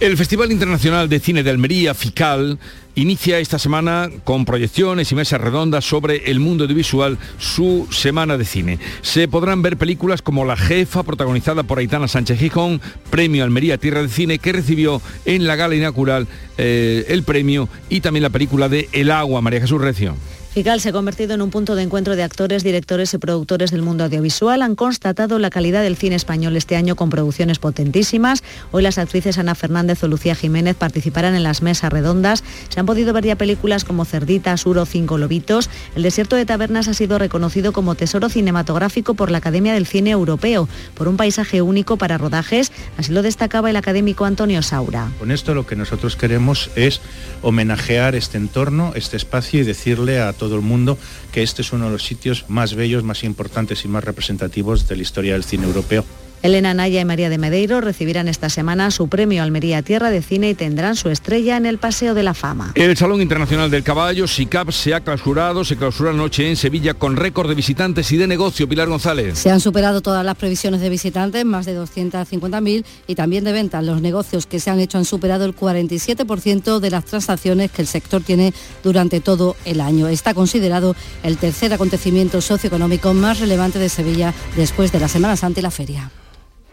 El 0.00 0.16
Festival 0.16 0.50
Internacional 0.50 1.10
de 1.10 1.20
Cine 1.20 1.42
de 1.42 1.50
Almería, 1.50 1.92
FICAL, 1.92 2.58
inicia 2.94 3.38
esta 3.38 3.58
semana 3.58 4.08
con 4.24 4.46
proyecciones 4.46 5.12
y 5.12 5.14
mesas 5.14 5.42
redondas 5.42 5.84
sobre 5.84 6.30
el 6.30 6.40
mundo 6.40 6.64
audiovisual 6.64 7.18
su 7.36 7.86
semana 7.90 8.38
de 8.38 8.46
cine. 8.46 8.78
Se 9.02 9.28
podrán 9.28 9.60
ver 9.60 9.76
películas 9.76 10.22
como 10.22 10.46
La 10.46 10.56
Jefa, 10.56 11.02
protagonizada 11.02 11.64
por 11.64 11.78
Aitana 11.78 12.08
Sánchez 12.08 12.38
Gijón, 12.38 12.80
Premio 13.10 13.44
Almería 13.44 13.76
Tierra 13.76 14.00
de 14.00 14.08
Cine, 14.08 14.38
que 14.38 14.52
recibió 14.52 15.02
en 15.26 15.46
la 15.46 15.56
gala 15.56 15.74
inaugural 15.74 16.26
eh, 16.56 17.04
el 17.08 17.22
premio, 17.22 17.68
y 17.90 18.00
también 18.00 18.22
la 18.22 18.30
película 18.30 18.70
de 18.70 18.88
El 18.92 19.10
Agua, 19.10 19.42
María 19.42 19.60
Jesús 19.60 19.82
Recio. 19.82 20.16
FICAL 20.52 20.80
se 20.80 20.88
ha 20.88 20.92
convertido 20.92 21.34
en 21.34 21.42
un 21.42 21.50
punto 21.50 21.76
de 21.76 21.84
encuentro 21.84 22.16
de 22.16 22.24
actores, 22.24 22.64
directores 22.64 23.14
y 23.14 23.18
productores 23.18 23.70
del 23.70 23.82
mundo 23.82 24.02
audiovisual. 24.02 24.62
Han 24.62 24.74
constatado 24.74 25.38
la 25.38 25.48
calidad 25.48 25.80
del 25.80 25.96
cine 25.96 26.16
español 26.16 26.56
este 26.56 26.74
año 26.74 26.96
con 26.96 27.08
producciones 27.08 27.60
potentísimas. 27.60 28.42
Hoy 28.72 28.82
las 28.82 28.98
actrices 28.98 29.38
Ana 29.38 29.54
Fernández 29.54 30.02
o 30.02 30.08
Lucía 30.08 30.34
Jiménez 30.34 30.74
participarán 30.74 31.36
en 31.36 31.44
las 31.44 31.62
mesas 31.62 31.92
redondas. 31.92 32.42
Se 32.68 32.80
han 32.80 32.86
podido 32.86 33.12
ver 33.12 33.26
ya 33.26 33.36
películas 33.36 33.84
como 33.84 34.04
Cerdita, 34.04 34.56
Suro, 34.56 34.86
Cinco 34.86 35.18
Lobitos. 35.18 35.70
El 35.94 36.02
desierto 36.02 36.34
de 36.34 36.46
Tabernas 36.46 36.88
ha 36.88 36.94
sido 36.94 37.20
reconocido 37.20 37.72
como 37.72 37.94
tesoro 37.94 38.28
cinematográfico 38.28 39.14
por 39.14 39.30
la 39.30 39.38
Academia 39.38 39.72
del 39.72 39.86
Cine 39.86 40.10
Europeo, 40.10 40.68
por 40.94 41.06
un 41.06 41.16
paisaje 41.16 41.62
único 41.62 41.96
para 41.96 42.18
rodajes. 42.18 42.72
Así 42.96 43.12
lo 43.12 43.22
destacaba 43.22 43.70
el 43.70 43.76
académico 43.76 44.24
Antonio 44.24 44.62
Saura. 44.62 45.12
Con 45.20 45.30
esto 45.30 45.54
lo 45.54 45.64
que 45.64 45.76
nosotros 45.76 46.16
queremos 46.16 46.72
es 46.74 47.00
homenajear 47.42 48.16
este 48.16 48.36
entorno, 48.36 48.90
este 48.96 49.16
espacio 49.16 49.60
y 49.60 49.62
decirle 49.62 50.20
a 50.20 50.39
todo 50.40 50.56
el 50.56 50.62
mundo 50.62 50.96
que 51.32 51.42
este 51.42 51.60
es 51.60 51.72
uno 51.72 51.84
de 51.84 51.92
los 51.92 52.02
sitios 52.02 52.46
más 52.48 52.74
bellos, 52.74 53.04
más 53.04 53.22
importantes 53.24 53.84
y 53.84 53.88
más 53.88 54.02
representativos 54.02 54.88
de 54.88 54.96
la 54.96 55.02
historia 55.02 55.34
del 55.34 55.44
cine 55.44 55.66
europeo. 55.66 56.02
Elena 56.42 56.72
Naya 56.72 57.02
y 57.02 57.04
María 57.04 57.28
de 57.28 57.36
Medeiro 57.36 57.82
recibirán 57.82 58.26
esta 58.26 58.48
semana 58.48 58.90
su 58.90 59.08
premio 59.08 59.42
Almería 59.42 59.82
Tierra 59.82 60.10
de 60.10 60.22
Cine 60.22 60.48
y 60.48 60.54
tendrán 60.54 60.96
su 60.96 61.10
estrella 61.10 61.58
en 61.58 61.66
el 61.66 61.76
Paseo 61.76 62.14
de 62.14 62.22
la 62.22 62.32
Fama. 62.32 62.72
El 62.76 62.96
Salón 62.96 63.20
Internacional 63.20 63.70
del 63.70 63.82
Caballo, 63.82 64.26
SICAP, 64.26 64.70
se 64.70 64.94
ha 64.94 65.00
clausurado, 65.00 65.66
se 65.66 65.76
clausura 65.76 66.10
anoche 66.10 66.48
en 66.48 66.56
Sevilla 66.56 66.94
con 66.94 67.16
récord 67.16 67.46
de 67.46 67.54
visitantes 67.54 68.10
y 68.12 68.16
de 68.16 68.26
negocio. 68.26 68.66
Pilar 68.66 68.88
González. 68.88 69.38
Se 69.38 69.50
han 69.50 69.60
superado 69.60 70.00
todas 70.00 70.24
las 70.24 70.34
previsiones 70.34 70.80
de 70.80 70.88
visitantes, 70.88 71.44
más 71.44 71.66
de 71.66 71.78
250.000, 71.78 72.84
y 73.06 73.14
también 73.14 73.44
de 73.44 73.52
ventas. 73.52 73.84
Los 73.84 74.00
negocios 74.00 74.46
que 74.46 74.60
se 74.60 74.70
han 74.70 74.80
hecho 74.80 74.96
han 74.96 75.04
superado 75.04 75.44
el 75.44 75.54
47% 75.54 76.78
de 76.78 76.90
las 76.90 77.04
transacciones 77.04 77.70
que 77.70 77.82
el 77.82 77.88
sector 77.88 78.22
tiene 78.22 78.54
durante 78.82 79.20
todo 79.20 79.56
el 79.66 79.82
año. 79.82 80.08
Está 80.08 80.32
considerado 80.32 80.96
el 81.22 81.36
tercer 81.36 81.74
acontecimiento 81.74 82.40
socioeconómico 82.40 83.12
más 83.12 83.40
relevante 83.40 83.78
de 83.78 83.90
Sevilla 83.90 84.32
después 84.56 84.90
de 84.90 85.00
la 85.00 85.08
Semana 85.08 85.36
Santa 85.36 85.60
y 85.60 85.62
la 85.62 85.70
feria. 85.70 86.10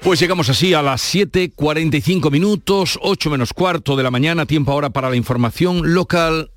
Pues 0.02 0.20
llegamos 0.20 0.50
así 0.50 0.74
a 0.74 0.82
las 0.82 1.14
7.45 1.14 2.32
minutos, 2.32 2.98
8 3.02 3.30
menos 3.30 3.54
cuarto 3.54 3.96
de 3.96 4.04
la 4.04 4.12
mañana, 4.12 4.46
tiempo 4.46 4.72
ahora 4.72 4.90
para 4.90 5.10
la 5.10 5.16
información 5.16 5.94
local. 5.94 6.52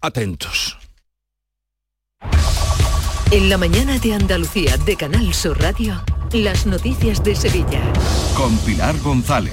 Atentos. 0.00 0.78
En 3.30 3.48
la 3.48 3.58
mañana 3.58 3.98
de 3.98 4.14
Andalucía 4.14 4.76
de 4.76 4.96
Canal 4.96 5.34
Sur 5.34 5.60
Radio, 5.60 6.04
las 6.42 6.66
noticias 6.66 7.22
de 7.22 7.36
Sevilla. 7.36 7.80
Con 8.36 8.56
Pilar 8.58 8.98
González. 9.00 9.52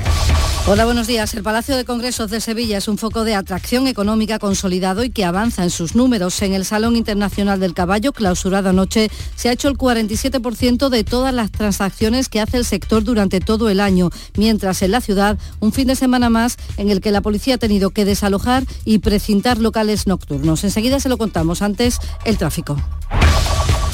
Hola, 0.67 0.85
buenos 0.85 1.05
días. 1.05 1.33
El 1.33 1.43
Palacio 1.43 1.75
de 1.75 1.85
Congresos 1.85 2.31
de 2.31 2.41
Sevilla 2.41 2.77
es 2.77 2.87
un 2.87 2.97
foco 2.97 3.23
de 3.23 3.35
atracción 3.35 3.87
económica 3.87 4.39
consolidado 4.39 5.03
y 5.03 5.09
que 5.11 5.25
avanza 5.25 5.63
en 5.63 5.69
sus 5.69 5.95
números. 5.95 6.41
En 6.41 6.53
el 6.53 6.65
Salón 6.65 6.95
Internacional 6.95 7.59
del 7.59 7.73
Caballo, 7.73 8.13
clausurado 8.13 8.69
anoche, 8.69 9.09
se 9.35 9.49
ha 9.49 9.51
hecho 9.51 9.67
el 9.67 9.77
47% 9.77 10.89
de 10.89 11.03
todas 11.03 11.33
las 11.33 11.51
transacciones 11.51 12.29
que 12.29 12.41
hace 12.41 12.57
el 12.57 12.65
sector 12.65 13.03
durante 13.03 13.39
todo 13.39 13.69
el 13.69 13.79
año, 13.79 14.09
mientras 14.35 14.81
en 14.81 14.91
la 14.91 15.01
ciudad 15.01 15.37
un 15.59 15.73
fin 15.73 15.87
de 15.87 15.95
semana 15.95 16.29
más 16.29 16.57
en 16.77 16.89
el 16.89 17.01
que 17.01 17.11
la 17.11 17.21
policía 17.21 17.55
ha 17.55 17.59
tenido 17.59 17.91
que 17.91 18.05
desalojar 18.05 18.63
y 18.85 18.99
precintar 18.99 19.57
locales 19.59 20.07
nocturnos. 20.07 20.63
Enseguida 20.63 20.99
se 20.99 21.09
lo 21.09 21.17
contamos. 21.17 21.61
Antes, 21.61 21.99
el 22.25 22.37
tráfico. 22.37 22.77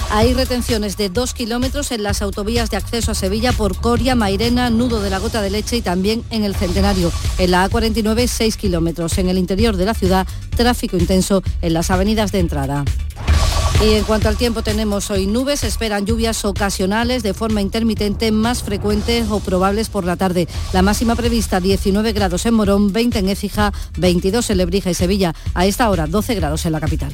Hay 0.09 0.33
retenciones 0.33 0.95
de 0.95 1.09
dos 1.09 1.33
kilómetros 1.33 1.91
en 1.91 2.01
las 2.01 2.21
autovías 2.21 2.69
de 2.69 2.77
acceso 2.77 3.11
a 3.11 3.15
Sevilla 3.15 3.51
por 3.51 3.75
Coria, 3.75 4.15
Mairena, 4.15 4.69
Nudo 4.69 5.01
de 5.01 5.09
la 5.09 5.19
Gota 5.19 5.41
de 5.41 5.49
Leche 5.49 5.77
y 5.77 5.81
también 5.81 6.23
en 6.29 6.43
el 6.43 6.55
Centenario. 6.55 7.11
En 7.37 7.51
la 7.51 7.69
A49, 7.69 8.27
seis 8.27 8.55
kilómetros. 8.55 9.17
En 9.17 9.29
el 9.29 9.37
interior 9.37 9.75
de 9.75 9.85
la 9.85 9.93
ciudad, 9.93 10.25
tráfico 10.55 10.97
intenso 10.97 11.43
en 11.61 11.73
las 11.73 11.91
avenidas 11.91 12.31
de 12.31 12.39
entrada. 12.39 12.85
Y 13.85 13.93
en 13.93 14.05
cuanto 14.05 14.27
al 14.27 14.37
tiempo 14.37 14.63
tenemos 14.63 15.11
hoy 15.11 15.27
nubes, 15.27 15.63
esperan 15.63 16.05
lluvias 16.05 16.45
ocasionales 16.45 17.21
de 17.21 17.35
forma 17.35 17.61
intermitente 17.61 18.31
más 18.31 18.63
frecuentes 18.63 19.27
o 19.29 19.39
probables 19.39 19.89
por 19.89 20.03
la 20.03 20.15
tarde. 20.15 20.47
La 20.73 20.81
máxima 20.81 21.15
prevista 21.15 21.59
19 21.59 22.13
grados 22.13 22.45
en 22.47 22.55
Morón, 22.55 22.91
20 22.91 23.19
en 23.19 23.29
Écija, 23.29 23.71
22 23.97 24.49
en 24.49 24.57
Lebrija 24.57 24.89
y 24.89 24.95
Sevilla. 24.95 25.35
A 25.53 25.67
esta 25.67 25.89
hora 25.89 26.07
12 26.07 26.33
grados 26.33 26.65
en 26.65 26.71
la 26.71 26.79
capital. 26.79 27.13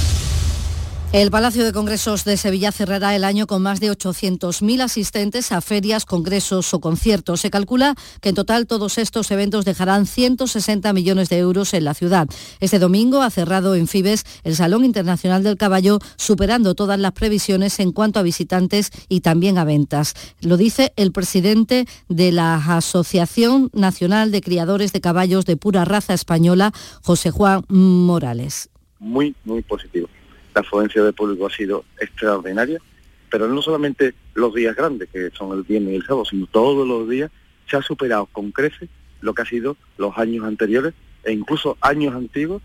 El 1.13 1.29
Palacio 1.29 1.65
de 1.65 1.73
Congresos 1.73 2.23
de 2.23 2.37
Sevilla 2.37 2.71
cerrará 2.71 3.13
el 3.17 3.25
año 3.25 3.45
con 3.45 3.61
más 3.61 3.81
de 3.81 3.91
800.000 3.91 4.81
asistentes 4.81 5.51
a 5.51 5.59
ferias, 5.59 6.05
congresos 6.05 6.73
o 6.73 6.79
conciertos. 6.79 7.41
Se 7.41 7.49
calcula 7.49 7.95
que 8.21 8.29
en 8.29 8.35
total 8.35 8.65
todos 8.65 8.97
estos 8.97 9.29
eventos 9.29 9.65
dejarán 9.65 10.05
160 10.05 10.93
millones 10.93 11.27
de 11.27 11.39
euros 11.39 11.73
en 11.73 11.83
la 11.83 11.95
ciudad. 11.95 12.29
Este 12.61 12.79
domingo 12.79 13.23
ha 13.23 13.29
cerrado 13.29 13.75
en 13.75 13.89
Fibes 13.89 14.23
el 14.45 14.55
Salón 14.55 14.85
Internacional 14.85 15.43
del 15.43 15.57
Caballo, 15.57 15.99
superando 16.15 16.75
todas 16.75 16.97
las 16.97 17.11
previsiones 17.11 17.81
en 17.81 17.91
cuanto 17.91 18.21
a 18.21 18.23
visitantes 18.23 18.89
y 19.09 19.19
también 19.19 19.57
a 19.57 19.65
ventas. 19.65 20.13
Lo 20.39 20.55
dice 20.55 20.93
el 20.95 21.11
presidente 21.11 21.87
de 22.07 22.31
la 22.31 22.55
Asociación 22.55 23.69
Nacional 23.73 24.31
de 24.31 24.39
Criadores 24.39 24.93
de 24.93 25.01
Caballos 25.01 25.45
de 25.45 25.57
Pura 25.57 25.83
Raza 25.83 26.13
Española, 26.13 26.71
José 27.03 27.31
Juan 27.31 27.65
Morales. 27.67 28.69
Muy, 28.97 29.35
muy 29.43 29.61
positivo 29.61 30.07
la 30.53 30.61
afluencia 30.61 31.03
de 31.03 31.13
público 31.13 31.47
ha 31.47 31.51
sido 31.51 31.85
extraordinaria, 31.99 32.79
pero 33.29 33.47
no 33.47 33.61
solamente 33.61 34.13
los 34.33 34.53
días 34.53 34.75
grandes, 34.75 35.09
que 35.09 35.29
son 35.31 35.57
el 35.57 35.63
viernes 35.63 35.93
y 35.93 35.95
el 35.97 36.05
sábado, 36.05 36.25
sino 36.25 36.47
todos 36.47 36.87
los 36.87 37.09
días 37.09 37.31
se 37.69 37.77
ha 37.77 37.81
superado 37.81 38.25
con 38.27 38.51
creces 38.51 38.89
lo 39.21 39.33
que 39.33 39.43
ha 39.43 39.45
sido 39.45 39.77
los 39.97 40.17
años 40.17 40.45
anteriores 40.45 40.93
e 41.23 41.31
incluso 41.31 41.77
años 41.81 42.15
antiguos, 42.15 42.61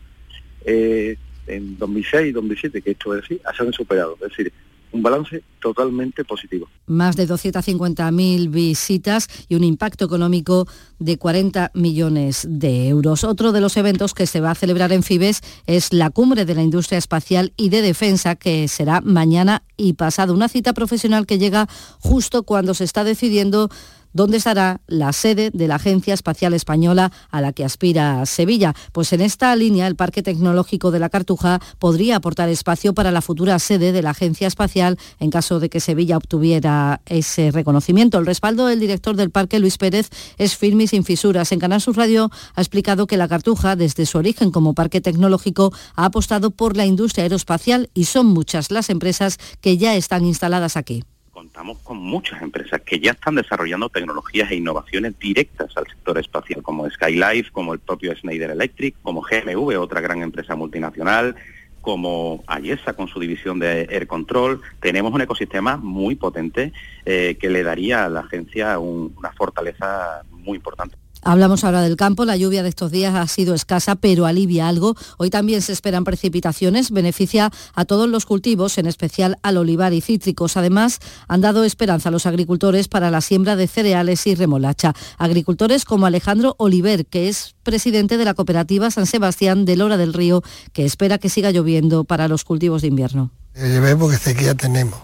eh, 0.64 1.16
en 1.46 1.78
2006 1.78 2.28
y 2.28 2.32
2007, 2.32 2.82
que 2.82 2.90
esto 2.92 3.14
es 3.14 3.24
así, 3.24 3.40
se 3.56 3.62
han 3.62 3.72
superado. 3.72 4.18
Es 4.22 4.30
decir, 4.30 4.52
un 4.96 5.02
balance 5.02 5.42
totalmente 5.60 6.24
positivo. 6.24 6.68
Más 6.86 7.16
de 7.16 7.28
250.000 7.28 8.50
visitas 8.50 9.28
y 9.48 9.54
un 9.54 9.64
impacto 9.64 10.04
económico 10.04 10.66
de 10.98 11.18
40 11.18 11.70
millones 11.74 12.46
de 12.48 12.88
euros. 12.88 13.24
Otro 13.24 13.52
de 13.52 13.60
los 13.60 13.76
eventos 13.76 14.14
que 14.14 14.26
se 14.26 14.40
va 14.40 14.52
a 14.52 14.54
celebrar 14.54 14.92
en 14.92 15.02
Fibes 15.02 15.42
es 15.66 15.92
la 15.92 16.10
cumbre 16.10 16.44
de 16.44 16.54
la 16.54 16.62
industria 16.62 16.98
espacial 16.98 17.52
y 17.56 17.68
de 17.68 17.82
defensa 17.82 18.36
que 18.36 18.68
será 18.68 19.00
mañana 19.00 19.62
y 19.76 19.92
pasado. 19.94 20.34
Una 20.34 20.48
cita 20.48 20.72
profesional 20.72 21.26
que 21.26 21.38
llega 21.38 21.68
justo 22.00 22.42
cuando 22.42 22.74
se 22.74 22.84
está 22.84 23.04
decidiendo 23.04 23.68
dónde 24.16 24.38
estará 24.38 24.80
la 24.86 25.12
sede 25.12 25.50
de 25.52 25.68
la 25.68 25.76
Agencia 25.76 26.14
Espacial 26.14 26.54
Española 26.54 27.12
a 27.30 27.40
la 27.40 27.52
que 27.52 27.64
aspira 27.64 28.24
Sevilla. 28.26 28.74
Pues 28.92 29.12
en 29.12 29.20
esta 29.20 29.54
línea 29.54 29.86
el 29.86 29.94
Parque 29.94 30.22
Tecnológico 30.22 30.90
de 30.90 30.98
la 30.98 31.10
Cartuja 31.10 31.60
podría 31.78 32.16
aportar 32.16 32.48
espacio 32.48 32.94
para 32.94 33.12
la 33.12 33.20
futura 33.20 33.58
sede 33.58 33.92
de 33.92 34.02
la 34.02 34.10
Agencia 34.10 34.48
Espacial 34.48 34.98
en 35.20 35.30
caso 35.30 35.60
de 35.60 35.68
que 35.68 35.80
Sevilla 35.80 36.16
obtuviera 36.16 37.02
ese 37.06 37.50
reconocimiento. 37.50 38.18
El 38.18 38.26
respaldo 38.26 38.66
del 38.66 38.80
director 38.80 39.16
del 39.16 39.30
parque, 39.30 39.58
Luis 39.58 39.76
Pérez, 39.76 40.08
es 40.38 40.56
firme 40.56 40.84
y 40.84 40.86
sin 40.88 41.04
fisuras. 41.04 41.52
En 41.52 41.60
Canal 41.60 41.80
Sur 41.80 41.96
Radio 41.96 42.30
ha 42.54 42.60
explicado 42.60 43.06
que 43.06 43.18
la 43.18 43.28
Cartuja, 43.28 43.76
desde 43.76 44.06
su 44.06 44.18
origen 44.18 44.50
como 44.50 44.74
parque 44.74 45.02
tecnológico, 45.02 45.72
ha 45.94 46.06
apostado 46.06 46.50
por 46.50 46.76
la 46.76 46.86
industria 46.86 47.24
aeroespacial 47.24 47.90
y 47.92 48.04
son 48.04 48.26
muchas 48.26 48.70
las 48.70 48.88
empresas 48.88 49.38
que 49.60 49.76
ya 49.76 49.94
están 49.94 50.24
instaladas 50.24 50.76
aquí 50.78 51.04
contamos 51.36 51.76
con 51.80 51.98
muchas 51.98 52.40
empresas 52.40 52.80
que 52.80 52.98
ya 52.98 53.10
están 53.10 53.34
desarrollando 53.34 53.90
tecnologías 53.90 54.50
e 54.50 54.54
innovaciones 54.54 55.18
directas 55.18 55.76
al 55.76 55.86
sector 55.86 56.16
espacial, 56.18 56.62
como 56.62 56.88
Skylife, 56.88 57.50
como 57.52 57.74
el 57.74 57.78
propio 57.78 58.16
Schneider 58.16 58.52
Electric, 58.52 58.94
como 59.02 59.20
GMV, 59.20 59.78
otra 59.78 60.00
gran 60.00 60.22
empresa 60.22 60.56
multinacional, 60.56 61.36
como 61.82 62.42
Ayesa 62.46 62.94
con 62.94 63.08
su 63.08 63.20
división 63.20 63.58
de 63.58 63.82
Air 63.90 64.06
Control. 64.06 64.62
Tenemos 64.80 65.12
un 65.12 65.20
ecosistema 65.20 65.76
muy 65.76 66.14
potente 66.14 66.72
eh, 67.04 67.36
que 67.38 67.50
le 67.50 67.62
daría 67.62 68.06
a 68.06 68.08
la 68.08 68.20
agencia 68.20 68.78
una 68.78 69.30
fortaleza 69.32 70.22
muy 70.30 70.56
importante. 70.56 70.96
Hablamos 71.26 71.64
ahora 71.64 71.82
del 71.82 71.96
campo. 71.96 72.24
La 72.24 72.36
lluvia 72.36 72.62
de 72.62 72.68
estos 72.68 72.92
días 72.92 73.16
ha 73.16 73.26
sido 73.26 73.52
escasa, 73.52 73.96
pero 73.96 74.26
alivia 74.26 74.68
algo. 74.68 74.94
Hoy 75.18 75.28
también 75.28 75.60
se 75.60 75.72
esperan 75.72 76.04
precipitaciones. 76.04 76.92
Beneficia 76.92 77.50
a 77.74 77.84
todos 77.84 78.08
los 78.08 78.26
cultivos, 78.26 78.78
en 78.78 78.86
especial 78.86 79.36
al 79.42 79.56
olivar 79.56 79.92
y 79.92 80.00
cítricos. 80.00 80.56
Además, 80.56 81.00
han 81.26 81.40
dado 81.40 81.64
esperanza 81.64 82.10
a 82.10 82.12
los 82.12 82.26
agricultores 82.26 82.86
para 82.86 83.10
la 83.10 83.20
siembra 83.20 83.56
de 83.56 83.66
cereales 83.66 84.24
y 84.28 84.36
remolacha. 84.36 84.94
Agricultores 85.18 85.84
como 85.84 86.06
Alejandro 86.06 86.54
Oliver, 86.58 87.04
que 87.06 87.28
es 87.28 87.56
presidente 87.64 88.18
de 88.18 88.24
la 88.24 88.34
cooperativa 88.34 88.92
San 88.92 89.06
Sebastián 89.06 89.64
de 89.64 89.74
Lora 89.74 89.96
del 89.96 90.14
Río, 90.14 90.44
que 90.72 90.84
espera 90.84 91.18
que 91.18 91.28
siga 91.28 91.50
lloviendo 91.50 92.04
para 92.04 92.28
los 92.28 92.44
cultivos 92.44 92.82
de 92.82 92.88
invierno. 92.88 93.32
Llevé 93.56 93.96
porque 93.96 94.18
sequía 94.18 94.54
tenemos. 94.54 95.00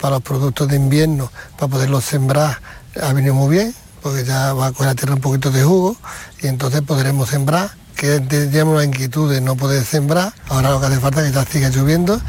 Para 0.00 0.16
los 0.16 0.22
productos 0.24 0.66
de 0.66 0.74
invierno, 0.74 1.30
para 1.56 1.70
poderlos 1.70 2.02
sembrar, 2.02 2.60
ha 3.00 3.12
venido 3.12 3.34
muy 3.34 3.56
bien 3.56 3.72
porque 4.02 4.24
ya 4.24 4.52
va 4.52 4.72
con 4.72 4.86
la 4.86 4.94
tierra 4.94 5.14
un 5.14 5.20
poquito 5.20 5.50
de 5.50 5.62
jugo 5.62 5.96
y 6.42 6.46
entonces 6.46 6.82
podremos 6.82 7.28
sembrar, 7.28 7.70
que 7.96 8.20
teníamos 8.20 8.76
la 8.76 8.84
inquietud 8.84 9.30
de 9.30 9.40
no 9.40 9.56
poder 9.56 9.84
sembrar, 9.84 10.32
ahora 10.48 10.70
lo 10.70 10.80
que 10.80 10.86
hace 10.86 11.00
falta 11.00 11.20
es 11.20 11.28
que 11.28 11.34
ya 11.34 11.44
siga 11.44 11.68
lloviendo 11.68 12.20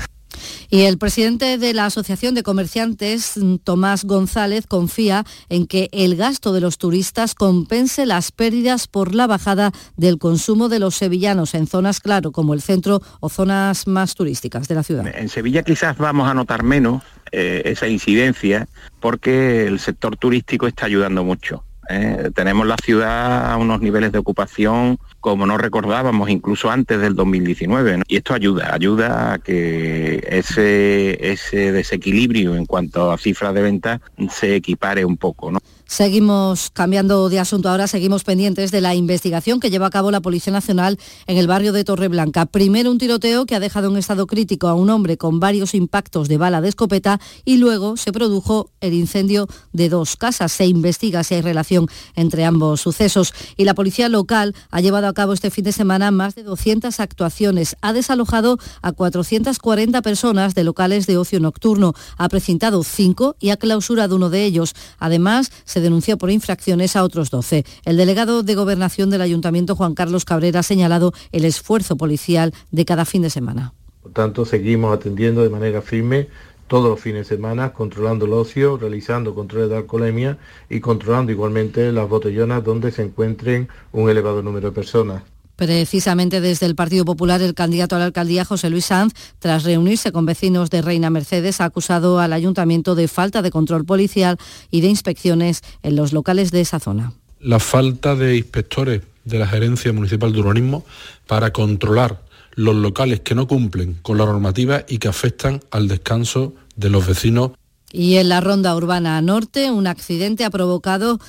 Y 0.73 0.83
el 0.83 0.97
presidente 0.97 1.57
de 1.57 1.73
la 1.73 1.87
Asociación 1.87 2.33
de 2.33 2.43
Comerciantes, 2.43 3.37
Tomás 3.65 4.05
González, 4.05 4.67
confía 4.67 5.25
en 5.49 5.67
que 5.67 5.89
el 5.91 6.15
gasto 6.15 6.53
de 6.53 6.61
los 6.61 6.77
turistas 6.77 7.35
compense 7.35 8.05
las 8.05 8.31
pérdidas 8.31 8.87
por 8.87 9.13
la 9.13 9.27
bajada 9.27 9.73
del 9.97 10.17
consumo 10.17 10.69
de 10.69 10.79
los 10.79 10.95
sevillanos 10.95 11.55
en 11.55 11.67
zonas, 11.67 11.99
claro, 11.99 12.31
como 12.31 12.53
el 12.53 12.61
centro 12.61 13.01
o 13.19 13.27
zonas 13.27 13.85
más 13.85 14.15
turísticas 14.15 14.69
de 14.69 14.75
la 14.75 14.83
ciudad. 14.83 15.05
En 15.13 15.27
Sevilla 15.27 15.61
quizás 15.63 15.97
vamos 15.97 16.29
a 16.29 16.33
notar 16.33 16.63
menos 16.63 17.03
eh, 17.33 17.63
esa 17.65 17.89
incidencia 17.89 18.69
porque 19.01 19.67
el 19.67 19.77
sector 19.77 20.15
turístico 20.15 20.67
está 20.67 20.85
ayudando 20.85 21.25
mucho. 21.25 21.65
¿eh? 21.89 22.31
Tenemos 22.33 22.65
la 22.65 22.77
ciudad 22.77 23.51
a 23.51 23.57
unos 23.57 23.81
niveles 23.81 24.13
de 24.13 24.19
ocupación 24.19 24.99
como 25.21 25.45
no 25.45 25.57
recordábamos 25.57 26.29
incluso 26.29 26.69
antes 26.69 26.99
del 26.99 27.15
2019. 27.15 28.01
Y 28.07 28.17
esto 28.17 28.33
ayuda, 28.33 28.73
ayuda 28.73 29.33
a 29.33 29.39
que 29.39 30.27
ese, 30.29 31.31
ese 31.31 31.71
desequilibrio 31.71 32.55
en 32.55 32.65
cuanto 32.65 33.11
a 33.11 33.17
cifras 33.17 33.53
de 33.53 33.61
venta 33.61 34.01
se 34.29 34.55
equipare 34.55 35.05
un 35.05 35.17
poco. 35.17 35.51
¿no? 35.51 35.59
Seguimos 35.91 36.69
cambiando 36.69 37.27
de 37.27 37.37
asunto 37.37 37.67
ahora, 37.67 37.85
seguimos 37.85 38.23
pendientes 38.23 38.71
de 38.71 38.79
la 38.79 38.95
investigación 38.95 39.59
que 39.59 39.69
lleva 39.69 39.87
a 39.87 39.89
cabo 39.89 40.09
la 40.09 40.21
Policía 40.21 40.53
Nacional 40.53 40.97
en 41.27 41.37
el 41.37 41.47
barrio 41.47 41.73
de 41.73 41.83
Torreblanca. 41.83 42.45
Primero 42.45 42.91
un 42.91 42.97
tiroteo 42.97 43.45
que 43.45 43.55
ha 43.55 43.59
dejado 43.59 43.89
en 43.89 43.97
estado 43.97 44.25
crítico 44.25 44.69
a 44.69 44.73
un 44.73 44.89
hombre 44.89 45.17
con 45.17 45.41
varios 45.41 45.75
impactos 45.75 46.29
de 46.29 46.37
bala 46.37 46.61
de 46.61 46.69
escopeta 46.69 47.19
y 47.43 47.57
luego 47.57 47.97
se 47.97 48.13
produjo 48.13 48.69
el 48.79 48.93
incendio 48.93 49.47
de 49.73 49.89
dos 49.89 50.15
casas. 50.15 50.53
Se 50.53 50.65
investiga 50.65 51.25
si 51.25 51.35
hay 51.35 51.41
relación 51.41 51.87
entre 52.15 52.45
ambos 52.45 52.79
sucesos 52.79 53.33
y 53.57 53.65
la 53.65 53.73
policía 53.73 54.07
local 54.07 54.55
ha 54.69 54.79
llevado 54.79 55.07
a 55.07 55.10
cabo 55.13 55.33
este 55.33 55.51
fin 55.51 55.63
de 55.63 55.71
semana 55.71 56.11
más 56.11 56.35
de 56.35 56.43
200 56.43 56.99
actuaciones. 56.99 57.75
Ha 57.81 57.93
desalojado 57.93 58.57
a 58.81 58.91
440 58.91 60.01
personas 60.01 60.55
de 60.55 60.63
locales 60.63 61.07
de 61.07 61.17
ocio 61.17 61.39
nocturno. 61.39 61.93
Ha 62.17 62.29
precintado 62.29 62.83
cinco 62.83 63.35
y 63.39 63.49
ha 63.49 63.57
clausurado 63.57 64.15
uno 64.15 64.29
de 64.29 64.43
ellos. 64.43 64.73
Además, 64.99 65.51
se 65.65 65.81
denunció 65.81 66.17
por 66.17 66.31
infracciones 66.31 66.95
a 66.95 67.03
otros 67.03 67.29
12. 67.29 67.65
El 67.85 67.97
delegado 67.97 68.43
de 68.43 68.55
Gobernación 68.55 69.09
del 69.09 69.21
Ayuntamiento, 69.21 69.75
Juan 69.75 69.95
Carlos 69.95 70.25
Cabrera, 70.25 70.61
ha 70.61 70.63
señalado 70.63 71.13
el 71.31 71.45
esfuerzo 71.45 71.97
policial 71.97 72.53
de 72.71 72.85
cada 72.85 73.05
fin 73.05 73.21
de 73.21 73.29
semana. 73.29 73.73
Por 74.01 74.13
tanto, 74.13 74.45
seguimos 74.45 74.95
atendiendo 74.95 75.43
de 75.43 75.49
manera 75.49 75.81
firme 75.81 76.27
todos 76.71 76.89
los 76.89 77.01
fines 77.01 77.27
de 77.27 77.35
semana, 77.35 77.73
controlando 77.73 78.23
el 78.23 78.31
ocio, 78.31 78.77
realizando 78.77 79.35
controles 79.35 79.69
de 79.69 79.75
alcoholemia 79.75 80.37
y 80.69 80.79
controlando 80.79 81.29
igualmente 81.29 81.91
las 81.91 82.07
botellonas 82.07 82.63
donde 82.63 82.93
se 82.93 83.01
encuentren 83.01 83.67
un 83.91 84.09
elevado 84.09 84.41
número 84.41 84.69
de 84.69 84.73
personas. 84.73 85.21
Precisamente 85.57 86.39
desde 86.39 86.67
el 86.67 86.75
Partido 86.75 87.03
Popular, 87.03 87.41
el 87.41 87.55
candidato 87.55 87.97
a 87.97 87.99
la 87.99 88.05
alcaldía, 88.05 88.45
José 88.45 88.69
Luis 88.69 88.85
Sanz, 88.85 89.13
tras 89.39 89.65
reunirse 89.65 90.13
con 90.13 90.25
vecinos 90.25 90.69
de 90.69 90.81
Reina 90.81 91.09
Mercedes, 91.09 91.59
ha 91.59 91.65
acusado 91.65 92.19
al 92.19 92.31
ayuntamiento 92.31 92.95
de 92.95 93.09
falta 93.09 93.41
de 93.41 93.51
control 93.51 93.83
policial 93.83 94.37
y 94.69 94.79
de 94.79 94.87
inspecciones 94.87 95.63
en 95.83 95.97
los 95.97 96.13
locales 96.13 96.51
de 96.51 96.61
esa 96.61 96.79
zona. 96.79 97.11
La 97.41 97.59
falta 97.59 98.15
de 98.15 98.37
inspectores 98.37 99.01
de 99.25 99.39
la 99.39 99.47
Gerencia 99.47 99.91
Municipal 99.91 100.31
de 100.31 100.39
Urbanismo 100.39 100.85
para 101.27 101.51
controlar 101.51 102.21
los 102.55 102.75
locales 102.75 103.21
que 103.21 103.35
no 103.35 103.47
cumplen 103.47 103.97
con 104.01 104.17
la 104.17 104.25
normativa 104.25 104.85
y 104.87 104.97
que 104.99 105.07
afectan 105.07 105.61
al 105.71 105.87
descanso 105.87 106.53
de 106.75 106.89
los 106.89 107.07
vecinos. 107.07 107.51
Y 107.91 108.15
en 108.15 108.29
la 108.29 108.41
ronda 108.41 108.75
urbana 108.75 109.21
norte, 109.21 109.71
un 109.71 109.87
accidente 109.87 110.45
ha 110.45 110.49
provocado 110.49 111.19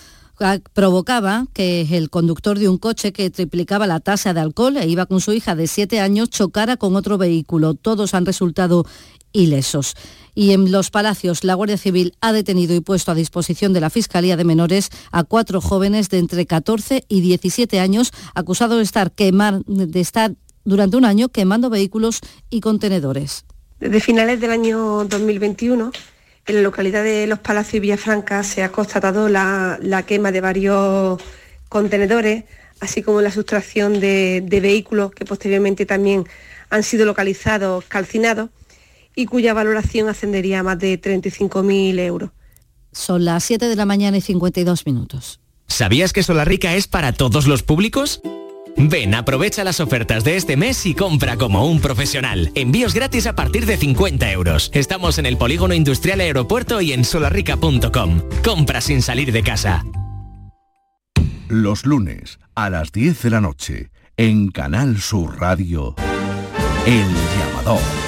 provocaba 0.73 1.47
que 1.53 1.87
el 1.93 2.11
conductor 2.11 2.59
de 2.59 2.69
un 2.69 2.79
coche 2.79 3.13
que 3.13 3.31
triplicaba 3.31 3.87
la 3.87 4.01
tasa 4.01 4.35
de 4.35 4.41
alcohol 4.41 4.77
e 4.77 4.89
iba 4.89 5.07
con 5.07 5.21
su 5.21 5.33
hija 5.33 5.55
de 5.55 5.67
siete 5.67 6.01
años 6.01 6.31
chocara 6.31 6.77
con 6.77 6.97
otro 6.97 7.19
vehículo. 7.19 7.75
Todos 7.75 8.15
han 8.15 8.27
resultado 8.27 8.85
ilesos. 9.33 9.95
Y 10.35 10.53
en 10.53 10.73
Los 10.73 10.91
Palacios, 10.91 11.45
la 11.45 11.55
Guardia 11.55 11.77
Civil 11.77 12.15
ha 12.21 12.33
detenido 12.33 12.75
y 12.75 12.81
puesto 12.81 13.13
a 13.13 13.15
disposición 13.15 13.73
de 13.73 13.81
la 13.81 13.91
Fiscalía 13.91 14.37
de 14.37 14.45
Menores 14.45 14.91
a 15.11 15.25
cuatro 15.25 15.61
jóvenes 15.61 16.09
de 16.09 16.19
entre 16.19 16.47
14 16.47 17.05
y 17.09 17.21
17 17.21 17.81
años 17.81 18.13
acusados 18.35 18.79
de 18.79 18.85
estar, 18.85 19.13
quemar, 19.13 19.63
de 19.65 20.01
estar 20.01 20.35
durante 20.65 20.97
un 20.97 21.05
año 21.05 21.29
quemando 21.29 21.71
vehículos 21.71 22.21
y 22.51 22.61
contenedores. 22.61 23.45
Desde 23.83 23.99
finales 23.99 24.41
del 24.41 24.53
año 24.53 25.05
2021 25.07 25.91
en 26.47 26.55
la 26.55 26.61
localidad 26.63 27.03
de 27.03 27.27
Los 27.27 27.41
Palacios 27.41 27.75
y 27.75 27.81
Villafranca 27.81 28.45
se 28.45 28.63
ha 28.63 28.71
constatado 28.71 29.29
la, 29.29 30.05
quema 30.07 30.31
de 30.31 30.41
varios 30.41 31.21
contenedores, 31.69 32.45
así 32.79 33.03
como 33.03 33.21
la 33.21 33.33
sustracción 33.33 33.99
de, 33.99 34.47
vehículos 34.49 35.11
que 35.11 35.25
posteriormente 35.25 35.85
también 35.85 36.29
han 36.71 36.85
sido 36.85 37.07
localizados 37.07 37.85
calcinados 37.87 38.51
y 39.17 39.27
cuya 39.27 39.53
valoración 39.53 40.09
ascendería 40.09 40.61
a 40.61 40.63
más 40.63 40.79
de 40.79 41.03
35.000 41.03 41.99
euros. 41.99 42.31
Son 42.93 43.25
las 43.25 43.43
7 43.43 43.67
de 43.67 43.75
la 43.75 43.85
mañana 43.85 44.17
y 44.17 44.21
52 44.21 44.87
minutos. 44.87 45.41
¿Sabías 45.67 46.13
que 46.13 46.23
Rica 46.23 46.77
es 46.77 46.87
para 46.87 47.13
todos 47.13 47.49
los 47.49 47.65
públicos? 47.65 48.23
Ven, 48.77 49.15
aprovecha 49.15 49.65
las 49.65 49.81
ofertas 49.81 50.25
de 50.25 50.37
este 50.37 50.57
mes 50.57 50.85
y 50.87 50.95
compra 50.95 51.37
como 51.37 51.67
un 51.67 51.81
profesional. 51.81 52.51
Envíos 52.55 52.95
gratis 52.95 53.27
a 53.27 53.35
partir 53.35 53.67
de 53.67 53.77
50 53.77 54.31
euros. 54.33 54.71
Estamos 54.75 55.19
en 55.19 55.27
el 55.27 55.37
Polígono 55.37 55.75
Industrial 55.75 56.21
Aeropuerto 56.21 56.81
y 56.81 56.93
en 56.93 57.05
solarrica.com. 57.05 58.23
Compra 58.45 58.81
sin 58.81 59.03
salir 59.03 59.33
de 59.33 59.43
casa. 59.43 59.85
Los 61.49 61.85
lunes 61.85 62.39
a 62.55 62.71
las 62.71 62.93
10 62.93 63.23
de 63.23 63.31
la 63.31 63.41
noche, 63.41 63.91
en 64.17 64.49
Canal 64.49 65.01
Sur 65.01 65.39
Radio, 65.39 65.95
El 66.87 67.07
Llamador. 67.39 68.02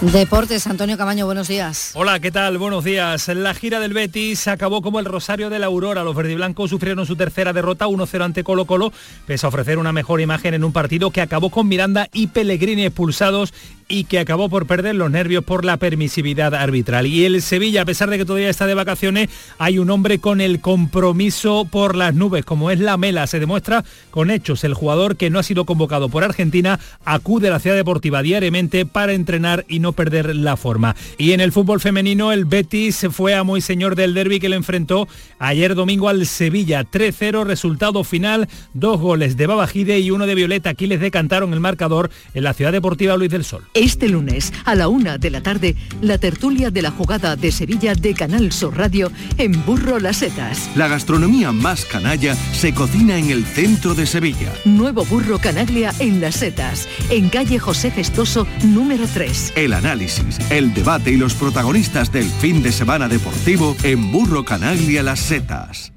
Deportes, 0.00 0.64
Antonio 0.68 0.96
Camaño, 0.96 1.26
buenos 1.26 1.48
días. 1.48 1.90
Hola, 1.94 2.20
¿qué 2.20 2.30
tal? 2.30 2.56
Buenos 2.56 2.84
días. 2.84 3.26
La 3.26 3.52
gira 3.52 3.80
del 3.80 3.94
Betis 3.94 4.46
acabó 4.46 4.80
como 4.80 5.00
el 5.00 5.04
Rosario 5.04 5.50
de 5.50 5.58
la 5.58 5.66
Aurora. 5.66 6.04
Los 6.04 6.14
verdiblancos 6.14 6.70
sufrieron 6.70 7.04
su 7.04 7.16
tercera 7.16 7.52
derrota 7.52 7.88
1-0 7.88 8.22
ante 8.22 8.44
Colo 8.44 8.64
Colo, 8.64 8.92
pese 9.26 9.44
a 9.44 9.48
ofrecer 9.48 9.76
una 9.76 9.92
mejor 9.92 10.20
imagen 10.20 10.54
en 10.54 10.62
un 10.62 10.72
partido 10.72 11.10
que 11.10 11.20
acabó 11.20 11.50
con 11.50 11.66
Miranda 11.66 12.06
y 12.12 12.28
Pellegrini 12.28 12.84
expulsados 12.84 13.52
y 13.88 14.04
que 14.04 14.18
acabó 14.18 14.48
por 14.48 14.66
perder 14.66 14.94
los 14.94 15.10
nervios 15.10 15.42
por 15.42 15.64
la 15.64 15.78
permisividad 15.78 16.54
arbitral. 16.54 17.06
Y 17.06 17.24
el 17.24 17.42
Sevilla, 17.42 17.82
a 17.82 17.86
pesar 17.86 18.10
de 18.10 18.18
que 18.18 18.24
todavía 18.24 18.50
está 18.50 18.66
de 18.66 18.74
vacaciones, 18.74 19.30
hay 19.58 19.78
un 19.78 19.90
hombre 19.90 20.18
con 20.18 20.40
el 20.40 20.60
compromiso 20.60 21.64
por 21.64 21.96
las 21.96 22.14
nubes, 22.14 22.44
como 22.44 22.70
es 22.70 22.78
la 22.78 22.98
Mela. 22.98 23.26
Se 23.26 23.40
demuestra 23.40 23.84
con 24.10 24.30
hechos. 24.30 24.62
El 24.62 24.74
jugador 24.74 25.16
que 25.16 25.30
no 25.30 25.38
ha 25.38 25.42
sido 25.42 25.64
convocado 25.64 26.08
por 26.08 26.22
Argentina 26.22 26.78
acude 27.04 27.48
a 27.48 27.52
la 27.52 27.60
ciudad 27.60 27.76
deportiva 27.76 28.22
diariamente 28.22 28.84
para 28.84 29.14
entrenar 29.14 29.64
y 29.68 29.80
no 29.80 29.87
perder 29.92 30.34
la 30.34 30.56
forma. 30.56 30.96
Y 31.16 31.32
en 31.32 31.40
el 31.40 31.52
fútbol 31.52 31.80
femenino, 31.80 32.32
el 32.32 32.44
Betis 32.44 33.06
fue 33.10 33.34
a 33.34 33.42
muy 33.42 33.60
señor 33.60 33.96
del 33.96 34.14
derby 34.14 34.40
que 34.40 34.48
le 34.48 34.56
enfrentó 34.56 35.08
ayer 35.38 35.74
domingo 35.74 36.08
al 36.08 36.26
Sevilla. 36.26 36.84
3-0, 36.84 37.44
resultado 37.44 38.04
final, 38.04 38.48
dos 38.74 39.00
goles 39.00 39.36
de 39.36 39.46
Babajide 39.46 39.98
y 40.00 40.10
uno 40.10 40.26
de 40.26 40.34
Violeta. 40.34 40.70
Aquí 40.70 40.86
les 40.86 41.00
decantaron 41.00 41.52
el 41.52 41.60
marcador 41.60 42.10
en 42.34 42.44
la 42.44 42.54
ciudad 42.54 42.72
deportiva 42.72 43.16
Luis 43.16 43.30
del 43.30 43.44
Sol. 43.44 43.64
Este 43.74 44.08
lunes, 44.08 44.52
a 44.64 44.74
la 44.74 44.88
una 44.88 45.18
de 45.18 45.30
la 45.30 45.42
tarde, 45.42 45.76
la 46.00 46.18
tertulia 46.18 46.70
de 46.70 46.82
la 46.82 46.90
jugada 46.90 47.36
de 47.36 47.52
Sevilla 47.52 47.94
de 47.94 48.14
Canal 48.14 48.52
Sur 48.52 48.76
Radio 48.76 49.10
en 49.36 49.64
Burro 49.64 49.98
Las 49.98 50.18
Setas. 50.18 50.70
La 50.74 50.88
gastronomía 50.88 51.52
más 51.52 51.84
canalla 51.84 52.34
se 52.34 52.74
cocina 52.74 53.18
en 53.18 53.30
el 53.30 53.44
centro 53.44 53.94
de 53.94 54.06
Sevilla. 54.06 54.52
Nuevo 54.64 55.04
Burro 55.04 55.38
Canaglia 55.38 55.92
en 55.98 56.20
Las 56.20 56.36
Setas, 56.36 56.88
en 57.10 57.28
calle 57.28 57.58
José 57.58 57.90
Gestoso, 57.90 58.46
número 58.64 59.04
3. 59.12 59.52
El 59.56 59.72
análisis, 59.78 60.38
el 60.50 60.74
debate 60.74 61.10
y 61.10 61.16
los 61.16 61.34
protagonistas 61.34 62.12
del 62.12 62.26
fin 62.26 62.62
de 62.62 62.72
semana 62.72 63.08
deportivo 63.08 63.76
en 63.82 64.12
Burro 64.12 64.44
Canaglia 64.44 65.02
Las 65.02 65.20
Setas. 65.20 65.92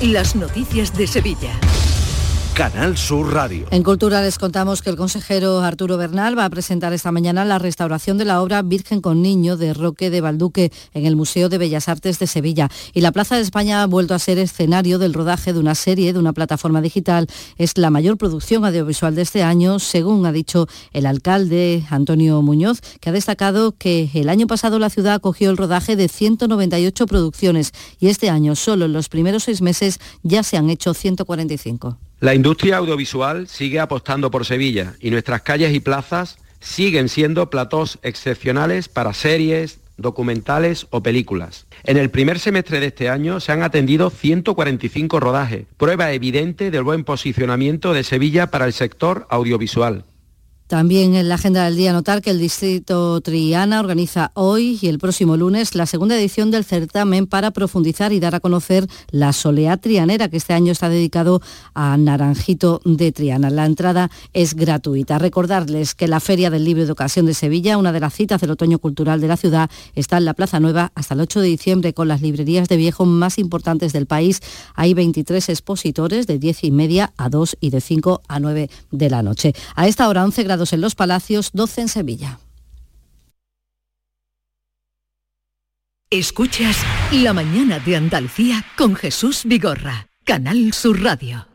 Las 0.00 0.34
noticias 0.36 0.96
de 0.96 1.06
Sevilla. 1.06 1.52
Canal 2.54 2.98
Sur 2.98 3.32
Radio. 3.32 3.66
En 3.70 3.82
Cultura 3.82 4.20
les 4.20 4.38
contamos 4.38 4.82
que 4.82 4.90
el 4.90 4.96
consejero 4.96 5.60
Arturo 5.60 5.96
Bernal 5.96 6.38
va 6.38 6.44
a 6.44 6.50
presentar 6.50 6.92
esta 6.92 7.10
mañana 7.10 7.46
la 7.46 7.58
restauración 7.58 8.18
de 8.18 8.26
la 8.26 8.42
obra 8.42 8.60
Virgen 8.60 9.00
con 9.00 9.22
Niño 9.22 9.56
de 9.56 9.72
Roque 9.72 10.10
de 10.10 10.20
Balduque 10.20 10.70
en 10.92 11.06
el 11.06 11.16
Museo 11.16 11.48
de 11.48 11.56
Bellas 11.56 11.88
Artes 11.88 12.18
de 12.18 12.26
Sevilla. 12.26 12.68
Y 12.92 13.00
la 13.00 13.10
Plaza 13.10 13.36
de 13.36 13.40
España 13.40 13.82
ha 13.82 13.86
vuelto 13.86 14.14
a 14.14 14.18
ser 14.18 14.38
escenario 14.38 14.98
del 14.98 15.14
rodaje 15.14 15.54
de 15.54 15.60
una 15.60 15.74
serie 15.74 16.12
de 16.12 16.18
una 16.18 16.34
plataforma 16.34 16.82
digital. 16.82 17.26
Es 17.56 17.78
la 17.78 17.88
mayor 17.88 18.18
producción 18.18 18.66
audiovisual 18.66 19.14
de 19.14 19.22
este 19.22 19.42
año, 19.42 19.78
según 19.78 20.26
ha 20.26 20.32
dicho 20.32 20.66
el 20.92 21.06
alcalde 21.06 21.86
Antonio 21.88 22.42
Muñoz, 22.42 22.82
que 23.00 23.08
ha 23.08 23.12
destacado 23.12 23.72
que 23.72 24.10
el 24.12 24.28
año 24.28 24.46
pasado 24.46 24.78
la 24.78 24.90
ciudad 24.90 25.14
acogió 25.14 25.48
el 25.48 25.56
rodaje 25.56 25.96
de 25.96 26.08
198 26.08 27.06
producciones 27.06 27.72
y 27.98 28.08
este 28.08 28.28
año 28.28 28.56
solo 28.56 28.84
en 28.84 28.92
los 28.92 29.08
primeros 29.08 29.44
seis 29.44 29.62
meses 29.62 30.00
ya 30.22 30.42
se 30.42 30.58
han 30.58 30.68
hecho 30.68 30.92
145. 30.92 31.96
La 32.22 32.36
industria 32.36 32.76
audiovisual 32.76 33.48
sigue 33.48 33.80
apostando 33.80 34.30
por 34.30 34.46
Sevilla 34.46 34.94
y 35.00 35.10
nuestras 35.10 35.42
calles 35.42 35.74
y 35.74 35.80
plazas 35.80 36.38
siguen 36.60 37.08
siendo 37.08 37.50
platós 37.50 37.98
excepcionales 38.04 38.88
para 38.88 39.12
series, 39.12 39.80
documentales 39.96 40.86
o 40.90 41.02
películas. 41.02 41.66
En 41.82 41.96
el 41.96 42.10
primer 42.10 42.38
semestre 42.38 42.78
de 42.78 42.86
este 42.86 43.08
año 43.08 43.40
se 43.40 43.50
han 43.50 43.64
atendido 43.64 44.08
145 44.08 45.18
rodajes, 45.18 45.66
prueba 45.76 46.12
evidente 46.12 46.70
del 46.70 46.84
buen 46.84 47.02
posicionamiento 47.02 47.92
de 47.92 48.04
Sevilla 48.04 48.52
para 48.52 48.66
el 48.66 48.72
sector 48.72 49.26
audiovisual. 49.28 50.04
También 50.72 51.16
en 51.16 51.28
la 51.28 51.34
agenda 51.34 51.66
del 51.66 51.76
día 51.76 51.92
notar 51.92 52.22
que 52.22 52.30
el 52.30 52.38
Distrito 52.38 53.20
Triana 53.20 53.78
organiza 53.78 54.30
hoy 54.32 54.78
y 54.80 54.86
el 54.86 54.98
próximo 54.98 55.36
lunes 55.36 55.74
la 55.74 55.84
segunda 55.84 56.16
edición 56.16 56.50
del 56.50 56.64
certamen 56.64 57.26
para 57.26 57.50
profundizar 57.50 58.10
y 58.14 58.20
dar 58.20 58.34
a 58.34 58.40
conocer 58.40 58.86
la 59.10 59.34
soleá 59.34 59.76
trianera 59.76 60.30
que 60.30 60.38
este 60.38 60.54
año 60.54 60.72
está 60.72 60.88
dedicado 60.88 61.42
a 61.74 61.94
Naranjito 61.98 62.80
de 62.86 63.12
Triana. 63.12 63.50
La 63.50 63.66
entrada 63.66 64.10
es 64.32 64.54
gratuita. 64.54 65.18
Recordarles 65.18 65.94
que 65.94 66.08
la 66.08 66.20
Feria 66.20 66.48
del 66.48 66.64
Libro 66.64 66.86
de 66.86 66.92
Ocasión 66.92 67.26
de 67.26 67.34
Sevilla, 67.34 67.76
una 67.76 67.92
de 67.92 68.00
las 68.00 68.14
citas 68.14 68.40
del 68.40 68.52
otoño 68.52 68.78
cultural 68.78 69.20
de 69.20 69.28
la 69.28 69.36
ciudad, 69.36 69.68
está 69.94 70.16
en 70.16 70.24
la 70.24 70.32
Plaza 70.32 70.58
Nueva 70.58 70.90
hasta 70.94 71.12
el 71.12 71.20
8 71.20 71.40
de 71.42 71.48
diciembre 71.48 71.92
con 71.92 72.08
las 72.08 72.22
librerías 72.22 72.66
de 72.68 72.78
viejo 72.78 73.04
más 73.04 73.36
importantes 73.36 73.92
del 73.92 74.06
país. 74.06 74.40
Hay 74.74 74.94
23 74.94 75.50
expositores 75.50 76.26
de 76.26 76.38
10 76.38 76.64
y 76.64 76.70
media 76.70 77.12
a 77.18 77.28
2 77.28 77.58
y 77.60 77.68
de 77.68 77.82
5 77.82 78.22
a 78.26 78.40
9 78.40 78.70
de 78.90 79.10
la 79.10 79.22
noche. 79.22 79.52
A 79.76 79.86
esta 79.86 80.08
hora 80.08 80.24
11 80.24 80.42
grados 80.44 80.61
en 80.70 80.80
Los 80.80 80.94
Palacios, 80.94 81.50
12 81.52 81.80
en 81.80 81.88
Sevilla. 81.88 82.38
Escuchas 86.10 86.76
La 87.10 87.32
mañana 87.32 87.78
de 87.78 87.96
Andalucía 87.96 88.66
con 88.76 88.94
Jesús 88.94 89.42
Vigorra, 89.44 90.08
Canal 90.24 90.74
Sur 90.74 91.02
Radio. 91.02 91.48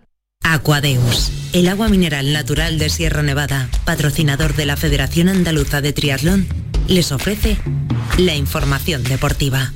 Aquadeus, 0.43 1.31
el 1.53 1.67
agua 1.67 1.89
mineral 1.89 2.33
natural 2.33 2.79
de 2.79 2.89
Sierra 2.89 3.21
Nevada, 3.21 3.69
patrocinador 3.85 4.55
de 4.55 4.65
la 4.65 4.75
Federación 4.75 5.29
Andaluza 5.29 5.81
de 5.81 5.93
Triatlón, 5.93 6.47
les 6.87 7.11
ofrece 7.11 7.57
la 8.17 8.35
información 8.35 9.03
deportiva. 9.03 9.71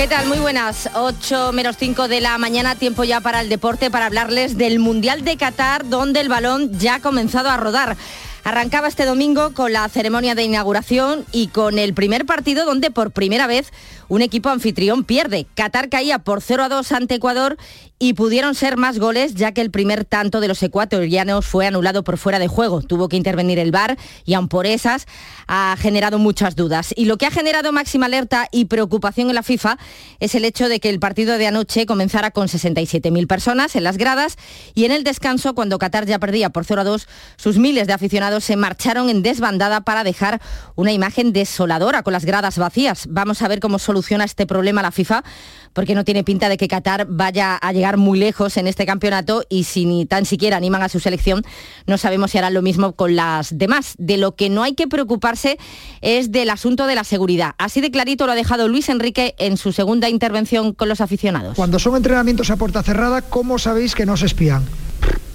¿Qué 0.00 0.08
tal? 0.08 0.28
Muy 0.28 0.38
buenas. 0.38 0.88
8 0.94 1.52
menos 1.52 1.76
5 1.76 2.08
de 2.08 2.22
la 2.22 2.38
mañana, 2.38 2.74
tiempo 2.74 3.04
ya 3.04 3.20
para 3.20 3.42
el 3.42 3.50
deporte, 3.50 3.90
para 3.90 4.06
hablarles 4.06 4.56
del 4.56 4.78
Mundial 4.78 5.24
de 5.24 5.36
Qatar, 5.36 5.90
donde 5.90 6.20
el 6.20 6.30
balón 6.30 6.72
ya 6.78 6.94
ha 6.94 7.00
comenzado 7.00 7.50
a 7.50 7.58
rodar. 7.58 7.98
Arrancaba 8.42 8.88
este 8.88 9.04
domingo 9.04 9.52
con 9.52 9.74
la 9.74 9.86
ceremonia 9.90 10.34
de 10.34 10.44
inauguración 10.44 11.26
y 11.32 11.48
con 11.48 11.78
el 11.78 11.92
primer 11.92 12.24
partido 12.24 12.64
donde 12.64 12.90
por 12.90 13.10
primera 13.10 13.46
vez 13.46 13.74
un 14.10 14.22
equipo 14.22 14.50
anfitrión 14.50 15.04
pierde. 15.04 15.46
Qatar 15.54 15.88
caía 15.88 16.18
por 16.18 16.42
0 16.42 16.64
a 16.64 16.68
2 16.68 16.92
ante 16.92 17.14
Ecuador 17.14 17.56
y 17.98 18.14
pudieron 18.14 18.54
ser 18.54 18.76
más 18.76 18.98
goles 18.98 19.34
ya 19.34 19.52
que 19.52 19.60
el 19.60 19.70
primer 19.70 20.04
tanto 20.04 20.40
de 20.40 20.48
los 20.48 20.62
ecuatorianos 20.62 21.46
fue 21.46 21.66
anulado 21.66 22.02
por 22.02 22.18
fuera 22.18 22.38
de 22.38 22.48
juego. 22.48 22.82
Tuvo 22.82 23.08
que 23.08 23.16
intervenir 23.16 23.58
el 23.58 23.70
VAR 23.70 23.96
y 24.24 24.34
aun 24.34 24.48
por 24.48 24.66
esas 24.66 25.06
ha 25.46 25.76
generado 25.78 26.18
muchas 26.18 26.56
dudas. 26.56 26.92
Y 26.96 27.04
lo 27.04 27.18
que 27.18 27.26
ha 27.26 27.30
generado 27.30 27.72
máxima 27.72 28.06
alerta 28.06 28.48
y 28.50 28.64
preocupación 28.64 29.28
en 29.28 29.36
la 29.36 29.44
FIFA 29.44 29.78
es 30.18 30.34
el 30.34 30.44
hecho 30.44 30.68
de 30.68 30.80
que 30.80 30.88
el 30.88 30.98
partido 30.98 31.38
de 31.38 31.46
anoche 31.46 31.86
comenzara 31.86 32.32
con 32.32 32.48
67.000 32.48 33.26
personas 33.28 33.76
en 33.76 33.84
las 33.84 33.96
gradas 33.96 34.36
y 34.74 34.86
en 34.86 34.92
el 34.92 35.04
descanso, 35.04 35.54
cuando 35.54 35.78
Qatar 35.78 36.06
ya 36.06 36.18
perdía 36.18 36.50
por 36.50 36.64
0 36.64 36.80
a 36.80 36.84
2, 36.84 37.06
sus 37.36 37.58
miles 37.58 37.86
de 37.86 37.92
aficionados 37.92 38.42
se 38.42 38.56
marcharon 38.56 39.08
en 39.08 39.22
desbandada 39.22 39.82
para 39.82 40.02
dejar 40.02 40.40
una 40.74 40.92
imagen 40.92 41.32
desoladora 41.32 42.02
con 42.02 42.12
las 42.12 42.24
gradas 42.24 42.58
vacías. 42.58 43.06
Vamos 43.08 43.42
a 43.42 43.48
ver 43.48 43.60
cómo 43.60 43.78
soluciona 44.00 44.24
este 44.24 44.46
problema 44.46 44.80
la 44.80 44.92
FIFA 44.92 45.22
porque 45.74 45.94
no 45.94 46.04
tiene 46.04 46.24
pinta 46.24 46.48
de 46.48 46.56
que 46.56 46.68
Qatar 46.68 47.06
vaya 47.08 47.54
a 47.54 47.72
llegar 47.72 47.98
muy 47.98 48.18
lejos 48.18 48.56
en 48.56 48.66
este 48.66 48.86
campeonato 48.86 49.44
y 49.48 49.64
si 49.64 49.84
ni 49.84 50.06
tan 50.06 50.24
siquiera 50.24 50.56
animan 50.56 50.82
a 50.82 50.88
su 50.88 51.00
selección, 51.00 51.42
no 51.86 51.98
sabemos 51.98 52.30
si 52.30 52.38
harán 52.38 52.54
lo 52.54 52.62
mismo 52.62 52.92
con 52.92 53.14
las 53.14 53.56
demás. 53.56 53.94
De 53.98 54.16
lo 54.16 54.34
que 54.34 54.48
no 54.48 54.62
hay 54.62 54.74
que 54.74 54.88
preocuparse 54.88 55.58
es 56.00 56.32
del 56.32 56.50
asunto 56.50 56.86
de 56.86 56.94
la 56.94 57.04
seguridad. 57.04 57.52
Así 57.58 57.80
de 57.80 57.90
clarito 57.90 58.26
lo 58.26 58.32
ha 58.32 58.34
dejado 58.34 58.68
Luis 58.68 58.88
Enrique 58.88 59.34
en 59.38 59.58
su 59.58 59.72
segunda 59.72 60.08
intervención 60.08 60.72
con 60.72 60.88
los 60.88 61.00
aficionados. 61.00 61.56
Cuando 61.56 61.78
son 61.78 61.94
entrenamientos 61.94 62.50
a 62.50 62.56
puerta 62.56 62.82
cerrada, 62.82 63.22
¿cómo 63.22 63.58
sabéis 63.58 63.94
que 63.94 64.06
no 64.06 64.16
se 64.16 64.26
espían? 64.26 64.64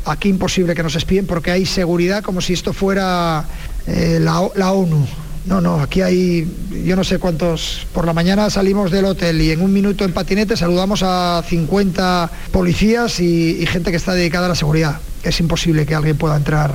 Aquí 0.06 0.28
imposible 0.28 0.76
que 0.76 0.84
nos 0.84 0.96
espíen 0.96 1.28
porque 1.28 1.52
hay 1.52 1.66
seguridad 1.66 2.24
como 2.24 2.42
si 2.42 2.54
esto 2.54 2.74
fuera 2.74 3.46
eh, 3.88 4.20
la 4.20 4.72
ONU. 4.72 5.25
No, 5.46 5.62
no, 5.62 5.80
aquí 5.80 6.02
hay, 6.02 6.48
yo 6.84 6.96
no 6.96 7.04
sé 7.04 7.20
cuántos, 7.20 7.86
por 7.94 8.06
la 8.06 8.14
mañana 8.14 8.50
salimos 8.50 8.90
del 8.90 9.06
hotel 9.06 9.40
y 9.42 9.52
en 9.52 9.62
un 9.62 9.72
minuto 9.72 10.04
en 10.04 10.12
patinete 10.12 10.58
saludamos 10.58 11.04
a 11.04 11.44
50 11.48 12.32
policías 12.52 13.20
y, 13.20 13.62
y 13.62 13.66
gente 13.68 13.92
que 13.92 13.98
está 13.98 14.14
dedicada 14.14 14.48
a 14.48 14.50
la 14.50 14.56
seguridad. 14.56 15.00
Es 15.24 15.40
imposible 15.40 15.86
que 15.86 15.94
alguien 15.94 16.18
pueda 16.18 16.36
entrar 16.36 16.72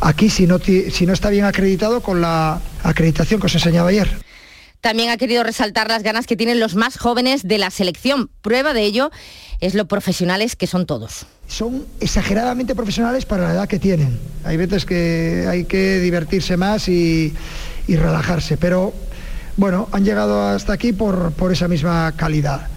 aquí 0.00 0.28
si 0.28 0.46
no, 0.46 0.58
si 0.58 1.06
no 1.06 1.12
está 1.12 1.30
bien 1.30 1.44
acreditado 1.44 2.02
con 2.02 2.20
la 2.20 2.60
acreditación 2.82 3.40
que 3.40 3.46
os 3.46 3.54
enseñaba 3.54 3.88
ayer. 3.88 4.08
También 4.80 5.10
ha 5.10 5.18
querido 5.18 5.42
resaltar 5.42 5.88
las 5.88 6.02
ganas 6.02 6.26
que 6.26 6.36
tienen 6.36 6.58
los 6.58 6.74
más 6.74 6.96
jóvenes 6.96 7.46
de 7.46 7.58
la 7.58 7.70
selección. 7.70 8.30
Prueba 8.40 8.72
de 8.72 8.82
ello 8.82 9.10
es 9.60 9.74
lo 9.74 9.86
profesionales 9.86 10.56
que 10.56 10.66
son 10.66 10.86
todos. 10.86 11.26
Son 11.48 11.84
exageradamente 12.00 12.74
profesionales 12.74 13.26
para 13.26 13.42
la 13.44 13.52
edad 13.52 13.68
que 13.68 13.78
tienen. 13.78 14.18
Hay 14.44 14.56
veces 14.56 14.86
que 14.86 15.46
hay 15.46 15.64
que 15.64 15.98
divertirse 15.98 16.56
más 16.56 16.88
y, 16.88 17.34
y 17.90 17.96
relajarse, 17.96 18.56
pero 18.56 18.94
bueno, 19.56 19.88
han 19.90 20.04
llegado 20.04 20.46
hasta 20.46 20.72
aquí 20.72 20.92
por, 20.92 21.32
por 21.32 21.50
esa 21.50 21.66
misma 21.66 22.12
calidad. 22.12 22.68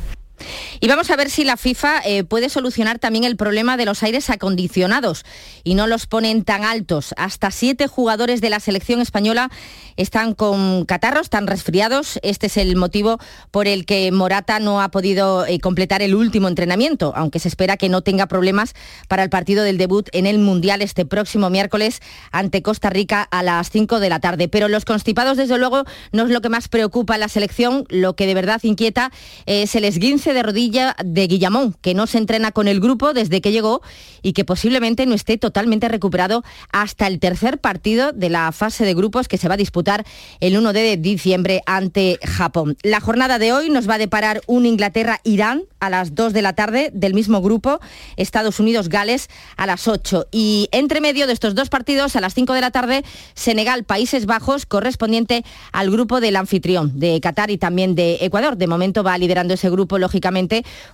Y 0.80 0.88
vamos 0.88 1.10
a 1.10 1.16
ver 1.16 1.30
si 1.30 1.44
la 1.44 1.58
FIFA 1.58 2.02
eh, 2.06 2.24
puede 2.24 2.50
solucionar 2.50 3.00
también 3.00 3.24
el 3.24 3.38
problema 3.38 3.78
de 3.78 3.86
los 3.86 4.04
aires 4.04 4.30
acondicionados 4.30 5.26
y 5.64 5.76
no 5.76 5.88
los 5.88 6.08
ponen 6.08 6.44
tan 6.44 6.64
altos. 6.64 7.14
Hasta 7.18 7.52
siete 7.52 7.88
jugadores 7.88 8.42
de 8.42 8.50
la 8.50 8.60
selección 8.60 9.02
española 9.02 9.50
están 9.98 10.34
con 10.34 10.86
catarros, 10.86 11.24
están 11.24 11.48
resfriados. 11.48 12.20
Este 12.24 12.48
es 12.48 12.58
el 12.58 12.76
motivo 12.76 13.20
por 13.52 13.68
el 13.68 13.86
que 13.86 14.12
Morata 14.12 14.60
no 14.60 14.82
ha 14.82 14.90
podido 14.90 15.46
eh, 15.46 15.60
completar 15.60 16.02
el 16.02 16.16
último 16.16 16.48
entrenamiento, 16.48 17.14
aunque 17.16 17.40
se 17.40 17.48
espera 17.48 17.78
que 17.78 17.90
no 17.90 18.02
tenga 18.02 18.28
problemas 18.28 18.74
para 19.08 19.24
el 19.24 19.30
partido 19.30 19.64
del 19.64 19.78
debut 19.78 20.10
en 20.12 20.26
el 20.26 20.40
Mundial 20.40 20.82
este 20.82 21.06
próximo 21.06 21.50
miércoles 21.50 22.02
ante 22.32 22.62
Costa 22.62 22.90
Rica 22.90 23.22
a 23.22 23.44
las 23.44 23.70
5 23.70 24.00
de 24.00 24.10
la 24.10 24.20
tarde. 24.20 24.48
Pero 24.48 24.68
los 24.68 24.86
constipados, 24.86 25.38
desde 25.38 25.58
luego, 25.58 25.84
no 26.12 26.24
es 26.24 26.30
lo 26.30 26.42
que 26.42 26.50
más 26.50 26.68
preocupa 26.68 27.16
a 27.16 27.18
la 27.18 27.30
selección. 27.30 27.86
Lo 27.90 28.16
que 28.16 28.26
de 28.26 28.34
verdad 28.34 28.62
inquieta 28.64 29.12
es 29.46 29.76
el 29.76 29.86
esguince 29.86 30.33
de 30.34 30.44
rodilla 30.44 30.96
de 31.04 31.28
Guillamón, 31.28 31.76
que 31.82 31.94
no 31.94 32.08
se 32.08 32.18
entrena 32.18 32.52
con 32.52 32.68
el 32.68 32.80
grupo 32.80 33.14
desde 33.14 33.42
que 33.42 33.52
llegó 33.52 33.82
y 34.22 34.34
que 34.34 34.46
posiblemente 34.46 35.06
no 35.06 35.16
esté 35.16 35.38
totalmente 35.38 35.88
recuperado 35.88 36.44
hasta 36.72 37.08
el 37.08 37.20
tercer 37.20 37.60
partido 37.60 38.12
de 38.12 38.30
la 38.30 38.52
fase 38.52 38.86
de 38.86 38.94
grupos 38.94 39.28
que 39.28 39.38
se 39.38 39.48
va 39.48 39.54
a 39.56 39.58
disputar 39.58 40.06
el 40.40 40.58
1 40.58 40.74
de 40.74 40.98
diciembre 40.98 41.62
ante 41.66 42.20
Japón. 42.24 42.78
La 42.84 43.00
jornada 43.00 43.40
de 43.40 43.54
hoy 43.54 43.70
nos 43.70 43.90
va 43.90 43.96
a 43.96 44.00
deparar 44.00 44.42
un 44.48 44.66
Inglaterra-Irán 44.66 45.64
a 45.80 45.90
las 45.90 46.16
2 46.16 46.34
de 46.34 46.42
la 46.42 46.54
tarde 46.54 46.92
del 46.94 47.14
mismo 47.14 47.42
grupo, 47.42 47.80
Estados 48.16 48.60
Unidos-Gales 48.60 49.30
a 49.58 49.66
las 49.66 49.88
8. 49.88 50.28
Y 50.32 50.70
entre 50.72 51.02
medio 51.02 51.28
de 51.28 51.34
estos 51.34 51.56
dos 51.56 51.70
partidos, 51.70 52.16
a 52.16 52.22
las 52.22 52.34
5 52.34 52.54
de 52.54 52.62
la 52.62 52.72
tarde, 52.72 53.04
Senegal-Países 53.34 54.26
Bajos, 54.26 54.66
correspondiente 54.66 55.44
al 55.72 55.92
grupo 55.92 56.22
del 56.22 56.38
anfitrión 56.38 57.00
de 57.00 57.20
Qatar 57.20 57.52
y 57.52 57.58
también 57.58 57.96
de 57.96 58.20
Ecuador. 58.22 58.58
De 58.58 58.68
momento 58.68 59.04
va 59.04 59.18
liderando 59.18 59.54
ese 59.54 59.70
grupo, 59.70 59.98
lógicamente, 59.98 60.23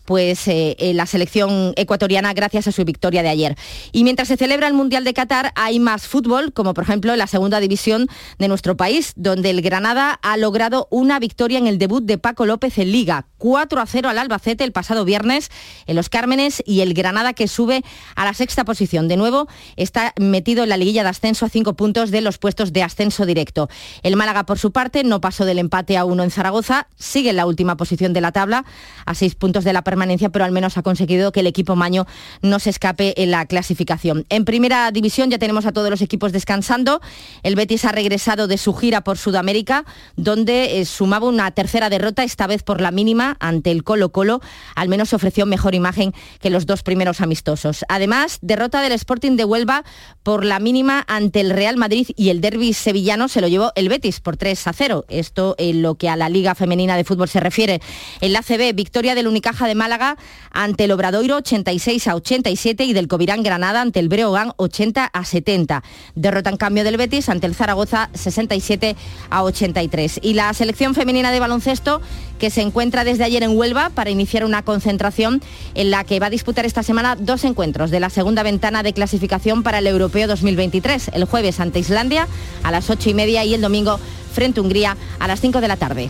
pues 0.05 0.47
eh, 0.47 0.75
eh, 0.79 0.93
la 0.93 1.05
selección 1.05 1.73
ecuatoriana 1.75 2.33
gracias 2.33 2.67
a 2.67 2.71
su 2.71 2.85
victoria 2.85 3.23
de 3.23 3.29
ayer. 3.29 3.55
Y 3.91 4.03
mientras 4.03 4.27
se 4.27 4.37
celebra 4.37 4.67
el 4.67 4.73
Mundial 4.73 5.03
de 5.03 5.13
Qatar, 5.13 5.51
hay 5.55 5.79
más 5.79 6.07
fútbol, 6.07 6.53
como 6.53 6.73
por 6.73 6.83
ejemplo 6.83 7.15
la 7.15 7.27
segunda 7.27 7.59
división 7.59 8.07
de 8.37 8.47
nuestro 8.47 8.77
país, 8.77 9.13
donde 9.15 9.49
el 9.49 9.61
Granada 9.61 10.19
ha 10.21 10.37
logrado 10.37 10.87
una 10.91 11.19
victoria 11.19 11.59
en 11.59 11.67
el 11.67 11.77
debut 11.77 12.03
de 12.03 12.17
Paco 12.17 12.45
López 12.45 12.77
en 12.77 12.91
Liga. 12.91 13.27
4 13.39 13.81
a 13.81 13.87
0 13.87 14.09
al 14.09 14.19
Albacete 14.19 14.63
el 14.63 14.71
pasado 14.71 15.05
viernes 15.05 15.49
en 15.87 15.95
Los 15.95 16.09
Cármenes 16.09 16.61
y 16.65 16.81
el 16.81 16.93
Granada 16.93 17.33
que 17.33 17.47
sube 17.47 17.83
a 18.15 18.25
la 18.25 18.35
sexta 18.35 18.65
posición. 18.65 19.07
De 19.07 19.17
nuevo 19.17 19.47
está 19.75 20.13
metido 20.19 20.63
en 20.63 20.69
la 20.69 20.77
liguilla 20.77 21.01
de 21.01 21.09
ascenso 21.09 21.45
a 21.45 21.49
cinco 21.49 21.73
puntos 21.73 22.11
de 22.11 22.21
los 22.21 22.37
puestos 22.37 22.73
de 22.73 22.83
ascenso 22.83 23.25
directo. 23.25 23.69
El 24.03 24.15
Málaga, 24.15 24.45
por 24.45 24.59
su 24.59 24.71
parte, 24.71 25.03
no 25.03 25.21
pasó 25.21 25.45
del 25.45 25.57
empate 25.57 25.97
a 25.97 26.05
uno 26.05 26.23
en 26.23 26.29
Zaragoza, 26.31 26.87
sigue 26.97 27.31
en 27.31 27.37
la 27.37 27.45
última 27.45 27.77
posición 27.77 28.13
de 28.13 28.21
la 28.21 28.31
tabla, 28.31 28.65
a 29.05 29.15
seis 29.15 29.35
puntos 29.35 29.63
de 29.63 29.73
la 29.73 29.83
permanencia, 29.83 30.29
pero 30.29 30.45
al 30.45 30.51
menos 30.51 30.77
ha 30.77 30.83
conseguido 30.83 31.31
que 31.31 31.39
el 31.39 31.47
equipo 31.47 31.75
maño 31.75 32.05
no 32.41 32.59
se 32.59 32.69
escape 32.69 33.21
en 33.23 33.31
la 33.31 33.45
clasificación. 33.45 34.25
En 34.29 34.45
primera 34.45 34.91
división 34.91 35.29
ya 35.29 35.39
tenemos 35.39 35.65
a 35.65 35.71
todos 35.71 35.89
los 35.89 36.01
equipos 36.01 36.31
descansando. 36.31 37.01
El 37.43 37.55
Betis 37.55 37.85
ha 37.85 37.91
regresado 37.91 38.47
de 38.47 38.57
su 38.57 38.73
gira 38.73 39.01
por 39.01 39.17
Sudamérica, 39.17 39.85
donde 40.15 40.79
eh, 40.79 40.85
sumaba 40.85 41.27
una 41.27 41.49
tercera 41.51 41.89
derrota, 41.89 42.23
esta 42.23 42.47
vez 42.47 42.63
por 42.63 42.81
la 42.81 42.91
mínima, 42.91 43.28
ante 43.39 43.71
el 43.71 43.83
Colo 43.83 44.09
Colo. 44.11 44.41
Al 44.75 44.89
menos 44.89 45.13
ofreció 45.13 45.45
mejor 45.45 45.75
imagen 45.75 46.13
que 46.39 46.49
los 46.49 46.65
dos 46.65 46.83
primeros 46.83 47.21
amistosos. 47.21 47.85
Además, 47.89 48.39
derrota 48.41 48.81
del 48.81 48.93
Sporting 48.93 49.35
de 49.35 49.45
Huelva 49.45 49.83
por 50.23 50.45
la 50.45 50.59
mínima 50.59 51.05
ante 51.07 51.41
el 51.41 51.51
Real 51.51 51.77
Madrid 51.77 52.07
y 52.15 52.29
el 52.29 52.41
derby 52.41 52.73
sevillano 52.73 53.27
se 53.27 53.41
lo 53.41 53.47
llevó 53.47 53.71
el 53.75 53.89
Betis 53.89 54.19
por 54.19 54.37
3 54.37 54.67
a 54.67 54.73
0. 54.73 55.05
Esto 55.09 55.55
en 55.57 55.81
lo 55.81 55.95
que 55.95 56.09
a 56.09 56.15
la 56.15 56.29
Liga 56.29 56.55
Femenina 56.55 56.97
de 56.97 57.03
Fútbol 57.03 57.29
se 57.29 57.39
refiere. 57.39 57.81
En 58.21 58.33
la 58.33 58.41
CB, 58.41 58.73
victoria 58.73 59.15
del 59.15 59.27
Unicaja 59.27 59.67
de 59.67 59.75
Málaga 59.75 60.17
ante 60.51 60.85
el 60.85 60.91
Obradoiro 60.91 61.37
86 61.37 62.07
a 62.07 62.15
87 62.15 62.83
y 62.83 62.93
del 62.93 63.07
Covirán 63.07 63.43
Granada 63.43 63.81
ante 63.81 63.99
el 63.99 64.09
Breogán 64.09 64.53
80 64.57 65.05
a 65.05 65.25
70. 65.25 65.83
Derrota 66.15 66.49
en 66.49 66.57
cambio 66.57 66.83
del 66.83 66.97
Betis 66.97 67.29
ante 67.29 67.47
el 67.47 67.55
Zaragoza 67.55 68.09
67 68.13 68.95
a 69.29 69.43
83. 69.43 70.19
Y 70.23 70.33
la 70.33 70.53
selección 70.53 70.95
femenina 70.95 71.31
de 71.31 71.39
baloncesto 71.39 72.01
que 72.39 72.49
se 72.49 72.61
encuentra 72.61 73.03
desde 73.03 73.18
ayer 73.23 73.43
en 73.43 73.57
Huelva 73.57 73.89
para 73.89 74.09
iniciar 74.09 74.45
una 74.45 74.63
concentración 74.63 75.41
en 75.73 75.91
la 75.91 76.03
que 76.03 76.19
va 76.19 76.27
a 76.27 76.29
disputar 76.29 76.65
esta 76.65 76.83
semana 76.83 77.15
dos 77.15 77.43
encuentros 77.43 77.91
de 77.91 77.99
la 77.99 78.09
segunda 78.09 78.43
ventana 78.43 78.83
de 78.83 78.93
clasificación 78.93 79.63
para 79.63 79.79
el 79.79 79.87
Europeo 79.87 80.27
2023. 80.27 81.11
El 81.13 81.25
jueves 81.25 81.59
ante 81.59 81.79
Islandia 81.79 82.27
a 82.63 82.71
las 82.71 82.89
8 82.89 83.09
y 83.09 83.13
media 83.13 83.43
y 83.45 83.53
el 83.53 83.61
domingo 83.61 83.99
frente 84.33 84.59
a 84.59 84.63
Hungría 84.63 84.97
a 85.19 85.27
las 85.27 85.41
5 85.41 85.61
de 85.61 85.67
la 85.67 85.77
tarde. 85.77 86.09